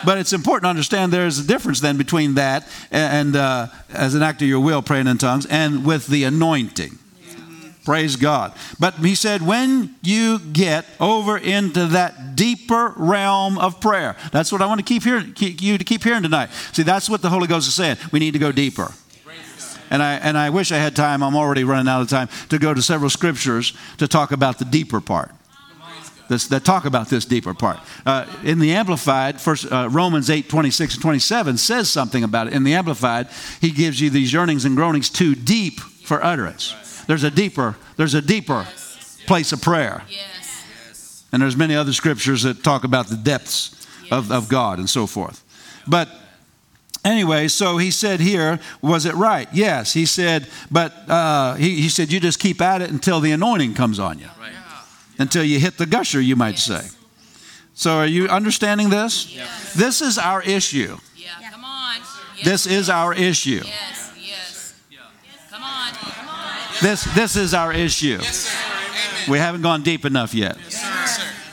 But 0.03 0.17
it's 0.17 0.33
important 0.33 0.63
to 0.63 0.69
understand 0.69 1.13
there's 1.13 1.37
a 1.37 1.45
difference 1.45 1.79
then 1.79 1.97
between 1.97 2.33
that 2.35 2.67
and, 2.89 3.35
uh, 3.35 3.67
as 3.93 4.15
an 4.15 4.23
act 4.23 4.41
of 4.41 4.47
your 4.47 4.61
will, 4.61 4.81
praying 4.81 5.05
in 5.05 5.19
tongues, 5.19 5.45
and 5.45 5.85
with 5.85 6.07
the 6.07 6.23
anointing. 6.23 6.97
Praise 7.83 8.15
God. 8.15 8.53
But 8.79 8.95
he 8.95 9.15
said, 9.15 9.41
when 9.41 9.95
you 10.03 10.37
get 10.37 10.85
over 10.99 11.37
into 11.37 11.87
that 11.87 12.35
deeper 12.35 12.93
realm 12.95 13.57
of 13.57 13.81
prayer, 13.81 14.15
that's 14.31 14.51
what 14.51 14.61
I 14.61 14.67
want 14.67 14.79
to 14.79 14.85
keep 14.85 15.03
hearing, 15.03 15.33
keep, 15.33 15.61
you 15.61 15.77
to 15.79 15.83
keep 15.83 16.03
hearing 16.03 16.21
tonight. 16.21 16.49
See, 16.73 16.83
that's 16.83 17.09
what 17.09 17.23
the 17.23 17.29
Holy 17.29 17.47
Ghost 17.47 17.67
is 17.67 17.73
saying. 17.73 17.97
We 18.11 18.19
need 18.19 18.33
to 18.33 18.39
go 18.39 18.51
deeper. 18.51 18.91
And 19.89 20.01
I, 20.01 20.13
and 20.13 20.37
I 20.37 20.51
wish 20.51 20.71
I 20.71 20.77
had 20.77 20.95
time, 20.95 21.21
I'm 21.21 21.35
already 21.35 21.65
running 21.65 21.89
out 21.89 22.01
of 22.01 22.07
time, 22.07 22.29
to 22.49 22.57
go 22.57 22.73
to 22.73 22.81
several 22.81 23.09
scriptures 23.09 23.73
to 23.97 24.07
talk 24.07 24.31
about 24.31 24.57
the 24.57 24.65
deeper 24.65 25.01
part. 25.01 25.31
This, 26.29 26.47
that 26.47 26.63
talk 26.63 26.85
about 26.85 27.09
this 27.09 27.25
deeper 27.25 27.53
part. 27.53 27.77
Uh, 28.05 28.25
in 28.45 28.59
the 28.59 28.71
Amplified, 28.71 29.41
first, 29.41 29.69
uh, 29.69 29.89
Romans 29.91 30.29
8 30.29 30.47
26 30.47 30.93
and 30.93 31.01
27 31.01 31.57
says 31.57 31.89
something 31.89 32.23
about 32.23 32.47
it. 32.47 32.53
In 32.53 32.63
the 32.63 32.73
Amplified, 32.73 33.27
he 33.59 33.69
gives 33.69 33.99
you 33.99 34.09
these 34.09 34.31
yearnings 34.31 34.63
and 34.63 34.77
groanings 34.77 35.09
too 35.09 35.35
deep 35.35 35.81
for 35.81 36.23
utterance. 36.23 36.73
There's 37.07 37.23
a 37.23 37.31
deeper, 37.31 37.75
there's 37.97 38.13
a 38.13 38.21
deeper 38.21 38.65
place 39.27 39.51
of 39.51 39.61
prayer. 39.61 40.03
And 41.31 41.41
there's 41.41 41.55
many 41.55 41.75
other 41.75 41.93
scriptures 41.93 42.43
that 42.43 42.63
talk 42.63 42.83
about 42.83 43.07
the 43.07 43.15
depths 43.15 43.87
of, 44.11 44.31
of 44.31 44.49
God 44.49 44.79
and 44.79 44.89
so 44.89 45.07
forth. 45.07 45.43
But 45.87 46.09
anyway, 47.05 47.47
so 47.47 47.77
he 47.77 47.89
said 47.91 48.19
here, 48.19 48.59
was 48.81 49.05
it 49.05 49.15
right? 49.15 49.47
Yes. 49.53 49.93
He 49.93 50.05
said, 50.05 50.47
but 50.69 50.93
uh, 51.09 51.55
he, 51.55 51.81
he 51.81 51.89
said, 51.89 52.11
you 52.11 52.19
just 52.19 52.39
keep 52.39 52.61
at 52.61 52.81
it 52.81 52.89
until 52.89 53.19
the 53.21 53.31
anointing 53.31 53.73
comes 53.75 53.99
on 53.99 54.19
you. 54.19 54.27
Right. 54.39 54.51
Until 55.17 55.43
you 55.43 55.59
hit 55.59 55.77
the 55.77 55.85
gusher, 55.85 56.19
you 56.19 56.35
might 56.35 56.55
yes. 56.55 56.65
say. 56.65 56.97
So 57.73 57.97
are 57.97 58.05
you 58.05 58.27
understanding 58.27 58.89
this? 58.89 59.33
Yes. 59.33 59.73
This 59.73 60.01
is 60.01 60.17
our 60.17 60.41
issue. 60.43 60.97
Yeah, 61.15 61.29
come 61.49 61.63
on. 61.63 61.97
Yes. 62.35 62.45
This 62.45 62.65
is 62.67 62.89
our 62.89 63.13
issue. 63.13 63.61
Yes, 63.63 64.11
yes. 64.19 64.73
Come 65.49 65.63
on, 65.63 65.93
come 65.93 66.27
on. 66.27 66.70
This, 66.81 67.03
this 67.15 67.35
is 67.35 67.53
our 67.53 67.71
issue. 67.71 68.19
We 69.29 69.37
haven't 69.37 69.61
gone 69.61 69.83
deep 69.83 70.05
enough 70.05 70.33
yet. 70.33 70.57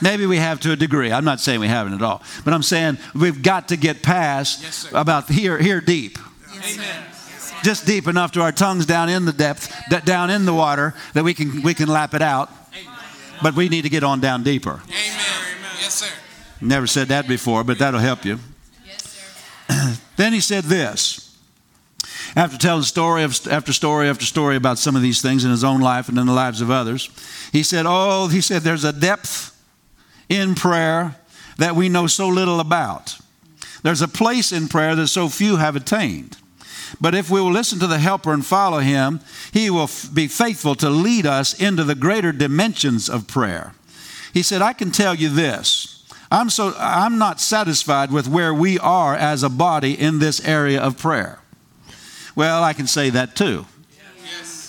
Maybe 0.01 0.25
we 0.25 0.37
have 0.37 0.59
to 0.61 0.71
a 0.71 0.75
degree. 0.75 1.11
I'm 1.11 1.25
not 1.25 1.39
saying 1.39 1.59
we 1.59 1.67
haven't 1.67 1.93
at 1.93 2.01
all. 2.01 2.23
But 2.45 2.53
I'm 2.53 2.63
saying 2.63 2.97
we've 3.13 3.43
got 3.43 3.67
to 3.69 3.77
get 3.77 4.01
past 4.01 4.63
yes, 4.63 4.87
about 4.93 5.29
here, 5.29 5.57
here 5.57 5.81
deep. 5.81 6.17
Amen. 6.55 7.03
Just 7.63 7.85
deep 7.85 8.07
enough 8.07 8.31
to 8.33 8.41
our 8.41 8.53
tongues 8.53 8.85
down 8.85 9.09
in 9.09 9.25
the 9.25 9.33
depth, 9.33 9.73
down 10.05 10.29
in 10.29 10.45
the 10.45 10.53
water, 10.53 10.95
that 11.13 11.23
we 11.23 11.33
can, 11.33 11.61
we 11.61 11.73
can 11.73 11.89
lap 11.89 12.13
it 12.13 12.21
out. 12.21 12.49
But 13.43 13.55
we 13.55 13.69
need 13.69 13.83
to 13.83 13.89
get 13.89 14.03
on 14.03 14.19
down 14.19 14.43
deeper. 14.43 14.81
Amen. 14.87 15.19
Yes, 15.79 15.95
sir. 15.95 16.13
Never 16.61 16.87
said 16.87 17.09
that 17.09 17.27
before, 17.27 17.63
but 17.63 17.79
that'll 17.79 17.99
help 17.99 18.25
you. 18.25 18.39
Yes, 18.85 19.03
sir. 19.69 19.97
then 20.17 20.33
he 20.33 20.39
said 20.39 20.65
this 20.65 21.28
after 22.35 22.57
telling 22.57 22.83
story 22.83 23.23
after 23.23 23.73
story 23.73 24.09
after 24.09 24.25
story 24.25 24.55
about 24.55 24.77
some 24.77 24.95
of 24.95 25.01
these 25.01 25.21
things 25.21 25.43
in 25.43 25.51
his 25.51 25.63
own 25.63 25.81
life 25.81 26.09
and 26.09 26.17
in 26.17 26.25
the 26.27 26.33
lives 26.33 26.61
of 26.61 26.69
others, 26.69 27.09
he 27.51 27.63
said, 27.63 27.85
Oh, 27.87 28.27
he 28.27 28.41
said, 28.41 28.61
there's 28.61 28.83
a 28.83 28.93
depth 28.93 29.55
in 30.27 30.55
prayer 30.55 31.15
that 31.57 31.75
we 31.75 31.89
know 31.89 32.07
so 32.07 32.27
little 32.27 32.59
about. 32.59 33.17
There's 33.83 34.01
a 34.01 34.07
place 34.07 34.51
in 34.51 34.67
prayer 34.67 34.95
that 34.95 35.07
so 35.07 35.29
few 35.29 35.57
have 35.57 35.75
attained. 35.75 36.37
But 36.99 37.15
if 37.15 37.29
we 37.29 37.39
will 37.39 37.51
listen 37.51 37.79
to 37.79 37.87
the 37.87 37.99
helper 37.99 38.33
and 38.33 38.45
follow 38.45 38.79
him, 38.79 39.19
he 39.53 39.69
will 39.69 39.83
f- 39.83 40.09
be 40.13 40.27
faithful 40.27 40.75
to 40.75 40.89
lead 40.89 41.25
us 41.25 41.59
into 41.59 41.83
the 41.83 41.95
greater 41.95 42.31
dimensions 42.31 43.09
of 43.09 43.27
prayer. 43.27 43.73
He 44.33 44.43
said, 44.43 44.61
I 44.61 44.73
can 44.73 44.91
tell 44.91 45.15
you 45.15 45.29
this. 45.29 45.95
I'm 46.31 46.49
so 46.49 46.75
I'm 46.77 47.17
not 47.17 47.41
satisfied 47.41 48.11
with 48.11 48.27
where 48.27 48.53
we 48.53 48.77
are 48.77 49.15
as 49.15 49.41
a 49.41 49.49
body 49.49 49.99
in 49.99 50.19
this 50.19 50.39
area 50.45 50.79
of 50.79 50.97
prayer. 50.97 51.39
Well, 52.39 52.63
I 52.63 52.71
can 52.71 52.87
say 52.87 53.09
that 53.09 53.35
too. 53.35 53.65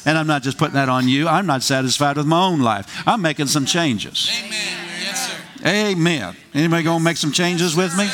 And 0.04 0.18
I'm 0.18 0.26
not 0.26 0.42
just 0.42 0.58
putting 0.58 0.74
that 0.74 0.88
on 0.88 1.06
you. 1.06 1.28
I'm 1.28 1.46
not 1.46 1.62
satisfied 1.62 2.16
with 2.16 2.26
my 2.26 2.44
own 2.44 2.58
life. 2.58 3.00
I'm 3.06 3.22
making 3.22 3.46
some 3.46 3.64
changes. 3.64 4.28
Amen. 4.44 4.50
Yes, 5.00 5.30
sir. 5.30 5.68
Amen. 5.68 6.36
Anybody 6.52 6.82
going 6.82 6.98
to 6.98 7.04
make 7.04 7.16
some 7.16 7.30
changes 7.30 7.76
with 7.76 7.96
me? 7.96 8.08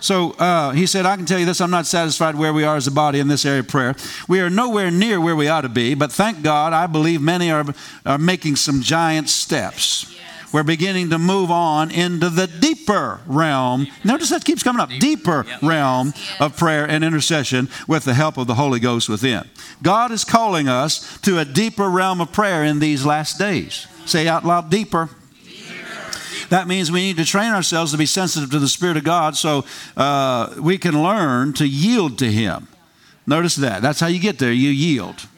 So 0.00 0.32
uh, 0.32 0.72
he 0.72 0.84
said, 0.86 1.06
I 1.06 1.14
can 1.14 1.26
tell 1.26 1.38
you 1.38 1.46
this 1.46 1.60
I'm 1.60 1.70
not 1.70 1.86
satisfied 1.86 2.34
where 2.34 2.52
we 2.52 2.64
are 2.64 2.74
as 2.74 2.88
a 2.88 2.90
body 2.90 3.20
in 3.20 3.28
this 3.28 3.46
area 3.46 3.60
of 3.60 3.68
prayer. 3.68 3.94
We 4.26 4.40
are 4.40 4.50
nowhere 4.50 4.90
near 4.90 5.20
where 5.20 5.36
we 5.36 5.46
ought 5.46 5.60
to 5.60 5.68
be, 5.68 5.94
but 5.94 6.10
thank 6.10 6.42
God, 6.42 6.72
I 6.72 6.88
believe 6.88 7.22
many 7.22 7.52
are, 7.52 7.66
are 8.04 8.18
making 8.18 8.56
some 8.56 8.80
giant 8.80 9.28
steps. 9.28 10.12
We're 10.52 10.64
beginning 10.64 11.10
to 11.10 11.18
move 11.18 11.50
on 11.50 11.90
into 11.90 12.28
the 12.28 12.46
deeper 12.46 13.20
realm. 13.26 13.86
Notice 14.04 14.30
that 14.30 14.44
keeps 14.44 14.62
coming 14.62 14.80
up 14.80 14.88
deeper 14.88 15.46
realm 15.62 16.12
of 16.40 16.56
prayer 16.56 16.88
and 16.88 17.04
intercession 17.04 17.68
with 17.86 18.04
the 18.04 18.14
help 18.14 18.36
of 18.36 18.46
the 18.46 18.54
Holy 18.54 18.80
Ghost 18.80 19.08
within. 19.08 19.48
God 19.82 20.10
is 20.10 20.24
calling 20.24 20.68
us 20.68 21.18
to 21.20 21.38
a 21.38 21.44
deeper 21.44 21.88
realm 21.88 22.20
of 22.20 22.32
prayer 22.32 22.64
in 22.64 22.80
these 22.80 23.06
last 23.06 23.38
days. 23.38 23.86
Say 24.06 24.26
out 24.26 24.44
loud, 24.44 24.70
deeper. 24.70 25.08
That 26.48 26.66
means 26.66 26.90
we 26.90 27.00
need 27.00 27.16
to 27.18 27.24
train 27.24 27.52
ourselves 27.52 27.92
to 27.92 27.98
be 27.98 28.06
sensitive 28.06 28.50
to 28.50 28.58
the 28.58 28.66
Spirit 28.66 28.96
of 28.96 29.04
God 29.04 29.36
so 29.36 29.64
uh, 29.96 30.52
we 30.58 30.78
can 30.78 31.00
learn 31.00 31.52
to 31.54 31.66
yield 31.66 32.18
to 32.18 32.30
Him. 32.30 32.66
Notice 33.24 33.54
that. 33.56 33.82
That's 33.82 34.00
how 34.00 34.08
you 34.08 34.18
get 34.18 34.40
there. 34.40 34.50
You 34.50 34.70
yield. 34.70 35.28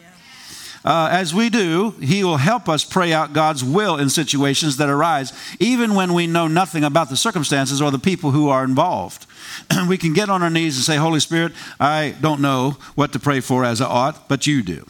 Uh, 0.85 1.07
as 1.11 1.33
we 1.33 1.49
do, 1.49 1.91
He 2.01 2.23
will 2.23 2.37
help 2.37 2.67
us 2.67 2.83
pray 2.83 3.13
out 3.13 3.33
God's 3.33 3.63
will 3.63 3.97
in 3.97 4.09
situations 4.09 4.77
that 4.77 4.89
arise, 4.89 5.31
even 5.59 5.95
when 5.95 6.13
we 6.13 6.27
know 6.27 6.47
nothing 6.47 6.83
about 6.83 7.09
the 7.09 7.15
circumstances 7.15 7.81
or 7.81 7.89
the 7.89 7.99
people 7.99 8.31
who 8.31 8.49
are 8.49 8.63
involved. 8.63 9.25
we 9.87 9.97
can 9.97 10.13
get 10.13 10.29
on 10.29 10.43
our 10.43 10.49
knees 10.49 10.75
and 10.75 10.83
say, 10.83 10.97
Holy 10.97 11.19
Spirit, 11.21 11.53
I 11.79 12.15
don't 12.19 12.41
know 12.41 12.77
what 12.95 13.13
to 13.13 13.19
pray 13.19 13.39
for 13.39 13.63
as 13.63 13.79
I 13.79 13.85
ought, 13.85 14.27
but 14.27 14.45
you 14.45 14.61
do. 14.61 14.85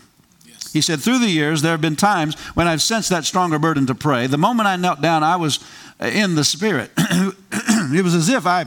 He 0.71 0.81
said, 0.81 0.99
Through 0.99 1.19
the 1.19 1.29
years, 1.29 1.61
there 1.61 1.71
have 1.71 1.81
been 1.81 1.95
times 1.95 2.35
when 2.55 2.67
I've 2.67 2.81
sensed 2.81 3.09
that 3.09 3.25
stronger 3.25 3.59
burden 3.59 3.85
to 3.85 3.95
pray. 3.95 4.25
The 4.25 4.37
moment 4.37 4.67
I 4.67 4.75
knelt 4.75 5.01
down, 5.01 5.23
I 5.23 5.35
was 5.35 5.59
in 6.01 6.33
the 6.33 6.43
Spirit. 6.43 6.91
it 6.97 8.03
was 8.03 8.15
as 8.15 8.29
if 8.29 8.47
I 8.47 8.65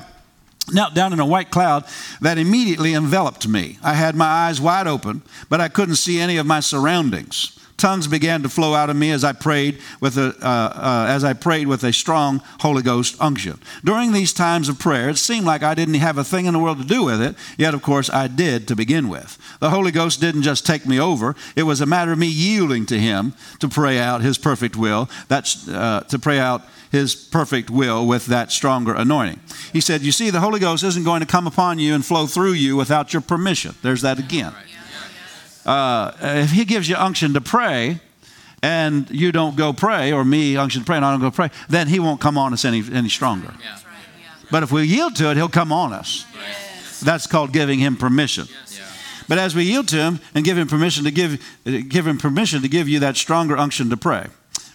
knelt 0.73 0.95
down 0.95 1.13
in 1.13 1.21
a 1.21 1.27
white 1.27 1.51
cloud 1.51 1.85
that 2.21 2.39
immediately 2.39 2.95
enveloped 2.95 3.47
me. 3.47 3.79
I 3.83 3.95
had 3.95 4.17
my 4.17 4.27
eyes 4.27 4.61
wide 4.61 4.87
open, 4.87 5.23
but 5.49 5.61
I 5.61 5.69
couldn't 5.69 5.97
see 5.97 6.21
any 6.21 6.37
of 6.37 6.47
my 6.47 6.61
surroundings. 6.61 7.56
Tongues 7.77 8.07
began 8.07 8.43
to 8.43 8.49
flow 8.49 8.75
out 8.75 8.89
of 8.89 8.97
me 8.97 9.11
as 9.11 9.23
I 9.23 9.33
prayed 9.33 9.81
with 10.01 10.17
a, 10.17 10.35
uh, 10.41 10.49
uh, 10.49 11.07
as 11.09 11.25
I 11.25 11.35
prayed 11.35 11.67
with 11.67 11.85
a 11.85 11.93
strong 11.93 12.41
Holy 12.61 12.83
Ghost 12.83 13.17
unction. 13.21 13.59
During 13.85 14.13
these 14.13 14.33
times 14.33 14.69
of 14.69 14.79
prayer, 14.79 15.11
it 15.11 15.19
seemed 15.19 15.45
like 15.45 15.63
I 15.63 15.75
didn't 15.75 15.95
have 15.95 16.17
a 16.17 16.25
thing 16.25 16.47
in 16.47 16.55
the 16.55 16.59
world 16.59 16.79
to 16.79 16.87
do 16.87 17.05
with 17.05 17.21
it, 17.21 17.37
yet, 17.59 17.75
of 17.75 17.83
course, 17.83 18.09
I 18.09 18.29
did 18.29 18.67
to 18.69 18.77
begin 18.77 19.09
with. 19.09 19.39
The 19.61 19.71
Holy 19.71 19.93
Ghost 19.93 20.21
didn't 20.21 20.43
just 20.43 20.65
take 20.67 20.87
me 20.87 20.99
over, 20.99 21.37
it 21.55 21.65
was 21.65 21.81
a 21.81 21.87
matter 21.87 22.13
of 22.13 22.19
me 22.19 22.29
yielding 22.29 22.87
to 22.87 22.99
Him 22.99 23.35
to 23.61 23.69
pray 23.69 23.99
out 23.99 24.23
His 24.23 24.39
perfect 24.39 24.77
will, 24.77 25.11
that's, 25.29 25.69
uh, 25.69 26.01
to 26.09 26.19
pray 26.19 26.39
out 26.39 26.63
his 26.91 27.15
perfect 27.15 27.69
will 27.69 28.07
with 28.07 28.27
that 28.27 28.53
stronger 28.53 28.95
anointing. 28.95 29.41
He 29.73 29.81
said, 29.81 30.03
You 30.03 30.13
see, 30.13 30.31
the 30.31 30.41
Holy 30.41 30.61
Ghost 30.61 30.85
isn't 30.85 31.05
going 31.05 31.21
to 31.21 31.27
come 31.27 31.47
upon 31.47 31.79
you 31.79 31.95
and 31.95 32.05
flow 32.05 32.27
through 32.27 32.53
you 32.53 32.77
without 32.77 33.13
your 33.13 33.23
permission. 33.23 33.75
There's 33.83 34.03
that 34.03 34.19
again. 34.19 34.55
Uh, 35.67 36.13
if 36.21 36.53
he 36.53 36.65
gives 36.65 36.89
you 36.89 36.97
unction 36.97 37.35
to 37.35 37.41
pray, 37.41 38.01
and 38.63 39.11
you 39.11 39.33
don't 39.33 39.57
go 39.57 39.73
pray, 39.73 40.13
or 40.13 40.25
me 40.25 40.57
unction 40.57 40.83
to 40.83 40.87
pray, 40.87 40.97
and 40.97 41.05
I 41.05 41.11
don't 41.11 41.21
go 41.21 41.31
pray, 41.31 41.51
then 41.69 41.89
he 41.89 41.99
won't 41.99 42.21
come 42.21 42.39
on 42.39 42.53
us 42.53 42.65
any, 42.65 42.83
any 42.93 43.09
stronger. 43.09 43.53
But 44.51 44.63
if 44.63 44.71
we 44.73 44.85
yield 44.85 45.17
to 45.17 45.31
it, 45.31 45.37
he'll 45.37 45.49
come 45.49 45.73
on 45.73 45.93
us. 45.93 46.25
That's 47.01 47.27
called 47.27 47.53
giving 47.53 47.81
him 47.81 47.97
permission. 47.97 48.47
But 49.29 49.39
as 49.39 49.57
we 49.57 49.65
yield 49.65 49.89
to 49.89 49.97
him 49.97 50.21
and 50.35 50.45
give 50.45 50.57
him 50.57 50.69
permission 50.69 51.05
to 51.05 51.11
give, 51.11 51.45
give 51.65 52.07
him 52.07 52.17
permission 52.17 52.63
to 52.63 52.69
give 52.69 52.89
you 52.89 53.01
that 53.01 53.17
stronger 53.17 53.57
unction 53.57 53.91
to 53.91 53.97
pray, 53.97 54.29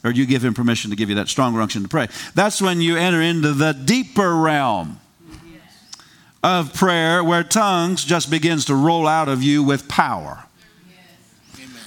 or 0.04 0.12
you 0.12 0.26
give 0.26 0.44
him 0.44 0.54
permission 0.54 0.90
to 0.90 0.98
give 0.98 1.10
you 1.10 1.16
that 1.16 1.30
stronger 1.30 1.62
unction 1.62 1.84
to 1.84 1.88
pray. 1.88 2.08
That's 2.36 2.62
when 2.62 2.82
you 2.82 2.98
enter 2.98 3.22
into 3.22 3.54
the 3.54 3.72
deeper 3.72 4.36
realm 4.36 5.00
of 6.44 6.74
prayer 6.74 7.24
where 7.24 7.44
tongues 7.44 8.04
just 8.04 8.30
begins 8.30 8.66
to 8.66 8.76
roll 8.76 9.08
out 9.08 9.30
of 9.30 9.42
you 9.42 9.64
with 9.64 9.88
power. 9.88 10.44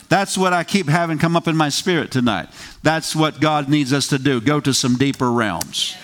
That's 0.09 0.37
what 0.37 0.53
I 0.53 0.65
keep 0.65 0.89
having 0.89 1.19
come 1.19 1.37
up 1.37 1.49
in 1.49 1.57
my 1.57 1.69
spirit 1.69 2.11
tonight. 2.11 2.49
That's 2.83 3.17
what 3.17 3.41
God 3.41 3.69
needs 3.69 3.93
us 3.93 4.09
to 4.09 4.19
do. 4.19 4.41
Go 4.41 4.61
to 4.61 4.75
some 4.75 4.97
deeper 4.97 5.31
realms. 5.31 5.97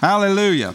Hallelujah. 0.00 0.74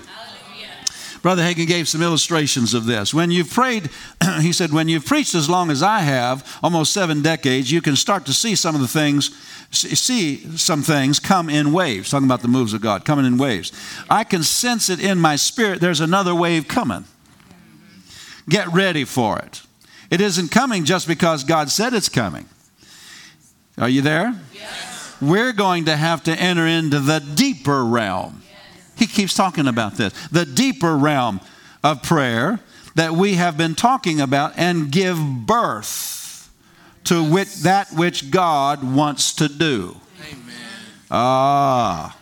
Brother 1.25 1.41
Hagin 1.41 1.65
gave 1.65 1.87
some 1.87 2.03
illustrations 2.03 2.75
of 2.75 2.85
this. 2.85 3.11
When 3.11 3.31
you've 3.31 3.49
prayed, 3.49 3.89
he 4.41 4.53
said, 4.53 4.71
when 4.71 4.87
you've 4.87 5.07
preached 5.07 5.33
as 5.33 5.49
long 5.49 5.71
as 5.71 5.81
I 5.81 6.01
have, 6.01 6.59
almost 6.61 6.93
seven 6.93 7.23
decades, 7.23 7.71
you 7.71 7.81
can 7.81 7.95
start 7.95 8.27
to 8.27 8.33
see 8.33 8.53
some 8.53 8.75
of 8.75 8.81
the 8.81 8.87
things, 8.87 9.35
see 9.71 10.37
some 10.55 10.83
things 10.83 11.19
come 11.19 11.49
in 11.49 11.73
waves. 11.73 12.11
Talking 12.11 12.27
about 12.27 12.43
the 12.43 12.47
moves 12.47 12.75
of 12.75 12.81
God, 12.81 13.05
coming 13.05 13.25
in 13.25 13.39
waves. 13.39 13.71
I 14.07 14.23
can 14.23 14.43
sense 14.43 14.87
it 14.87 15.03
in 15.03 15.17
my 15.17 15.35
spirit. 15.35 15.81
There's 15.81 15.99
another 15.99 16.35
wave 16.35 16.67
coming. 16.67 17.05
Get 18.47 18.67
ready 18.67 19.03
for 19.03 19.39
it. 19.39 19.64
It 20.15 20.21
isn't 20.21 20.49
coming 20.49 20.85
just 20.85 21.09
because 21.09 21.43
God 21.43 21.69
said 21.69 21.93
it's 21.93 22.07
coming. 22.07 22.45
Are 23.77 23.89
you 23.89 24.01
there? 24.01 24.33
Yes. 24.53 25.13
We're 25.21 25.51
going 25.51 25.83
to 25.85 25.95
have 25.97 26.23
to 26.23 26.31
enter 26.31 26.65
into 26.65 27.01
the 27.01 27.19
deeper 27.19 27.83
realm. 27.83 28.41
He 28.95 29.07
keeps 29.07 29.33
talking 29.33 29.67
about 29.67 29.95
this 29.95 30.13
the 30.29 30.45
deeper 30.45 30.95
realm 30.95 31.41
of 31.83 32.01
prayer 32.01 32.61
that 32.95 33.11
we 33.11 33.33
have 33.33 33.57
been 33.57 33.75
talking 33.75 34.21
about 34.21 34.53
and 34.55 34.89
give 34.89 35.19
birth 35.19 36.49
to 37.03 37.21
which, 37.21 37.53
that 37.63 37.91
which 37.91 38.31
God 38.31 38.85
wants 38.95 39.35
to 39.35 39.49
do. 39.49 39.97
Amen. 40.21 40.55
Ah. 41.11 42.17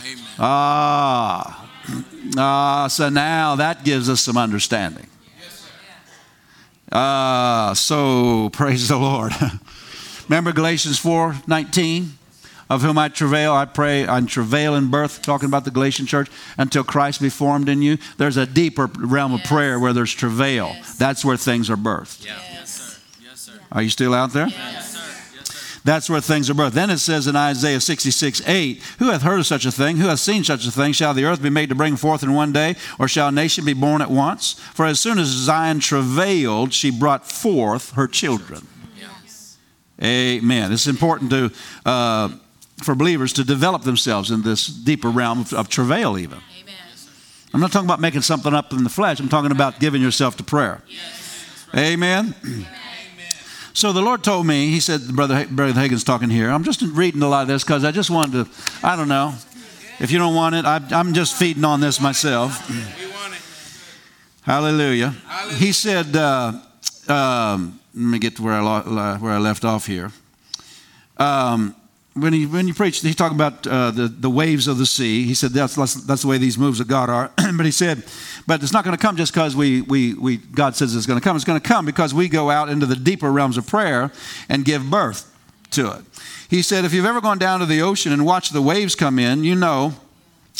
Amen. 0.00 0.24
Ah. 0.38 1.70
Ah. 2.38 2.88
So 2.88 3.10
now 3.10 3.56
that 3.56 3.84
gives 3.84 4.08
us 4.08 4.22
some 4.22 4.38
understanding. 4.38 5.08
Ah. 6.92 7.72
So 7.74 8.48
praise 8.52 8.88
the 8.88 8.96
Lord. 8.96 9.32
Remember 10.28 10.52
Galatians 10.52 10.98
4 10.98 11.36
19? 11.46 12.18
of 12.70 12.80
whom 12.80 12.96
I 12.96 13.08
travail, 13.08 13.52
I 13.52 13.66
pray, 13.66 14.08
I 14.08 14.18
travail 14.22 14.74
in 14.74 14.90
birth, 14.90 15.20
talking 15.20 15.46
about 15.46 15.66
the 15.66 15.70
Galatian 15.70 16.06
church, 16.06 16.30
until 16.56 16.82
Christ 16.82 17.20
be 17.20 17.28
formed 17.28 17.68
in 17.68 17.82
you. 17.82 17.98
There's 18.16 18.38
a 18.38 18.46
deeper 18.46 18.86
realm 18.96 19.32
yes. 19.32 19.42
of 19.42 19.46
prayer 19.46 19.78
where 19.78 19.92
there's 19.92 20.14
travail. 20.14 20.68
Yes. 20.68 20.96
That's 20.96 21.24
where 21.26 21.36
things 21.36 21.68
are 21.68 21.76
birthed. 21.76 22.24
Yeah. 22.24 22.38
Yes, 22.52 22.70
sir. 22.70 23.00
Yes, 23.22 23.40
sir. 23.40 23.52
Are 23.70 23.82
you 23.82 23.90
still 23.90 24.14
out 24.14 24.32
there? 24.32 24.48
Yes. 25.84 25.94
That's 25.94 26.10
where 26.10 26.20
things 26.20 26.48
are 26.48 26.54
birthed. 26.54 26.72
Then 26.72 26.90
it 26.90 26.98
says 26.98 27.26
in 27.26 27.36
Isaiah 27.36 27.80
66 27.80 28.46
8, 28.46 28.82
Who 28.98 29.10
hath 29.10 29.22
heard 29.22 29.38
of 29.38 29.46
such 29.46 29.66
a 29.66 29.72
thing? 29.72 29.98
Who 29.98 30.08
hath 30.08 30.20
seen 30.20 30.42
such 30.44 30.66
a 30.66 30.70
thing? 30.70 30.92
Shall 30.92 31.14
the 31.14 31.24
earth 31.24 31.42
be 31.42 31.50
made 31.50 31.68
to 31.68 31.74
bring 31.74 31.96
forth 31.96 32.22
in 32.22 32.32
one 32.32 32.52
day, 32.52 32.76
or 32.98 33.06
shall 33.06 33.28
a 33.28 33.32
nation 33.32 33.64
be 33.64 33.74
born 33.74 34.00
at 34.02 34.10
once? 34.10 34.54
For 34.74 34.86
as 34.86 34.98
soon 34.98 35.18
as 35.18 35.28
Zion 35.28 35.80
travailed, 35.80 36.72
she 36.72 36.90
brought 36.90 37.30
forth 37.30 37.92
her 37.92 38.08
children. 38.08 38.66
Amen. 40.02 40.72
It's 40.72 40.86
important 40.86 41.30
to, 41.30 41.52
uh, 41.86 42.30
for 42.82 42.94
believers 42.94 43.32
to 43.34 43.44
develop 43.44 43.82
themselves 43.82 44.30
in 44.30 44.42
this 44.42 44.66
deeper 44.66 45.08
realm 45.08 45.40
of, 45.40 45.52
of 45.52 45.68
travail, 45.68 46.18
even. 46.18 46.38
Amen. 46.60 46.74
I'm 47.52 47.60
not 47.60 47.70
talking 47.70 47.86
about 47.86 48.00
making 48.00 48.22
something 48.22 48.52
up 48.52 48.72
in 48.72 48.82
the 48.82 48.90
flesh, 48.90 49.20
I'm 49.20 49.28
talking 49.28 49.52
about 49.52 49.78
giving 49.78 50.02
yourself 50.02 50.36
to 50.38 50.44
prayer. 50.44 50.82
Amen. 51.76 52.34
So 53.74 53.92
the 53.92 54.00
Lord 54.00 54.22
told 54.22 54.46
me, 54.46 54.68
He 54.70 54.78
said, 54.78 55.02
Brother, 55.08 55.46
Brother 55.50 55.78
Hagin's 55.78 56.04
talking 56.04 56.30
here. 56.30 56.48
I'm 56.48 56.62
just 56.62 56.80
reading 56.80 57.22
a 57.22 57.28
lot 57.28 57.42
of 57.42 57.48
this 57.48 57.64
because 57.64 57.84
I 57.84 57.90
just 57.90 58.08
wanted 58.08 58.46
to, 58.46 58.50
I 58.86 58.94
don't 58.94 59.08
know. 59.08 59.34
If 59.98 60.12
you 60.12 60.18
don't 60.18 60.34
want 60.34 60.54
it, 60.54 60.64
I, 60.64 60.80
I'm 60.92 61.12
just 61.12 61.34
feeding 61.36 61.64
on 61.64 61.80
this 61.80 62.00
myself. 62.00 62.68
We 62.68 62.76
want 63.10 63.34
it. 63.34 63.42
Hallelujah. 64.42 65.08
Hallelujah. 65.26 65.58
He 65.58 65.72
said, 65.72 66.14
uh, 66.14 66.52
um, 67.08 67.80
let 67.94 68.00
me 68.00 68.18
get 68.20 68.36
to 68.36 68.42
where 68.42 68.54
I, 68.54 68.60
lo- 68.60 69.16
where 69.18 69.32
I 69.32 69.38
left 69.38 69.64
off 69.64 69.86
here. 69.86 70.12
Um, 71.16 71.74
when 72.14 72.32
he 72.32 72.46
when 72.46 72.68
you 72.68 72.74
preached, 72.74 73.02
he 73.02 73.12
talked 73.12 73.34
about 73.34 73.66
uh, 73.66 73.90
the 73.90 74.06
the 74.06 74.30
waves 74.30 74.68
of 74.68 74.78
the 74.78 74.86
sea. 74.86 75.24
He 75.24 75.34
said 75.34 75.50
that's, 75.50 75.74
that's 75.74 76.22
the 76.22 76.28
way 76.28 76.38
these 76.38 76.56
moves 76.56 76.78
of 76.78 76.86
God 76.86 77.10
are. 77.10 77.32
but 77.56 77.66
he 77.66 77.72
said, 77.72 78.04
but 78.46 78.62
it's 78.62 78.72
not 78.72 78.84
going 78.84 78.96
to 78.96 79.00
come 79.00 79.16
just 79.16 79.32
because 79.32 79.56
we 79.56 79.82
we 79.82 80.14
we 80.14 80.36
God 80.36 80.76
says 80.76 80.94
it's 80.94 81.06
going 81.06 81.18
to 81.18 81.24
come. 81.24 81.36
It's 81.36 81.44
going 81.44 81.60
to 81.60 81.66
come 81.66 81.86
because 81.86 82.12
we 82.12 82.28
go 82.28 82.50
out 82.50 82.68
into 82.68 82.86
the 82.86 82.96
deeper 82.96 83.30
realms 83.30 83.56
of 83.56 83.66
prayer 83.66 84.10
and 84.48 84.64
give 84.64 84.90
birth 84.90 85.30
to 85.72 85.92
it. 85.92 86.04
He 86.48 86.62
said, 86.62 86.84
if 86.84 86.92
you've 86.92 87.06
ever 87.06 87.20
gone 87.20 87.38
down 87.38 87.60
to 87.60 87.66
the 87.66 87.82
ocean 87.82 88.12
and 88.12 88.24
watched 88.24 88.52
the 88.52 88.62
waves 88.62 88.94
come 88.94 89.18
in, 89.18 89.44
you 89.44 89.54
know 89.54 89.94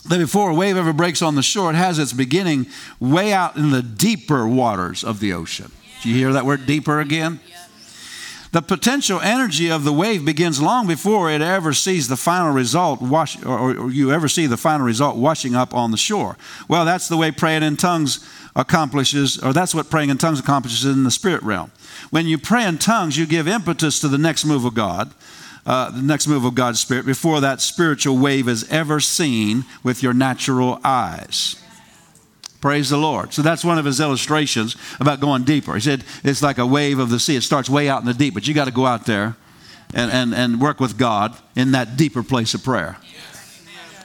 that 0.09 0.18
before 0.18 0.51
a 0.51 0.55
wave 0.55 0.76
ever 0.76 0.93
breaks 0.93 1.22
on 1.22 1.35
the 1.35 1.43
shore, 1.43 1.70
it 1.70 1.76
has 1.76 1.99
its 1.99 2.12
beginning 2.12 2.66
way 3.01 3.32
out 3.32 3.57
in 3.57 3.70
the 3.70 3.82
deeper 3.82 4.47
waters 4.47 5.05
of 5.05 5.20
the 5.20 5.32
ocean. 5.32 5.70
Do 6.03 6.09
you 6.11 6.16
hear 6.16 6.32
that 6.32 6.45
word 6.45 6.66
deeper 6.66 7.01
again? 7.01 7.41
The 8.55 8.63
potential 8.63 9.21
energy 9.21 9.69
of 9.69 9.83
the 9.83 9.93
wave 9.93 10.25
begins 10.25 10.63
long 10.63 10.87
before 10.87 11.29
it 11.29 11.43
ever 11.43 11.73
sees 11.73 12.07
the 12.07 12.17
final 12.17 12.53
result 12.53 13.03
wash, 13.03 13.43
or, 13.45 13.77
or 13.77 13.91
you 13.91 14.13
ever 14.13 14.29
see 14.29 14.47
the 14.47 14.57
final 14.57 14.87
result 14.87 15.17
washing 15.17 15.57
up 15.57 15.75
on 15.75 15.91
the 15.91 15.97
shore. 15.97 16.37
Well, 16.69 16.85
that's 16.85 17.09
the 17.09 17.17
way 17.17 17.33
praying 17.33 17.65
in 17.65 17.77
tongues 17.77 18.25
accomplishes, 18.55 19.39
or 19.39 19.53
that's 19.53 19.75
what 19.75 19.91
praying 19.91 20.11
in 20.11 20.19
tongues 20.19 20.39
accomplishes 20.39 20.85
in 20.85 21.03
the 21.03 21.11
spirit 21.11 21.43
realm. 21.43 21.73
When 22.11 22.29
you 22.29 22.39
pray 22.39 22.65
in 22.65 22.79
tongues, 22.79 23.17
you 23.17 23.27
give 23.27 23.49
impetus 23.49 23.99
to 24.03 24.07
the 24.07 24.19
next 24.19 24.45
move 24.45 24.65
of 24.65 24.75
God, 24.75 25.13
uh, 25.67 25.91
the 25.91 26.03
next 26.03 26.29
move 26.29 26.45
of 26.45 26.55
God's 26.55 26.79
Spirit, 26.79 27.07
before 27.07 27.41
that 27.41 27.61
spiritual 27.61 28.19
wave 28.19 28.47
is 28.47 28.71
ever 28.71 29.01
seen 29.01 29.65
with 29.83 30.01
your 30.01 30.15
natural 30.15 30.79
eyes. 30.85 31.57
Praise 32.65 32.89
the 32.89 32.97
Lord. 32.97 33.35
So 33.35 33.43
that's 33.43 33.62
one 33.62 33.77
of 33.77 33.85
his 33.85 34.01
illustrations 34.01 34.75
about 34.99 35.21
going 35.21 35.45
deeper. 35.45 35.75
He 35.75 35.83
said 35.83 36.03
it's 36.23 36.41
like 36.41 36.57
a 36.57 36.65
wave 36.65 36.99
of 36.99 37.11
the 37.11 37.21
sea. 37.21 37.37
It 37.37 37.43
starts 37.43 37.69
way 37.69 37.91
out 37.91 38.01
in 38.01 38.07
the 38.07 38.15
deep, 38.15 38.33
but 38.33 38.49
you 38.49 38.55
got 38.55 38.65
to 38.65 38.71
go 38.71 38.87
out 38.87 39.05
there 39.05 39.37
and, 39.93 40.11
and, 40.11 40.35
and 40.35 40.59
work 40.62 40.81
with 40.81 40.97
God 40.97 41.37
in 41.55 41.73
that 41.73 41.99
deeper 41.99 42.23
place 42.23 42.55
of 42.55 42.65
prayer. 42.65 42.97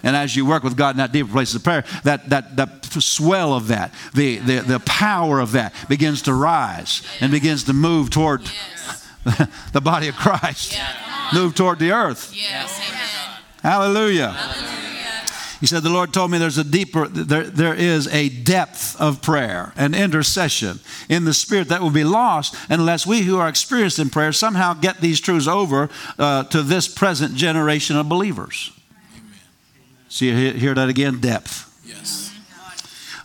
And 0.04 0.14
as 0.14 0.36
you 0.36 0.46
work 0.46 0.64
with 0.64 0.76
God 0.76 0.90
in 0.90 0.98
that 0.98 1.14
deeper 1.14 1.32
place 1.32 1.56
of 1.56 1.64
prayer, 1.64 1.86
that, 2.04 2.30
that, 2.32 2.58
that 2.58 2.84
swell 2.86 3.54
of 3.54 3.70
that, 3.70 3.94
the, 4.14 4.40
the, 4.40 4.60
the 4.60 4.80
power 4.82 5.40
of 5.40 5.54
that 5.54 5.74
begins 5.88 6.24
to 6.24 6.34
rise 6.34 7.02
and 7.22 7.32
begins 7.32 7.64
to 7.64 7.72
move 7.72 8.10
toward 8.10 8.42
the 9.72 9.82
body 9.82 10.10
of 10.10 10.18
Christ, 10.18 10.76
Yeah, 10.76 11.30
move 11.34 11.56
toward 11.56 11.80
the 11.80 11.94
earth. 11.94 12.34
Yes. 12.36 12.78
Hallelujah. 13.62 14.32
Hallelujah. 14.32 14.99
He 15.60 15.68
said, 15.68 15.84
The 15.84 15.90
Lord 15.90 16.14
told 16.14 16.32
me 16.32 16.38
there's 16.38 16.58
a 16.58 16.64
deeper, 16.64 17.08
there, 17.08 17.44
there 17.44 17.74
is 17.74 18.08
a 18.08 18.30
depth 18.30 19.00
of 19.00 19.22
prayer 19.22 19.74
and 19.76 19.94
intercession 19.94 20.80
in 21.10 21.26
the 21.26 21.34
Spirit 21.34 21.70
that 21.70 21.82
will 21.82 21.90
be 21.90 22.04
lost 22.04 22.56
unless 22.70 23.06
we 23.06 23.22
who 23.22 23.38
are 23.38 23.50
experienced 23.50 24.00
in 24.00 24.10
prayer 24.10 24.32
somehow 24.32 24.74
get 24.74 25.02
these 25.02 25.20
truths 25.20 25.48
over 25.48 25.90
uh, 26.18 26.44
to 26.46 26.62
this 26.62 26.88
present 26.88 27.36
generation 27.36 27.98
of 27.98 28.08
believers. 28.08 28.72
See, 30.08 30.32
hear, 30.32 30.54
hear 30.54 30.74
that 30.74 30.90
again? 30.90 31.20
Depth. 31.20 31.66
Yes. 31.86 32.34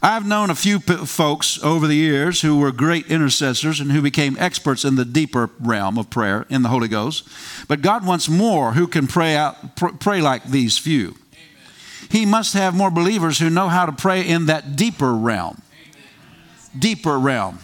I've 0.02 0.26
known 0.26 0.50
a 0.50 0.54
few 0.54 0.80
p- 0.80 0.96
folks 1.06 1.62
over 1.62 1.86
the 1.86 1.94
years 1.94 2.42
who 2.42 2.58
were 2.58 2.72
great 2.72 3.06
intercessors 3.06 3.80
and 3.80 3.90
who 3.90 4.02
became 4.02 4.36
experts 4.38 4.84
in 4.84 4.96
the 4.96 5.04
deeper 5.06 5.48
realm 5.58 5.96
of 5.96 6.10
prayer 6.10 6.44
in 6.50 6.62
the 6.62 6.68
Holy 6.68 6.88
Ghost. 6.88 7.26
But 7.68 7.80
God 7.80 8.04
wants 8.04 8.28
more 8.28 8.72
who 8.72 8.86
can 8.86 9.06
pray 9.06 9.34
out, 9.34 9.76
pr- 9.76 9.96
pray 9.98 10.20
like 10.20 10.44
these 10.44 10.76
few. 10.76 11.14
He 12.14 12.24
must 12.24 12.54
have 12.54 12.76
more 12.76 12.92
believers 12.92 13.40
who 13.40 13.50
know 13.50 13.66
how 13.66 13.86
to 13.86 13.92
pray 13.92 14.22
in 14.22 14.46
that 14.46 14.76
deeper 14.76 15.12
realm. 15.12 15.60
Deeper 16.78 17.18
realm. 17.18 17.58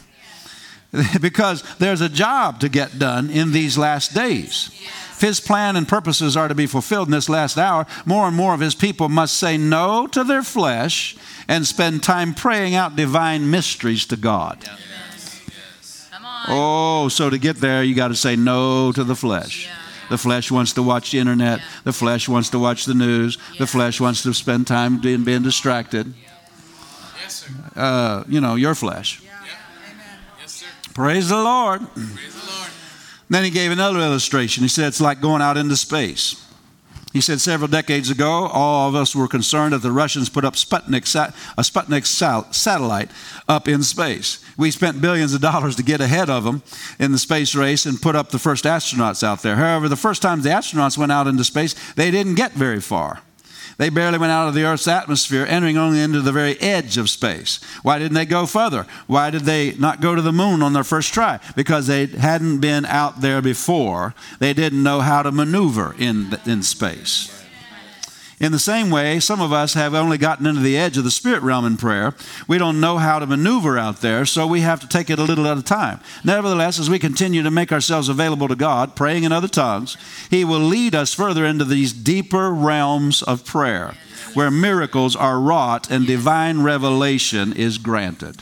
because 1.21 1.63
there's 1.79 2.01
a 2.01 2.09
job 2.09 2.59
to 2.59 2.69
get 2.69 2.99
done 2.99 3.31
in 3.31 3.53
these 3.53 3.79
last 3.79 4.13
days. 4.13 4.71
If 5.13 5.21
his 5.21 5.39
plan 5.39 5.77
and 5.77 5.87
purposes 5.87 6.37
are 6.37 6.49
to 6.49 6.57
be 6.57 6.67
fulfilled 6.67 7.07
in 7.07 7.13
this 7.13 7.29
last 7.29 7.59
hour, 7.59 7.87
more 8.05 8.27
and 8.27 8.37
more 8.37 8.53
of 8.53 8.59
his 8.59 8.75
people 8.75 9.09
must 9.09 9.37
say 9.37 9.57
no 9.57 10.09
to 10.09 10.25
their 10.25 10.43
flesh 10.43 11.17
and 11.47 11.65
spend 11.65 12.03
time 12.03 12.35
praying 12.35 12.75
out 12.75 12.97
divine 12.97 13.53
mysteries 13.53 14.05
to 14.07 14.17
God. 14.17 14.69
Come 16.11 16.25
on. 16.25 16.47
Oh, 16.49 17.09
so 17.09 17.31
to 17.31 17.39
get 17.39 17.59
there, 17.59 17.85
you 17.85 17.95
got 17.95 18.09
to 18.09 18.17
say 18.17 18.35
no 18.35 18.91
to 18.91 19.05
the 19.05 19.15
flesh. 19.15 19.67
Yeah. 19.67 19.80
The 20.11 20.19
flesh 20.19 20.51
wants 20.51 20.73
to 20.75 20.83
watch 20.83 21.13
the 21.13 21.19
internet. 21.19 21.61
Yeah. 21.61 21.65
The 21.85 21.93
flesh 21.93 22.29
wants 22.29 22.51
to 22.51 22.59
watch 22.59 22.85
the 22.85 22.95
news. 22.95 23.39
Yeah. 23.53 23.61
The 23.61 23.67
flesh 23.67 24.01
wants 24.01 24.23
to 24.25 24.35
spend 24.35 24.67
time 24.67 25.01
being, 25.01 25.25
being 25.25 25.43
distracted. 25.43 26.13
Yes, 27.23 27.35
sir. 27.35 27.53
Uh, 27.77 28.25
you 28.29 28.41
know, 28.41 28.57
your 28.57 28.75
flesh. 28.75 29.23
Yes, 30.41 30.53
sir. 30.53 30.67
Praise 30.93 31.29
the 31.29 31.37
Lord. 31.37 31.81
Praise 31.95 32.35
the 32.35 32.53
Lord. 32.53 32.71
Then 33.31 33.45
he 33.45 33.51
gave 33.51 33.71
another 33.71 34.01
illustration. 34.01 34.63
He 34.65 34.69
said 34.69 34.89
it's 34.89 35.01
like 35.01 35.21
going 35.21 35.41
out 35.41 35.57
into 35.57 35.77
space. 35.77 36.45
He 37.13 37.21
said 37.21 37.41
several 37.41 37.67
decades 37.67 38.09
ago, 38.09 38.31
all 38.31 38.89
of 38.89 38.95
us 38.95 39.17
were 39.17 39.27
concerned 39.27 39.73
that 39.73 39.83
the 39.83 39.91
Russians 39.91 40.29
put 40.29 40.45
up 40.45 40.55
Sputnik, 40.55 41.03
a 41.17 41.63
Sputnik 41.63 42.07
satellite 42.55 43.11
up 43.49 43.67
in 43.67 43.83
space. 43.83 44.39
We 44.57 44.71
spent 44.71 45.01
billions 45.01 45.35
of 45.35 45.41
dollars 45.41 45.75
to 45.77 45.83
get 45.83 46.01
ahead 46.01 46.31
of 46.31 46.45
them 46.45 46.63
in 47.01 47.11
the 47.11 47.19
space 47.19 47.55
race 47.57 47.85
and 47.85 48.01
put 48.01 48.15
up 48.15 48.31
the 48.31 48.39
first 48.39 48.65
astronauts 48.65 49.25
out 49.25 49.43
there. 49.43 49.57
However, 49.57 49.89
the 49.89 49.97
first 49.97 50.23
time 50.23 50.43
the 50.43 50.51
astronauts 50.51 50.97
went 50.97 51.11
out 51.11 51.27
into 51.27 51.43
space, 51.43 51.75
they 51.95 52.13
didn't 52.13 52.37
get 52.37 52.53
very 52.53 52.81
far. 52.81 53.23
They 53.79 53.89
barely 53.89 54.19
went 54.19 54.33
out 54.33 54.49
of 54.49 54.55
the 54.55 54.65
Earth's 54.65 54.89
atmosphere, 54.89 55.47
entering 55.47 55.77
only 55.77 56.01
into 56.01 56.21
the 56.21 56.33
very 56.33 56.61
edge 56.61 56.97
of 56.97 57.11
space. 57.11 57.61
Why 57.83 57.99
didn't 57.99 58.15
they 58.15 58.27
go 58.27 58.47
further? 58.47 58.87
Why 59.07 59.31
did 59.31 59.43
they 59.43 59.73
not 59.73 60.01
go 60.01 60.15
to 60.15 60.23
the 60.23 60.33
moon 60.33 60.63
on 60.63 60.73
their 60.73 60.85
first 60.85 61.15
try? 61.15 61.41
Because 61.57 61.87
they 61.87 62.07
hadn't 62.07 62.61
been 62.61 62.85
out 62.85 63.21
there 63.21 63.43
before. 63.43 64.15
They 64.39 64.53
didn't 64.53 64.83
know 64.83 65.01
how 65.01 65.23
to 65.23 65.33
maneuver 65.33 65.95
in, 65.99 66.39
in 66.47 66.63
space. 66.63 67.40
In 68.41 68.53
the 68.53 68.59
same 68.59 68.89
way, 68.89 69.21
some 69.21 69.43
of 69.43 69.53
us 69.53 69.75
have 69.75 69.95
only 69.95 70.17
gotten 70.17 70.47
into 70.47 70.63
the 70.63 70.79
edge 70.79 70.97
of 70.97 71.05
the 71.05 71.11
spirit 71.11 71.43
realm 71.43 71.67
in 71.67 71.77
prayer. 71.77 72.15
We 72.49 72.57
don't 72.57 72.81
know 72.81 72.97
how 72.97 73.19
to 73.19 73.27
maneuver 73.27 73.77
out 73.79 74.01
there, 74.01 74.25
so 74.25 74.47
we 74.47 74.63
have 74.63 74.81
to 74.81 74.89
take 74.89 75.11
it 75.11 75.19
a 75.19 75.25
little 75.25 75.47
at 75.47 75.59
a 75.59 75.63
time. 75.63 76.01
Nevertheless, 76.25 76.79
as 76.79 76.89
we 76.89 76.99
continue 76.99 77.43
to 77.43 77.51
make 77.51 77.71
ourselves 77.71 78.09
available 78.09 78.49
to 78.49 78.57
God, 78.57 78.97
praying 78.97 79.25
in 79.25 79.33
other 79.33 79.47
tongues, 79.47 79.99
He 80.31 80.43
will 80.43 80.61
lead 80.61 80.95
us 80.95 81.13
further 81.13 81.45
into 81.45 81.67
these 81.67 81.93
deeper 81.93 82.51
realms 82.51 83.23
of 83.23 83.45
prayer 83.45 83.95
where 84.33 84.51
miracles 84.51 85.15
are 85.15 85.39
wrought 85.39 85.91
and 85.91 86.07
divine 86.07 86.63
revelation 86.63 87.53
is 87.53 87.77
granted. 87.77 88.41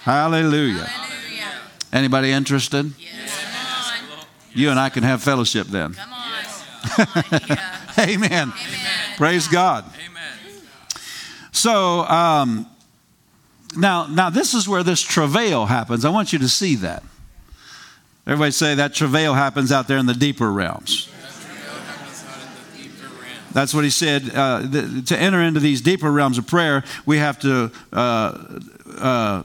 Hallelujah. 0.00 0.84
Hallelujah. 0.84 1.50
Anybody 1.92 2.30
interested? 2.30 2.94
Yes. 2.98 3.44
Come 4.00 4.18
on. 4.18 4.24
You 4.54 4.70
and 4.70 4.80
I 4.80 4.88
can 4.88 5.02
have 5.02 5.22
fellowship 5.22 5.66
then. 5.66 5.96
Amen. 7.98 8.30
Amen. 8.30 8.52
Praise 9.16 9.48
God. 9.48 9.84
Amen. 9.94 10.62
So 11.52 12.00
um, 12.02 12.66
now, 13.76 14.06
now 14.06 14.30
this 14.30 14.54
is 14.54 14.68
where 14.68 14.82
this 14.82 15.02
travail 15.02 15.66
happens. 15.66 16.04
I 16.04 16.10
want 16.10 16.32
you 16.32 16.38
to 16.40 16.48
see 16.48 16.76
that. 16.76 17.02
Everybody 18.26 18.50
say 18.50 18.74
that 18.74 18.94
travail 18.94 19.34
happens 19.34 19.70
out 19.70 19.86
there 19.86 19.98
in 19.98 20.06
the 20.06 20.14
deeper 20.14 20.50
realms. 20.50 21.08
That's 23.52 23.72
what 23.72 23.84
he 23.84 23.90
said. 23.90 24.34
Uh, 24.34 24.70
th- 24.70 25.06
to 25.08 25.18
enter 25.18 25.40
into 25.40 25.60
these 25.60 25.80
deeper 25.80 26.12
realms 26.12 26.36
of 26.36 26.46
prayer, 26.46 26.84
we 27.06 27.16
have 27.18 27.38
to. 27.40 27.70
Uh, 27.90 28.60
uh, 28.98 29.42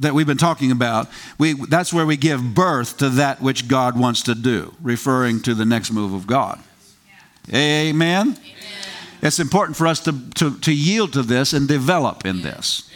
that 0.00 0.14
we've 0.14 0.26
been 0.26 0.36
talking 0.36 0.70
about, 0.70 1.08
we, 1.38 1.54
that's 1.54 1.92
where 1.92 2.06
we 2.06 2.16
give 2.16 2.54
birth 2.54 2.98
to 2.98 3.08
that 3.10 3.40
which 3.40 3.68
God 3.68 3.98
wants 3.98 4.22
to 4.22 4.34
do, 4.34 4.74
referring 4.82 5.40
to 5.42 5.54
the 5.54 5.64
next 5.64 5.90
move 5.90 6.12
of 6.12 6.26
God. 6.26 6.58
Amen. 7.52 8.36
It's 9.22 9.38
important 9.38 9.76
for 9.76 9.86
us 9.86 10.00
to, 10.00 10.30
to, 10.36 10.58
to 10.60 10.72
yield 10.72 11.12
to 11.14 11.22
this 11.22 11.52
and 11.52 11.68
develop 11.68 12.24
in 12.24 12.42
this. 12.42 12.88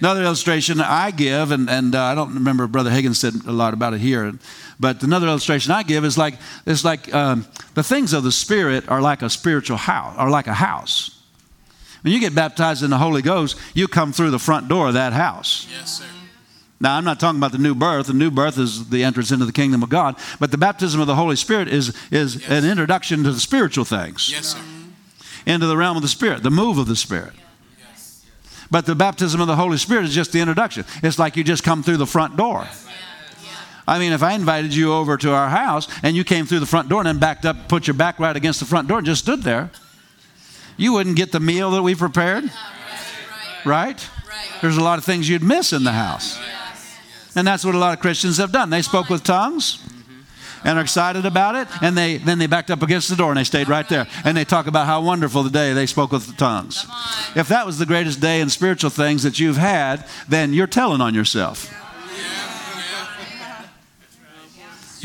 Another 0.00 0.22
illustration 0.22 0.80
I 0.80 1.10
give, 1.10 1.50
and, 1.50 1.70
and 1.70 1.94
uh, 1.94 2.02
I 2.02 2.14
don't 2.14 2.34
remember 2.34 2.66
Brother 2.66 2.90
Hagin's 2.90 3.18
said 3.18 3.32
a 3.46 3.52
lot 3.52 3.72
about 3.72 3.94
it 3.94 4.00
here, 4.00 4.34
but 4.78 5.02
another 5.02 5.26
illustration 5.26 5.72
I 5.72 5.82
give 5.84 6.04
is 6.04 6.18
like 6.18 6.34
it's 6.66 6.84
like 6.84 7.12
um, 7.14 7.46
the 7.72 7.82
things 7.82 8.12
of 8.12 8.22
the 8.22 8.32
Spirit 8.32 8.88
are 8.90 9.00
like 9.00 9.22
a 9.22 9.30
spiritual 9.30 9.78
house, 9.78 10.14
are 10.18 10.28
like 10.28 10.48
a 10.48 10.54
house. 10.54 11.15
When 12.06 12.12
you 12.12 12.20
get 12.20 12.36
baptized 12.36 12.84
in 12.84 12.90
the 12.90 12.98
Holy 12.98 13.20
Ghost, 13.20 13.58
you 13.74 13.88
come 13.88 14.12
through 14.12 14.30
the 14.30 14.38
front 14.38 14.68
door 14.68 14.86
of 14.86 14.94
that 14.94 15.12
house. 15.12 15.66
Yes, 15.76 15.98
sir. 15.98 16.04
Now, 16.78 16.94
I'm 16.96 17.02
not 17.02 17.18
talking 17.18 17.40
about 17.40 17.50
the 17.50 17.58
new 17.58 17.74
birth. 17.74 18.06
The 18.06 18.12
new 18.12 18.30
birth 18.30 18.58
is 18.58 18.90
the 18.90 19.02
entrance 19.02 19.32
into 19.32 19.44
the 19.44 19.50
kingdom 19.50 19.82
of 19.82 19.88
God. 19.88 20.14
But 20.38 20.52
the 20.52 20.56
baptism 20.56 21.00
of 21.00 21.08
the 21.08 21.16
Holy 21.16 21.34
Spirit 21.34 21.66
is, 21.66 21.96
is 22.12 22.36
Yes. 22.36 22.48
an 22.48 22.64
introduction 22.70 23.24
to 23.24 23.32
the 23.32 23.40
spiritual 23.40 23.84
things, 23.84 24.30
Yes, 24.30 24.54
sir. 24.54 24.58
into 25.46 25.66
the 25.66 25.76
realm 25.76 25.96
of 25.96 26.02
the 26.04 26.08
Spirit, 26.08 26.44
the 26.44 26.50
move 26.50 26.78
of 26.78 26.86
the 26.86 26.94
Spirit. 26.94 27.32
Yes. 27.90 28.22
But 28.70 28.86
the 28.86 28.94
baptism 28.94 29.40
of 29.40 29.48
the 29.48 29.56
Holy 29.56 29.76
Spirit 29.76 30.04
is 30.04 30.14
just 30.14 30.30
the 30.30 30.38
introduction. 30.38 30.84
It's 31.02 31.18
like 31.18 31.36
you 31.36 31.42
just 31.42 31.64
come 31.64 31.82
through 31.82 31.96
the 31.96 32.06
front 32.06 32.36
door. 32.36 32.68
Yes. 32.70 32.86
I 33.88 33.98
mean, 33.98 34.12
if 34.12 34.22
I 34.22 34.34
invited 34.34 34.72
you 34.72 34.92
over 34.92 35.16
to 35.16 35.32
our 35.32 35.48
house 35.48 35.88
and 36.04 36.14
you 36.14 36.22
came 36.22 36.46
through 36.46 36.60
the 36.60 36.66
front 36.66 36.88
door 36.88 37.00
and 37.00 37.08
then 37.08 37.18
backed 37.18 37.44
up, 37.44 37.66
put 37.66 37.88
your 37.88 37.94
back 37.94 38.20
right 38.20 38.36
against 38.36 38.60
the 38.60 38.66
front 38.66 38.86
door 38.86 38.98
and 38.98 39.06
just 39.06 39.24
stood 39.24 39.42
there, 39.42 39.72
you 40.76 40.92
wouldn't 40.92 41.16
get 41.16 41.32
the 41.32 41.40
meal 41.40 41.70
that 41.72 41.82
we 41.82 41.94
prepared, 41.94 42.50
right? 43.64 44.08
There's 44.60 44.76
a 44.76 44.82
lot 44.82 44.98
of 44.98 45.04
things 45.04 45.28
you'd 45.28 45.42
miss 45.42 45.72
in 45.72 45.84
the 45.84 45.92
house. 45.92 46.38
And 47.34 47.46
that's 47.46 47.64
what 47.64 47.74
a 47.74 47.78
lot 47.78 47.92
of 47.92 48.00
Christians 48.00 48.38
have 48.38 48.52
done. 48.52 48.70
They 48.70 48.82
spoke 48.82 49.10
with 49.10 49.22
tongues 49.22 49.82
and 50.64 50.78
are 50.78 50.82
excited 50.82 51.26
about 51.26 51.54
it, 51.54 51.68
and 51.82 51.96
they 51.96 52.16
then 52.16 52.38
they 52.38 52.46
backed 52.46 52.70
up 52.70 52.82
against 52.82 53.08
the 53.08 53.16
door 53.16 53.30
and 53.30 53.38
they 53.38 53.44
stayed 53.44 53.68
right 53.68 53.88
there. 53.88 54.06
And 54.24 54.36
they 54.36 54.44
talk 54.44 54.66
about 54.66 54.86
how 54.86 55.02
wonderful 55.02 55.42
the 55.42 55.50
day 55.50 55.72
they 55.72 55.86
spoke 55.86 56.12
with 56.12 56.26
the 56.26 56.32
tongues. 56.32 56.86
If 57.34 57.48
that 57.48 57.66
was 57.66 57.78
the 57.78 57.86
greatest 57.86 58.20
day 58.20 58.40
in 58.40 58.48
spiritual 58.48 58.90
things 58.90 59.22
that 59.22 59.38
you've 59.38 59.58
had, 59.58 60.06
then 60.28 60.52
you're 60.52 60.66
telling 60.66 61.00
on 61.00 61.14
yourself. 61.14 61.72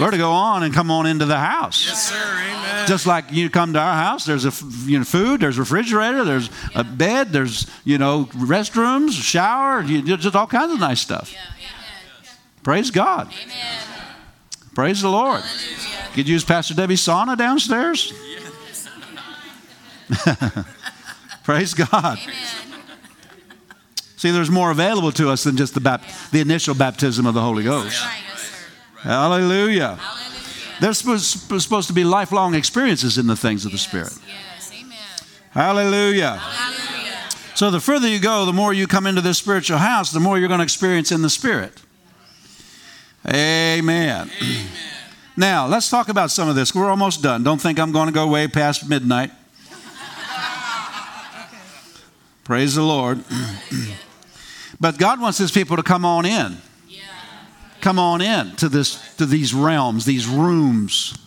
We're 0.02 0.12
to 0.12 0.18
go 0.18 0.32
on 0.32 0.64
and 0.64 0.74
come 0.74 0.92
on 0.92 1.06
into 1.06 1.26
the 1.26 1.38
house. 1.38 1.86
Yes, 1.88 2.10
sir. 2.10 2.16
Amen. 2.16 2.88
Just 2.88 3.06
like 3.06 3.32
you 3.32 3.50
come 3.50 3.74
to 3.74 3.80
our 3.80 3.94
house, 3.94 4.26
there's 4.26 4.46
a 4.46 4.52
you 4.86 4.98
know 4.98 5.04
food, 5.06 5.42
there's 5.42 5.60
refrigerator, 5.60 6.24
there's 6.24 6.50
a 6.76 6.84
bed, 6.84 7.30
there's 7.30 7.68
you 7.84 7.98
know 7.98 8.26
restrooms, 8.34 9.12
shower, 9.12 9.82
you, 9.84 10.02
just 10.18 10.36
all 10.36 10.48
kinds 10.48 10.74
of 10.74 10.80
nice 10.80 11.00
stuff. 11.00 11.32
Yeah. 11.32 11.40
Amen. 11.40 12.36
Praise 12.64 12.92
God. 12.92 13.32
Amen. 13.44 13.56
Praise 14.74 15.02
the 15.02 15.10
Lord. 15.10 15.42
Hallelujah. 15.42 16.10
Could 16.14 16.28
use 16.28 16.44
Pastor 16.44 16.74
Debbie's 16.74 17.02
sauna 17.02 17.38
downstairs. 17.38 18.14
Praise 21.44 21.74
God. 21.74 22.20
Amen. 22.20 22.36
See, 24.18 24.30
there's 24.30 24.52
more 24.52 24.70
available 24.70 25.12
to 25.14 25.30
us 25.30 25.44
than 25.44 25.58
just 25.58 25.74
the, 25.74 25.80
bap- 25.80 26.04
the 26.32 26.42
initial 26.42 26.76
baptism 26.76 27.26
of 27.26 27.34
the 27.34 27.42
Holy 27.42 27.64
Ghost. 27.64 28.06
Right. 28.06 28.31
Yes. 29.04 29.14
Hallelujah. 29.14 29.96
Hallelujah. 29.96 30.32
There's 30.80 30.98
supposed, 30.98 31.88
to 31.88 31.94
be 31.94 32.04
lifelong 32.04 32.56
experiences 32.56 33.18
in 33.18 33.28
the 33.28 33.36
things 33.36 33.66
of 33.66 33.72
the 33.72 33.78
Spirit. 33.78 34.18
Yes. 34.28 34.72
Hallelujah. 35.52 36.38
Hallelujah. 36.38 37.30
So 37.56 37.70
the 37.70 37.80
further 37.80 38.08
you 38.08 38.20
go, 38.20 38.46
the 38.46 38.54
more 38.54 38.74
you 38.74 38.88
come 38.88 39.06
into 39.06 39.22
this 39.22 39.38
spiritual 39.38 39.78
house, 39.78 40.12
the 40.12 40.20
more 40.20 40.40
you're 40.40 40.48
going 40.48 40.60
to 40.60 40.64
experience 40.64 41.12
in 41.12 41.22
the 41.22 41.30
Spirit. 41.30 41.74
Amen. 43.28 44.32
Now, 45.38 45.68
let's 45.68 45.90
talk 45.90 46.10
about 46.10 46.32
some 46.32 46.50
of 46.50 46.56
this. 46.56 46.74
We're 46.74 46.90
almost 46.90 47.22
done. 47.22 47.44
Don't 47.44 47.62
think 47.62 47.80
I'm 47.80 47.92
going 47.92 48.08
to 48.08 48.14
go 48.14 48.28
way 48.28 48.48
past 48.48 48.88
midnight. 48.88 49.32
Praise 52.44 52.76
the 52.76 52.82
Lord. 52.82 53.24
but 54.80 54.98
God 54.98 55.22
wants 55.22 55.38
his 55.38 55.52
people 55.52 55.78
to 55.78 55.84
come 55.84 56.06
on 56.06 56.26
in. 56.26 56.58
Come 57.82 57.98
on 57.98 58.22
in 58.22 58.56
to 58.58 58.70
this 58.70 59.16
to 59.18 59.26
these 59.26 59.54
realms, 59.54 60.06
these 60.06 60.28
rooms. 60.28 61.18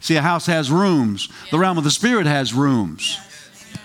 See, 0.00 0.16
a 0.16 0.22
house 0.22 0.46
has 0.46 0.70
rooms. 0.70 1.28
The 1.50 1.58
realm 1.58 1.78
of 1.78 1.84
the 1.84 1.90
spirit 1.90 2.26
has 2.26 2.52
rooms. 2.52 3.18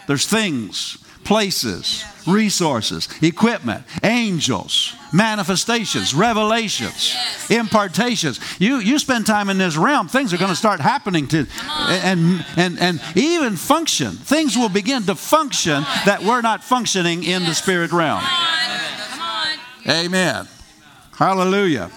There's 0.07 0.26
things, 0.26 0.97
places, 1.24 2.03
resources, 2.28 3.07
equipment, 3.22 3.86
angels, 4.03 4.95
manifestations, 5.14 6.14
revelations, 6.14 7.16
impartations. 7.49 8.39
You 8.60 8.80
you 8.80 8.97
spend 8.97 9.28
time 9.28 9.49
in 9.49 9.60
this 9.60 9.78
realm, 9.78 10.07
things 10.07 10.34
are 10.34 10.38
going 10.38 10.49
to 10.49 10.55
start 10.55 10.80
happening 10.80 11.28
to 11.30 11.45
and 11.70 12.43
and 12.57 12.80
and 12.80 13.01
even 13.16 13.55
function. 13.55 14.12
Things 14.14 14.57
will 14.57 14.70
begin 14.70 15.03
to 15.03 15.16
function 15.16 15.84
that 16.05 16.24
we're 16.24 16.41
not 16.41 16.64
functioning 16.64 17.24
in 17.24 17.43
the 17.45 17.53
spirit 17.53 17.91
realm. 17.91 18.22
Come 18.22 19.22
on. 19.22 19.57
Come 19.86 19.91
on. 19.91 20.05
Amen. 20.05 20.47
Hallelujah. 21.16 21.91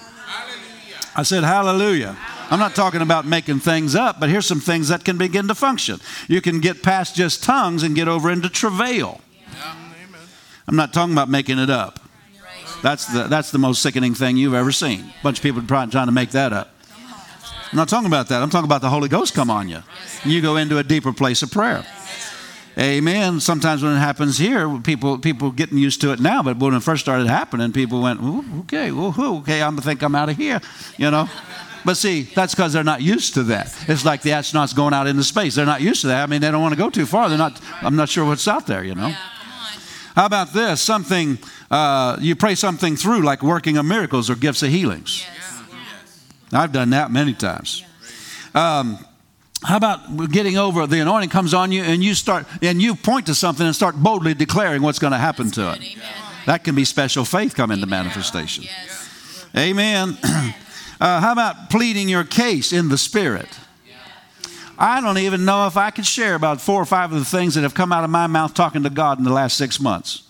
I 1.15 1.23
said 1.23 1.43
hallelujah. 1.43 2.17
I'm 2.49 2.59
not 2.59 2.75
talking 2.75 3.01
about 3.01 3.25
making 3.25 3.59
things 3.59 3.95
up, 3.95 4.19
but 4.19 4.29
here's 4.29 4.45
some 4.45 4.59
things 4.59 4.87
that 4.89 5.03
can 5.03 5.17
begin 5.17 5.47
to 5.47 5.55
function. 5.55 5.99
You 6.27 6.41
can 6.41 6.59
get 6.59 6.83
past 6.83 7.15
just 7.15 7.43
tongues 7.43 7.83
and 7.83 7.95
get 7.95 8.07
over 8.07 8.31
into 8.31 8.49
travail. 8.49 9.21
I'm 10.67 10.75
not 10.75 10.93
talking 10.93 11.13
about 11.13 11.29
making 11.29 11.59
it 11.59 11.69
up. 11.69 11.99
That's 12.81 13.05
the, 13.07 13.23
that's 13.23 13.51
the 13.51 13.59
most 13.59 13.81
sickening 13.81 14.13
thing 14.13 14.37
you've 14.37 14.53
ever 14.53 14.71
seen. 14.71 15.01
A 15.01 15.23
bunch 15.23 15.39
of 15.39 15.43
people 15.43 15.61
trying, 15.61 15.89
trying 15.89 16.07
to 16.07 16.11
make 16.11 16.31
that 16.31 16.51
up. 16.51 16.69
I'm 17.71 17.77
not 17.77 17.89
talking 17.89 18.07
about 18.07 18.27
that. 18.27 18.41
I'm 18.43 18.49
talking 18.49 18.65
about 18.65 18.81
the 18.81 18.89
Holy 18.89 19.09
Ghost 19.09 19.33
come 19.33 19.49
on 19.49 19.67
you. 19.67 19.81
You 20.25 20.41
go 20.41 20.57
into 20.57 20.77
a 20.77 20.83
deeper 20.83 21.11
place 21.11 21.41
of 21.41 21.51
prayer. 21.51 21.85
Amen. 22.77 23.39
Sometimes 23.39 23.83
when 23.83 23.93
it 23.93 23.99
happens 23.99 24.37
here, 24.37 24.79
people 24.79 25.19
people 25.19 25.51
getting 25.51 25.77
used 25.77 26.01
to 26.01 26.11
it 26.11 26.19
now, 26.19 26.41
but 26.41 26.57
when 26.57 26.73
it 26.73 26.81
first 26.81 27.03
started 27.03 27.27
happening, 27.27 27.71
people 27.71 28.01
went, 28.01 28.19
"Okay, 28.61 28.91
well, 28.91 29.13
okay, 29.17 29.61
I'm 29.61 29.75
to 29.75 29.81
think 29.81 30.01
I'm 30.01 30.15
out 30.15 30.29
of 30.29 30.37
here," 30.37 30.59
you 30.97 31.11
know. 31.11 31.29
But 31.85 31.97
see, 31.97 32.23
that's 32.23 32.55
because 32.55 32.73
they're 32.73 32.83
not 32.83 33.01
used 33.01 33.33
to 33.35 33.43
that. 33.43 33.75
It's 33.87 34.05
like 34.05 34.21
the 34.21 34.31
astronauts 34.31 34.75
going 34.75 34.93
out 34.93 35.05
into 35.05 35.23
space. 35.23 35.55
They're 35.55 35.65
not 35.65 35.81
used 35.81 36.01
to 36.01 36.07
that. 36.07 36.23
I 36.23 36.25
mean, 36.25 36.41
they 36.41 36.49
don't 36.49 36.61
want 36.61 36.73
to 36.73 36.77
go 36.77 36.89
too 36.89 37.05
far. 37.05 37.29
They're 37.29 37.37
not. 37.37 37.59
I'm 37.81 37.95
not 37.95 38.09
sure 38.09 38.25
what's 38.25 38.47
out 38.47 38.65
there, 38.65 38.83
you 38.83 38.95
know. 38.95 39.07
Yeah. 39.07 39.17
How 40.15 40.25
about 40.25 40.53
this? 40.53 40.81
Something 40.81 41.39
uh, 41.69 42.17
you 42.19 42.35
pray 42.35 42.55
something 42.55 42.95
through, 42.95 43.21
like 43.21 43.43
working 43.43 43.77
of 43.77 43.85
miracles 43.85 44.29
or 44.29 44.35
gifts 44.35 44.63
of 44.63 44.69
healings. 44.69 45.25
Yes. 45.25 45.63
I've 46.53 46.71
done 46.71 46.91
that 46.91 47.11
many 47.11 47.33
times. 47.33 47.83
Um, 48.53 48.99
how 49.63 49.77
about 49.77 50.29
getting 50.29 50.57
over 50.57 50.85
the 50.87 50.99
anointing 50.99 51.29
comes 51.29 51.53
on 51.53 51.71
you 51.71 51.83
and 51.83 52.03
you 52.03 52.15
start 52.15 52.45
and 52.61 52.81
you 52.81 52.95
point 52.95 53.27
to 53.27 53.35
something 53.35 53.65
and 53.65 53.75
start 53.75 53.95
boldly 53.95 54.33
declaring 54.33 54.81
what's 54.81 54.99
going 54.99 55.13
to 55.13 55.17
happen 55.19 55.51
to 55.51 55.71
it. 55.71 55.77
Amen. 55.77 56.03
That 56.45 56.63
can 56.63 56.75
be 56.75 56.85
special 56.85 57.25
faith 57.25 57.55
come 57.55 57.71
into 57.71 57.87
manifestation. 57.87 58.65
Yes. 58.65 59.47
Amen. 59.55 60.17
Uh, 61.01 61.19
how 61.19 61.33
about 61.33 61.69
pleading 61.69 62.07
your 62.07 62.23
case 62.23 62.71
in 62.71 62.87
the 62.87 62.97
spirit? 62.97 63.49
I 64.77 65.01
don't 65.01 65.17
even 65.17 65.43
know 65.43 65.67
if 65.67 65.75
I 65.75 65.91
could 65.91 66.05
share 66.05 66.33
about 66.33 66.61
four 66.61 66.81
or 66.81 66.85
five 66.85 67.11
of 67.11 67.19
the 67.19 67.25
things 67.25 67.55
that 67.55 67.61
have 67.61 67.73
come 67.73 67.91
out 67.91 68.05
of 68.05 68.09
my 68.09 68.27
mouth 68.27 68.53
talking 68.53 68.83
to 68.83 68.89
God 68.89 69.17
in 69.17 69.25
the 69.25 69.33
last 69.33 69.57
six 69.57 69.81
months, 69.81 70.23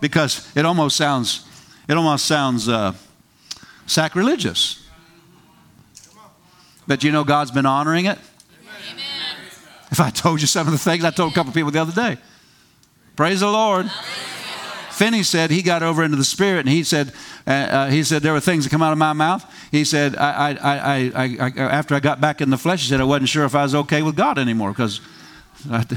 because 0.00 0.48
it 0.56 0.64
almost 0.64 0.96
sounds, 0.96 1.44
it 1.88 1.96
almost 1.96 2.26
sounds 2.26 2.68
uh, 2.68 2.92
sacrilegious. 3.86 4.83
But 6.86 7.02
you 7.02 7.12
know, 7.12 7.24
God's 7.24 7.50
been 7.50 7.66
honoring 7.66 8.06
it. 8.06 8.18
Amen. 8.90 9.36
If 9.90 10.00
I 10.00 10.10
told 10.10 10.40
you 10.40 10.46
some 10.46 10.66
of 10.66 10.72
the 10.72 10.78
things 10.78 11.04
I 11.04 11.10
told 11.10 11.32
a 11.32 11.34
couple 11.34 11.52
people 11.52 11.70
the 11.70 11.80
other 11.80 11.92
day, 11.92 12.18
praise 13.16 13.40
the 13.40 13.50
Lord. 13.50 13.90
Finney 14.90 15.24
said 15.24 15.50
he 15.50 15.62
got 15.62 15.82
over 15.82 16.04
into 16.04 16.16
the 16.16 16.24
spirit, 16.24 16.60
and 16.60 16.68
he 16.68 16.84
said, 16.84 17.12
uh, 17.46 17.50
uh, 17.50 17.90
he 17.90 18.04
said 18.04 18.22
there 18.22 18.32
were 18.32 18.40
things 18.40 18.64
that 18.64 18.70
come 18.70 18.82
out 18.82 18.92
of 18.92 18.98
my 18.98 19.12
mouth. 19.12 19.44
He 19.72 19.84
said, 19.84 20.14
I, 20.16 20.52
I, 20.52 20.52
I, 20.52 21.12
I, 21.14 21.36
I, 21.40 21.60
after 21.60 21.96
I 21.96 22.00
got 22.00 22.20
back 22.20 22.40
in 22.40 22.50
the 22.50 22.56
flesh, 22.56 22.82
he 22.82 22.88
said 22.88 23.00
I 23.00 23.04
wasn't 23.04 23.28
sure 23.28 23.44
if 23.44 23.56
I 23.56 23.64
was 23.64 23.74
okay 23.74 24.02
with 24.02 24.14
God 24.14 24.38
anymore 24.38 24.70
because 24.70 25.00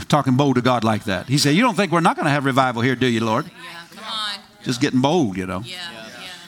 talking 0.08 0.36
bold 0.36 0.56
to 0.56 0.62
God 0.62 0.84
like 0.84 1.04
that. 1.04 1.28
He 1.28 1.38
said, 1.38 1.56
you 1.56 1.62
don't 1.62 1.76
think 1.76 1.92
we're 1.92 2.00
not 2.00 2.16
going 2.16 2.26
to 2.26 2.32
have 2.32 2.46
revival 2.46 2.82
here, 2.82 2.96
do 2.96 3.08
you, 3.08 3.24
Lord? 3.24 3.46
Yeah. 3.46 3.52
Come 3.96 4.04
on. 4.06 4.40
Just 4.64 4.82
getting 4.82 5.02
bold, 5.02 5.38
you 5.38 5.46
know. 5.46 5.62
Yeah. 5.64 6.07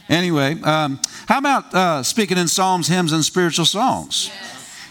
Anyway, 0.10 0.60
um, 0.64 1.00
how 1.28 1.38
about 1.38 1.74
uh, 1.74 2.04
speaking 2.04 2.38
in 2.38 2.48
psalms, 2.48 2.88
hymns, 2.88 3.12
and 3.12 3.24
spiritual 3.24 3.66
songs? 3.66 4.32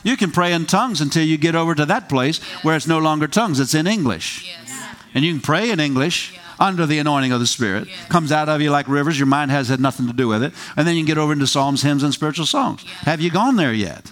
You 0.04 0.16
can 0.16 0.30
pray 0.30 0.52
in 0.52 0.66
tongues 0.66 1.00
until 1.00 1.24
you 1.24 1.36
get 1.36 1.56
over 1.56 1.74
to 1.74 1.84
that 1.86 2.08
place 2.08 2.38
where 2.62 2.76
it's 2.76 2.86
no 2.86 2.98
longer 2.98 3.26
tongues, 3.26 3.58
it's 3.58 3.74
in 3.74 3.86
English. 3.86 4.46
Yes. 4.46 4.94
And 5.14 5.24
you 5.24 5.32
can 5.32 5.40
pray 5.40 5.70
in 5.70 5.80
English 5.80 6.38
under 6.60 6.86
the 6.86 6.98
anointing 6.98 7.32
of 7.32 7.40
the 7.40 7.46
Spirit. 7.46 7.88
Comes 8.08 8.32
out 8.32 8.48
of 8.48 8.60
you 8.60 8.70
like 8.70 8.88
rivers. 8.88 9.18
Your 9.18 9.26
mind 9.26 9.50
has 9.50 9.68
had 9.68 9.80
nothing 9.80 10.06
to 10.06 10.12
do 10.12 10.28
with 10.28 10.42
it. 10.42 10.52
And 10.76 10.86
then 10.86 10.94
you 10.94 11.02
can 11.02 11.06
get 11.06 11.18
over 11.18 11.32
into 11.32 11.46
psalms, 11.46 11.82
hymns, 11.82 12.02
and 12.02 12.12
spiritual 12.12 12.46
songs. 12.46 12.84
Have 13.02 13.20
you 13.20 13.30
gone 13.30 13.56
there 13.56 13.72
yet? 13.72 14.10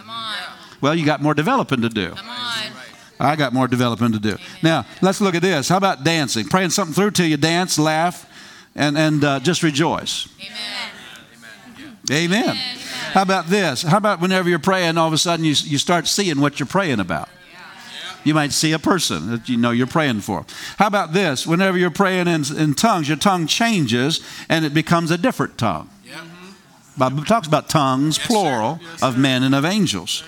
Well, 0.80 0.94
you 0.94 1.06
got 1.06 1.22
more 1.22 1.34
developing 1.34 1.82
to 1.82 1.88
do. 1.88 2.14
I 3.18 3.34
got 3.36 3.54
more 3.54 3.66
developing 3.66 4.12
to 4.12 4.18
do. 4.18 4.36
Now, 4.62 4.84
let's 5.00 5.20
look 5.20 5.34
at 5.34 5.42
this. 5.42 5.68
How 5.68 5.78
about 5.78 6.04
dancing? 6.04 6.46
Praying 6.48 6.70
something 6.70 6.94
through 6.94 7.12
till 7.12 7.26
you 7.26 7.36
dance, 7.36 7.78
laugh, 7.78 8.30
and, 8.74 8.96
and 8.98 9.24
uh, 9.24 9.40
just 9.40 9.62
rejoice. 9.62 10.28
Amen. 10.38 10.95
Amen. 12.10 12.56
How 13.12 13.22
about 13.22 13.46
this? 13.46 13.82
How 13.82 13.96
about 13.96 14.20
whenever 14.20 14.48
you're 14.48 14.58
praying, 14.58 14.98
all 14.98 15.08
of 15.08 15.12
a 15.12 15.18
sudden 15.18 15.44
you, 15.44 15.54
you 15.64 15.78
start 15.78 16.06
seeing 16.06 16.40
what 16.40 16.60
you're 16.60 16.66
praying 16.66 17.00
about? 17.00 17.28
You 18.24 18.34
might 18.34 18.52
see 18.52 18.72
a 18.72 18.78
person 18.78 19.30
that 19.30 19.48
you 19.48 19.56
know 19.56 19.70
you're 19.70 19.86
praying 19.86 20.20
for. 20.20 20.44
How 20.78 20.88
about 20.88 21.12
this? 21.12 21.46
Whenever 21.46 21.78
you're 21.78 21.92
praying 21.92 22.26
in, 22.26 22.42
in 22.56 22.74
tongues, 22.74 23.06
your 23.08 23.16
tongue 23.16 23.46
changes 23.46 24.20
and 24.48 24.64
it 24.64 24.74
becomes 24.74 25.12
a 25.12 25.18
different 25.18 25.56
tongue. 25.58 25.88
Bible 26.98 27.24
talks 27.24 27.46
about 27.46 27.68
tongues, 27.68 28.16
Yes, 28.16 28.26
plural. 28.26 28.80
Yes, 28.82 29.02
of 29.02 29.18
men 29.18 29.42
and 29.42 29.54
of 29.54 29.66
angels. 29.66 30.24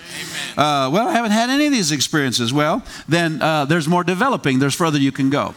Amen. 0.55 0.59
Uh, 0.59 0.89
well, 0.91 1.07
I 1.07 1.13
haven't 1.13 1.31
had 1.31 1.49
any 1.49 1.65
of 1.65 1.71
these 1.71 1.91
experiences. 1.91 2.53
Well, 2.53 2.83
then 3.07 3.41
uh, 3.41 3.65
there's 3.65 3.87
more 3.87 4.03
developing. 4.03 4.59
There's 4.59 4.75
further 4.75 4.99
you 4.99 5.11
can 5.11 5.31
go. 5.31 5.55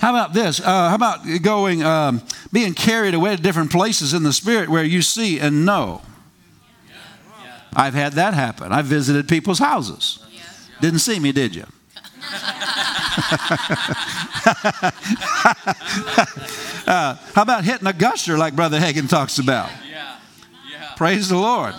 How 0.00 0.10
about 0.10 0.32
this? 0.32 0.60
Uh, 0.60 0.88
how 0.88 0.94
about 0.94 1.20
going, 1.42 1.82
um, 1.82 2.22
being 2.52 2.74
carried 2.74 3.14
away 3.14 3.34
to 3.34 3.42
different 3.42 3.72
places 3.72 4.14
in 4.14 4.22
the 4.22 4.32
spirit 4.32 4.68
where 4.68 4.84
you 4.84 5.02
see 5.02 5.40
and 5.40 5.66
know? 5.66 6.02
I've 7.74 7.94
had 7.94 8.14
that 8.14 8.34
happen. 8.34 8.72
I 8.72 8.82
visited 8.82 9.28
people's 9.28 9.58
houses. 9.58 10.24
Didn't 10.80 11.00
see 11.00 11.18
me, 11.18 11.32
did 11.32 11.54
you? 11.54 11.64
uh, 16.86 17.16
how 17.34 17.42
about 17.42 17.64
hitting 17.64 17.86
a 17.86 17.92
gusher 17.92 18.38
like 18.38 18.54
Brother 18.54 18.78
Hagin 18.78 19.08
talks 19.08 19.38
about? 19.38 19.70
Praise 20.96 21.28
the 21.28 21.36
Lord. 21.36 21.74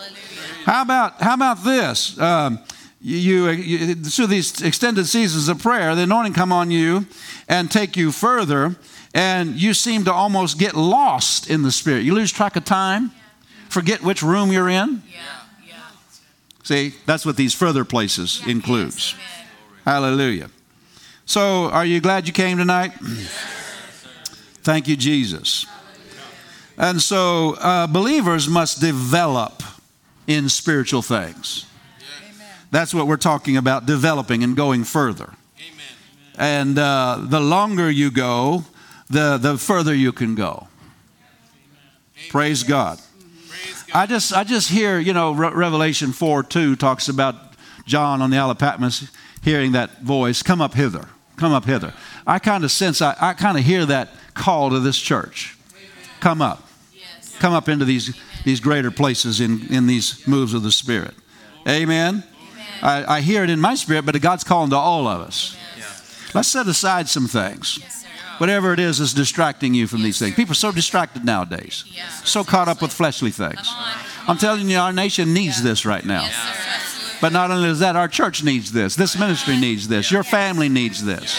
How 0.65 0.81
about 0.81 1.21
how 1.21 1.33
about 1.33 1.63
this? 1.63 2.17
Um, 2.19 2.59
you, 3.01 3.49
you 3.49 3.95
through 3.95 4.27
these 4.27 4.61
extended 4.61 5.07
seasons 5.07 5.47
of 5.47 5.59
prayer, 5.59 5.95
the 5.95 6.03
anointing 6.03 6.33
come 6.33 6.51
on 6.51 6.71
you 6.71 7.05
and 7.49 7.69
take 7.69 7.97
you 7.97 8.11
further, 8.11 8.75
and 9.13 9.55
you 9.55 9.73
seem 9.73 10.05
to 10.05 10.13
almost 10.13 10.59
get 10.59 10.75
lost 10.75 11.49
in 11.49 11.63
the 11.63 11.71
spirit. 11.71 12.03
You 12.03 12.13
lose 12.13 12.31
track 12.31 12.55
of 12.55 12.63
time, 12.63 13.11
forget 13.67 14.03
which 14.03 14.21
room 14.21 14.51
you're 14.51 14.69
in. 14.69 15.01
Yeah. 15.11 15.19
Yeah. 15.67 15.73
See, 16.63 16.93
that's 17.07 17.25
what 17.25 17.35
these 17.35 17.55
further 17.55 17.83
places 17.83 18.41
includes. 18.47 19.15
Amen. 19.15 19.47
Hallelujah. 19.83 20.51
So, 21.25 21.69
are 21.71 21.85
you 21.85 21.99
glad 21.99 22.27
you 22.27 22.33
came 22.33 22.57
tonight? 22.57 22.93
Thank 24.61 24.87
you, 24.87 24.95
Jesus. 24.95 25.65
And 26.77 27.01
so, 27.01 27.55
uh, 27.55 27.87
believers 27.87 28.47
must 28.47 28.79
develop 28.79 29.63
in 30.27 30.49
spiritual 30.49 31.01
things. 31.01 31.65
That's 32.71 32.93
what 32.93 33.07
we're 33.07 33.17
talking 33.17 33.57
about 33.57 33.87
developing 33.87 34.43
and 34.43 34.55
going 34.55 34.83
further. 34.83 35.33
Amen. 36.39 36.67
And 36.67 36.79
uh, 36.79 37.17
the 37.21 37.39
longer 37.39 37.89
you 37.89 38.11
go, 38.11 38.63
the, 39.09 39.37
the 39.37 39.57
further 39.57 39.93
you 39.93 40.11
can 40.11 40.35
go. 40.35 40.67
Praise 42.29 42.63
God. 42.63 42.97
God. 42.97 43.05
I 43.93 44.05
just, 44.05 44.33
I 44.33 44.43
just 44.43 44.69
hear, 44.69 44.99
you 44.99 45.13
know, 45.13 45.31
Re- 45.31 45.51
Revelation 45.51 46.11
4 46.11 46.43
2 46.43 46.75
talks 46.75 47.09
about 47.09 47.35
John 47.85 48.21
on 48.21 48.29
the 48.29 48.37
Isle 48.37 48.51
of 48.51 48.59
Patmos 48.59 49.09
hearing 49.41 49.71
that 49.71 50.01
voice, 50.01 50.43
come 50.43 50.61
up 50.61 50.73
hither, 50.73 51.07
come 51.37 51.53
up 51.53 51.65
hither. 51.65 51.93
I 52.27 52.39
kind 52.39 52.63
of 52.63 52.71
sense, 52.71 53.01
I, 53.01 53.15
I 53.19 53.33
kind 53.33 53.57
of 53.57 53.63
hear 53.63 53.85
that 53.85 54.09
call 54.33 54.69
to 54.69 54.79
this 54.79 54.99
church. 54.99 55.57
Come 56.19 56.41
up. 56.41 56.67
Yes. 56.93 57.35
Come 57.39 57.53
up 57.53 57.67
into 57.69 57.85
these, 57.85 58.15
these 58.43 58.59
greater 58.59 58.91
places 58.91 59.39
in, 59.39 59.65
in 59.73 59.87
these 59.87 60.27
moves 60.27 60.53
of 60.53 60.61
the 60.61 60.71
Spirit. 60.71 61.15
Amen. 61.67 62.23
I, 62.81 63.17
I 63.17 63.21
hear 63.21 63.43
it 63.43 63.49
in 63.49 63.59
my 63.59 63.75
spirit, 63.75 64.05
but 64.05 64.19
God's 64.21 64.43
calling 64.43 64.69
to 64.69 64.75
all 64.77 65.07
of 65.07 65.21
us. 65.21 65.57
Let's 66.33 66.47
set 66.47 66.67
aside 66.67 67.09
some 67.09 67.27
things. 67.27 67.79
Whatever 68.37 68.71
it 68.71 68.79
is 68.79 68.99
that's 68.99 69.13
distracting 69.13 69.73
you 69.73 69.85
from 69.87 70.01
these 70.01 70.17
things. 70.17 70.35
People 70.35 70.53
are 70.53 70.55
so 70.55 70.71
distracted 70.71 71.25
nowadays, 71.25 71.83
so 72.23 72.43
caught 72.43 72.67
up 72.69 72.81
with 72.81 72.93
fleshly 72.93 73.31
things. 73.31 73.69
I'm 74.27 74.37
telling 74.37 74.69
you, 74.69 74.77
our 74.77 74.93
nation 74.93 75.33
needs 75.33 75.61
this 75.61 75.85
right 75.85 76.05
now. 76.05 76.29
But 77.19 77.33
not 77.33 77.51
only 77.51 77.67
is 77.67 77.79
that, 77.79 77.97
our 77.97 78.07
church 78.07 78.43
needs 78.43 78.71
this. 78.71 78.95
This 78.95 79.19
ministry 79.19 79.57
needs 79.57 79.89
this. 79.89 80.09
Your 80.09 80.23
family 80.23 80.69
needs 80.69 81.03
this. 81.03 81.37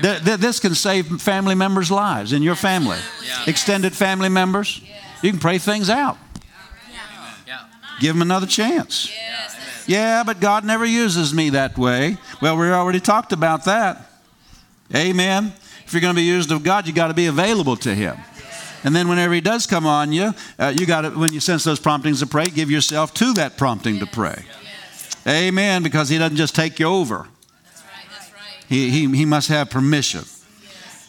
This 0.00 0.58
can 0.58 0.74
save 0.74 1.20
family 1.20 1.54
members' 1.54 1.90
lives 1.90 2.32
in 2.32 2.42
your 2.42 2.56
family. 2.56 2.98
Extended 3.46 3.94
family 3.94 4.28
members. 4.28 4.80
You 5.22 5.30
can 5.30 5.38
pray 5.38 5.58
things 5.58 5.88
out. 5.88 6.18
Give 8.00 8.14
them 8.14 8.22
another 8.22 8.46
chance. 8.46 9.08
Yeah, 9.88 10.22
but 10.22 10.38
God 10.38 10.66
never 10.66 10.84
uses 10.84 11.32
me 11.32 11.48
that 11.50 11.78
way. 11.78 12.18
Well, 12.42 12.58
we 12.58 12.70
already 12.70 13.00
talked 13.00 13.32
about 13.32 13.64
that. 13.64 14.04
Amen. 14.94 15.50
If 15.86 15.94
you're 15.94 16.02
going 16.02 16.14
to 16.14 16.20
be 16.20 16.26
used 16.26 16.52
of 16.52 16.62
God, 16.62 16.86
you 16.86 16.92
got 16.92 17.08
to 17.08 17.14
be 17.14 17.24
available 17.24 17.74
to 17.76 17.94
Him. 17.94 18.18
And 18.84 18.94
then 18.94 19.08
whenever 19.08 19.32
He 19.32 19.40
does 19.40 19.66
come 19.66 19.86
on 19.86 20.12
you, 20.12 20.34
uh, 20.58 20.74
you 20.78 20.84
got 20.84 21.00
to, 21.00 21.10
when 21.10 21.32
you 21.32 21.40
sense 21.40 21.64
those 21.64 21.80
promptings 21.80 22.20
to 22.20 22.26
pray, 22.26 22.44
give 22.44 22.70
yourself 22.70 23.14
to 23.14 23.32
that 23.34 23.56
prompting 23.56 23.98
to 24.00 24.06
pray. 24.06 24.44
Amen. 25.26 25.82
Because 25.82 26.10
He 26.10 26.18
doesn't 26.18 26.36
just 26.36 26.54
take 26.54 26.78
you 26.78 26.86
over. 26.86 27.26
that's 27.64 27.82
right. 27.82 27.90
That's 28.12 28.30
right. 28.34 28.64
He, 28.68 28.90
he, 28.90 29.16
he 29.16 29.24
must 29.24 29.48
have 29.48 29.70
permission. 29.70 30.24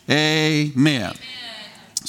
Amen. 0.09 1.15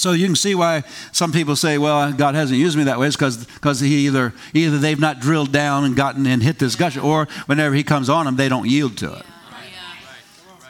So 0.01 0.12
you 0.12 0.24
can 0.24 0.34
see 0.34 0.55
why 0.55 0.84
some 1.12 1.30
people 1.30 1.57
say, 1.57 1.76
"Well, 1.76 2.11
God 2.12 2.34
hasn't 2.34 2.59
used 2.59 2.74
me 2.78 2.84
that 2.84 2.98
way." 2.98 3.07
It's 3.07 3.16
because 3.18 3.80
he 3.80 4.07
either 4.07 4.32
either 4.55 4.78
they've 4.78 4.98
not 4.98 5.20
drilled 5.20 5.53
down 5.53 5.84
and 5.84 5.94
gotten 5.94 6.26
and 6.26 6.42
hit 6.42 6.59
this 6.59 6.74
gusher, 6.74 7.01
or 7.01 7.28
whenever 7.44 7.74
he 7.74 7.82
comes 7.82 8.09
on 8.09 8.24
them, 8.24 8.36
they 8.36 8.48
don't 8.48 8.66
yield 8.66 8.96
to 8.98 9.12
it. 9.12 9.26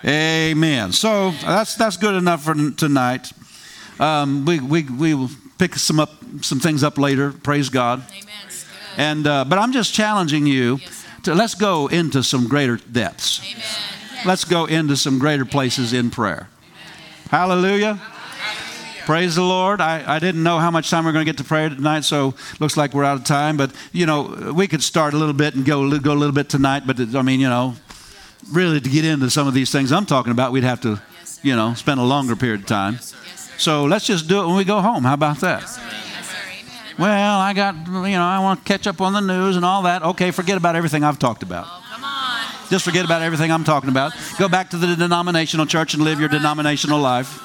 Amen. 0.05 0.91
So 0.91 1.31
that's 1.31 1.77
that's 1.77 1.97
good 1.97 2.17
enough 2.17 2.43
for 2.43 2.55
tonight. 2.73 3.31
Um, 4.01 4.45
we 4.47 4.59
we 4.59 4.83
we 4.83 5.15
will 5.15 5.31
pick 5.59 5.77
some 5.77 6.01
up 6.01 6.11
some 6.41 6.59
things 6.59 6.83
up 6.83 6.99
later. 6.99 7.31
Praise 7.31 7.69
God. 7.69 8.03
Amen. 8.11 8.25
And 8.97 9.27
uh, 9.29 9.45
but 9.45 9.61
I'm 9.61 9.71
just 9.73 9.95
challenging 9.95 10.45
you 10.49 10.79
Yes, 10.79 11.07
to 11.23 11.35
let's 11.37 11.55
go 11.55 11.87
into 11.87 12.25
some 12.25 12.49
greater 12.49 12.79
depths. 12.79 13.41
Amen. 13.45 14.27
Let's 14.27 14.45
go 14.45 14.65
into 14.65 14.97
some 14.97 15.21
greater 15.21 15.45
places 15.45 15.93
in 15.93 16.11
prayer. 16.11 16.49
Hallelujah. 17.31 18.01
Praise 19.11 19.35
the 19.35 19.43
Lord. 19.43 19.81
I, 19.81 20.05
I 20.07 20.21
didn't 20.21 20.45
know 20.45 20.61
how 20.61 20.71
much 20.71 20.89
time 20.89 21.05
we're 21.05 21.11
going 21.11 21.27
to 21.27 21.29
get 21.29 21.39
to 21.39 21.43
prayer 21.43 21.69
tonight, 21.69 22.05
so 22.05 22.33
looks 22.61 22.77
like 22.77 22.95
we're 22.95 23.03
out 23.03 23.19
of 23.19 23.25
time. 23.25 23.57
But, 23.57 23.73
you 23.91 24.07
know, 24.07 24.53
we 24.55 24.69
could 24.69 24.85
start 24.85 25.15
a 25.15 25.17
little 25.17 25.35
bit 25.35 25.57
and 25.57 25.65
go, 25.65 25.99
go 25.99 26.13
a 26.13 26.15
little 26.15 26.33
bit 26.33 26.49
tonight. 26.49 26.85
But, 26.87 27.01
I 27.01 27.23
mean, 27.23 27.41
you 27.41 27.49
know, 27.49 27.75
really 28.53 28.81
to 28.81 28.89
get 28.89 29.05
into 29.05 29.29
some 29.29 29.49
of 29.49 29.53
these 29.53 29.73
things 29.73 29.91
I'm 29.91 30.07
talking 30.07 30.31
about, 30.31 30.53
we'd 30.53 30.63
have 30.63 30.81
to, 30.83 31.03
you 31.43 31.57
know, 31.57 31.75
spend 31.75 31.99
a 31.99 32.05
longer 32.05 32.37
period 32.37 32.61
of 32.61 32.67
time. 32.67 32.93
Yes. 32.93 33.13
So 33.59 33.85
let's 33.85 34.07
just 34.07 34.29
do 34.29 34.45
it 34.45 34.47
when 34.47 34.55
we 34.55 34.63
go 34.63 34.81
home. 34.81 35.03
How 35.03 35.15
about 35.15 35.39
that? 35.39 35.63
Yes. 35.63 35.81
Well, 36.97 37.41
I 37.41 37.53
got, 37.53 37.75
you 37.89 38.17
know, 38.17 38.23
I 38.23 38.39
want 38.39 38.65
to 38.65 38.65
catch 38.65 38.87
up 38.87 39.01
on 39.01 39.13
the 39.13 39.21
news 39.21 39.57
and 39.57 39.65
all 39.65 39.83
that. 39.83 40.05
Okay, 40.05 40.31
forget 40.31 40.57
about 40.57 40.77
everything 40.77 41.03
I've 41.03 41.19
talked 41.19 41.43
about. 41.43 41.67
Just 42.69 42.85
forget 42.85 43.05
about 43.05 43.23
everything 43.23 43.51
I'm 43.51 43.65
talking 43.65 43.91
about. 43.91 44.13
Go 44.39 44.49
back 44.49 44.71
to 44.71 44.77
the 44.77 44.95
denominational 44.95 45.67
church 45.67 45.95
and 45.95 46.05
live 46.05 46.21
your 46.21 46.29
denominational 46.29 47.01
life. 47.01 47.43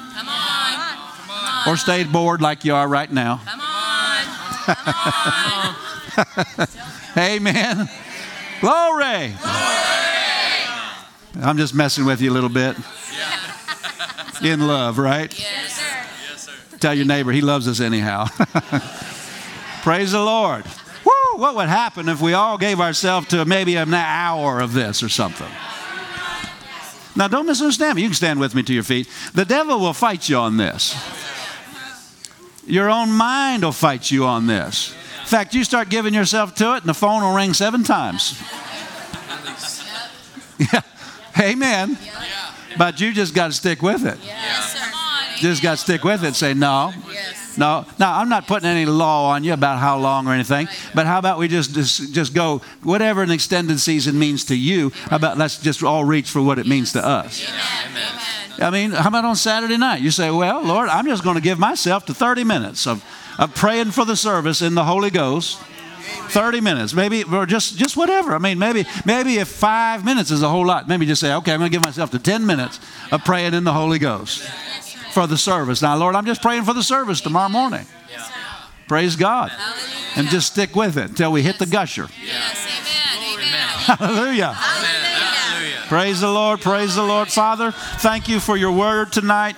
Come 1.65 1.71
on. 1.71 1.73
Or 1.73 1.77
stay 1.77 2.03
bored 2.03 2.41
like 2.41 2.63
you 2.63 2.75
are 2.75 2.87
right 2.87 3.11
now. 3.11 3.41
Come 3.43 3.59
on. 3.59 4.25
Come 4.65 4.93
on. 6.57 6.67
Amen. 7.17 7.89
Glory. 8.61 9.35
I'm 11.41 11.57
just 11.57 11.73
messing 11.73 12.05
with 12.05 12.21
you 12.21 12.31
a 12.31 12.33
little 12.33 12.49
bit. 12.49 12.77
In 14.43 14.67
love, 14.67 14.99
right? 14.99 15.37
Yes, 15.37 15.73
sir. 15.73 16.05
Yes, 16.29 16.41
sir. 16.41 16.77
Tell 16.79 16.93
your 16.93 17.05
neighbor 17.05 17.31
he 17.31 17.41
loves 17.41 17.67
us 17.67 17.79
anyhow. 17.79 18.25
Praise 19.81 20.11
the 20.11 20.19
Lord. 20.19 20.65
Woo, 21.03 21.39
what 21.41 21.55
would 21.55 21.67
happen 21.67 22.09
if 22.09 22.21
we 22.21 22.33
all 22.33 22.59
gave 22.59 22.79
ourselves 22.79 23.27
to 23.29 23.43
maybe 23.45 23.75
an 23.75 23.93
hour 23.93 24.59
of 24.59 24.73
this 24.73 25.01
or 25.01 25.09
something? 25.09 25.49
Now, 27.15 27.27
don't 27.27 27.45
misunderstand 27.45 27.95
me. 27.95 28.01
You 28.03 28.09
can 28.09 28.15
stand 28.15 28.39
with 28.39 28.53
me 28.53 28.61
to 28.63 28.73
your 28.73 28.83
feet. 28.83 29.09
The 29.33 29.45
devil 29.45 29.79
will 29.79 29.93
fight 29.93 30.27
you 30.27 30.37
on 30.37 30.57
this. 30.57 30.93
Your 32.65 32.89
own 32.89 33.11
mind 33.11 33.63
will 33.63 33.71
fight 33.71 34.09
you 34.11 34.25
on 34.25 34.47
this. 34.47 34.93
In 35.21 35.27
fact, 35.27 35.53
you 35.53 35.63
start 35.63 35.89
giving 35.89 36.13
yourself 36.13 36.53
to 36.55 36.75
it, 36.75 36.77
and 36.79 36.85
the 36.89 36.93
phone 36.93 37.21
will 37.21 37.35
ring 37.35 37.53
seven 37.53 37.83
times. 37.83 38.41
Yeah. 40.57 40.81
Amen. 41.37 41.97
But 42.77 43.01
you 43.01 43.11
just 43.11 43.33
got 43.35 43.47
to 43.47 43.53
stick 43.53 43.81
with 43.81 44.05
it. 44.05 44.17
Yes, 44.23 44.71
sir. 44.73 44.79
Come 44.79 44.93
on. 44.93 45.37
Just 45.37 45.61
got 45.61 45.71
to 45.71 45.77
stick 45.77 46.03
with 46.05 46.23
it. 46.23 46.33
Say, 46.35 46.53
no, 46.53 46.93
Yes. 47.11 47.57
no. 47.57 47.85
Now, 47.99 48.17
I'm 48.19 48.29
not 48.29 48.47
putting 48.47 48.69
any 48.69 48.85
law 48.85 49.31
on 49.31 49.43
you 49.43 49.51
about 49.51 49.79
how 49.79 49.97
long 49.97 50.27
or 50.27 50.33
anything, 50.33 50.69
but 50.93 51.05
how 51.05 51.19
about 51.19 51.37
we 51.37 51.49
just, 51.49 51.73
just, 51.73 52.13
just 52.13 52.33
go, 52.33 52.61
whatever 52.83 53.21
an 53.21 53.31
extended 53.31 53.81
season 53.81 54.17
means 54.17 54.45
to 54.45 54.55
you, 54.55 54.93
about 55.11 55.37
let's 55.37 55.57
just 55.57 55.83
all 55.83 56.05
reach 56.05 56.29
for 56.29 56.41
what 56.41 56.57
it 56.57 56.65
means 56.67 56.93
to 56.93 57.05
us. 57.05 57.45
Amen. 57.85 58.34
I 58.59 58.69
mean, 58.69 58.91
how 58.91 59.09
about 59.09 59.25
on 59.25 59.35
Saturday 59.35 59.77
night? 59.77 60.01
You 60.01 60.11
say, 60.11 60.31
well, 60.31 60.63
Lord, 60.63 60.89
I'm 60.89 61.05
just 61.05 61.23
going 61.23 61.35
to 61.35 61.41
give 61.41 61.59
myself 61.59 62.05
to 62.05 62.13
30 62.13 62.43
minutes 62.43 62.87
of, 62.87 63.03
of 63.37 63.53
praying 63.55 63.91
for 63.91 64.05
the 64.05 64.15
service 64.15 64.61
in 64.61 64.75
the 64.75 64.83
Holy 64.83 65.09
Ghost. 65.09 65.59
30 66.27 66.61
minutes, 66.61 66.93
maybe, 66.93 67.23
or 67.23 67.45
just, 67.45 67.77
just 67.77 67.97
whatever. 67.97 68.35
I 68.35 68.37
mean, 68.37 68.59
maybe, 68.59 68.85
maybe 69.05 69.37
if 69.37 69.47
five 69.47 70.05
minutes 70.05 70.31
is 70.31 70.43
a 70.43 70.49
whole 70.49 70.65
lot, 70.65 70.87
maybe 70.87 71.05
just 71.05 71.21
say, 71.21 71.33
okay, 71.33 71.51
I'm 71.51 71.59
going 71.59 71.71
to 71.71 71.75
give 71.75 71.83
myself 71.83 72.11
to 72.11 72.19
10 72.19 72.45
minutes 72.45 72.79
of 73.11 73.23
praying 73.23 73.53
in 73.53 73.63
the 73.63 73.73
Holy 73.73 73.99
Ghost 73.99 74.47
for 75.13 75.27
the 75.27 75.37
service. 75.37 75.81
Now, 75.81 75.95
Lord, 75.95 76.15
I'm 76.15 76.25
just 76.25 76.41
praying 76.41 76.63
for 76.63 76.73
the 76.73 76.83
service 76.83 77.21
tomorrow 77.21 77.49
morning. 77.49 77.85
Praise 78.87 79.15
God. 79.15 79.51
And 80.15 80.27
just 80.29 80.51
stick 80.51 80.75
with 80.75 80.97
it 80.97 81.09
until 81.09 81.31
we 81.31 81.41
hit 81.41 81.57
the 81.57 81.65
gusher. 81.65 82.07
Yes. 82.23 82.67
Amen. 83.33 83.97
Hallelujah. 83.97 84.53
Praise 85.87 86.21
the 86.21 86.31
Lord. 86.31 86.61
Praise 86.61 86.95
the 86.95 87.03
Lord. 87.03 87.27
Father, 87.27 87.71
thank 87.71 88.27
you 88.27 88.39
for 88.39 88.57
your 88.57 88.71
word 88.71 89.11
tonight. 89.11 89.55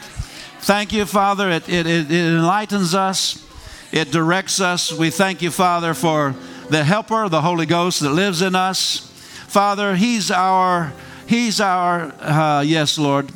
Thank 0.59 0.91
you, 0.91 1.05
Father. 1.05 1.49
It, 1.49 1.69
it, 1.69 1.87
it 1.87 2.11
enlightens 2.11 2.93
us, 2.93 3.47
it 3.93 4.11
directs 4.11 4.59
us. 4.59 4.91
We 4.91 5.09
thank 5.09 5.41
you, 5.41 5.51
Father, 5.51 5.93
for 5.93 6.35
the 6.69 6.83
helper, 6.83 7.29
the 7.29 7.41
Holy 7.41 7.65
Ghost 7.65 8.01
that 8.01 8.09
lives 8.09 8.41
in 8.41 8.55
us. 8.55 9.09
Father, 9.47 9.95
He's 9.95 10.29
our, 10.29 10.91
He's 11.27 11.61
our, 11.61 12.11
uh, 12.19 12.61
yes, 12.61 12.97
Lord. 12.97 13.31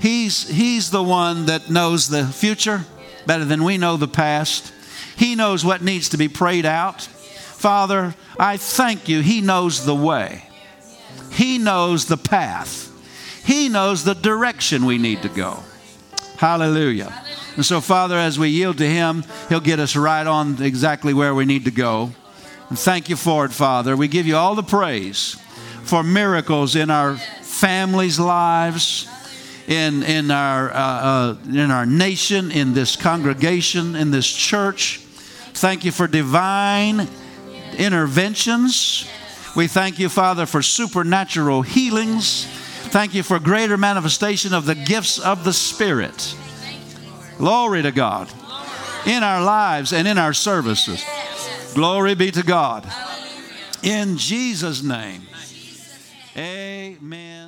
He's, 0.00 0.48
he's 0.48 0.90
the 0.90 1.02
one 1.02 1.44
that 1.46 1.68
knows 1.68 2.08
the 2.08 2.24
future 2.24 2.86
better 3.26 3.44
than 3.44 3.64
we 3.64 3.76
know 3.76 3.98
the 3.98 4.08
past. 4.08 4.72
He 5.14 5.34
knows 5.34 5.62
what 5.62 5.82
needs 5.82 6.08
to 6.08 6.16
be 6.16 6.28
prayed 6.28 6.64
out. 6.64 7.02
Father, 7.02 8.14
I 8.38 8.56
thank 8.56 9.10
you. 9.10 9.20
He 9.20 9.42
knows 9.42 9.84
the 9.84 9.94
way, 9.94 10.44
He 11.30 11.58
knows 11.58 12.06
the 12.06 12.16
path, 12.16 12.90
He 13.44 13.68
knows 13.68 14.04
the 14.04 14.14
direction 14.14 14.84
we 14.84 14.98
need 14.98 15.22
to 15.22 15.28
go. 15.28 15.60
Hallelujah. 16.36 17.12
And 17.56 17.66
so, 17.66 17.80
Father, 17.80 18.16
as 18.16 18.38
we 18.38 18.48
yield 18.48 18.78
to 18.78 18.86
Him, 18.86 19.24
He'll 19.48 19.60
get 19.60 19.78
us 19.78 19.96
right 19.96 20.26
on 20.26 20.62
exactly 20.62 21.12
where 21.12 21.34
we 21.34 21.44
need 21.44 21.64
to 21.66 21.70
go. 21.70 22.12
And 22.68 22.78
thank 22.78 23.08
you 23.08 23.16
for 23.16 23.44
it, 23.44 23.52
Father. 23.52 23.96
We 23.96 24.08
give 24.08 24.26
you 24.26 24.36
all 24.36 24.54
the 24.54 24.62
praise 24.62 25.36
for 25.82 26.02
miracles 26.02 26.76
in 26.76 26.88
our 26.88 27.16
families' 27.16 28.18
lives, 28.18 29.08
in, 29.66 30.02
in, 30.04 30.30
our, 30.30 30.70
uh, 30.70 30.74
uh, 30.74 31.36
in 31.48 31.70
our 31.70 31.84
nation, 31.84 32.50
in 32.50 32.72
this 32.72 32.96
congregation, 32.96 33.96
in 33.96 34.10
this 34.10 34.30
church. 34.30 34.98
Thank 35.52 35.84
you 35.84 35.92
for 35.92 36.06
divine 36.06 37.08
interventions. 37.76 39.06
We 39.56 39.66
thank 39.66 39.98
you, 39.98 40.08
Father, 40.08 40.46
for 40.46 40.62
supernatural 40.62 41.62
healings. 41.62 42.46
Thank 42.90 43.14
you 43.14 43.22
for 43.22 43.38
greater 43.38 43.76
manifestation 43.76 44.54
of 44.54 44.64
the 44.64 44.74
gifts 44.74 45.18
of 45.18 45.44
the 45.44 45.52
Spirit. 45.52 46.36
Glory 47.38 47.82
to 47.82 47.90
God 47.90 48.28
in 49.06 49.22
our 49.22 49.42
lives 49.42 49.92
and 49.92 50.06
in 50.06 50.18
our 50.18 50.32
services. 50.32 51.04
Glory 51.74 52.14
be 52.14 52.30
to 52.30 52.42
God. 52.42 52.86
In 53.82 54.18
Jesus' 54.18 54.82
name. 54.82 55.22
Amen. 56.36 57.39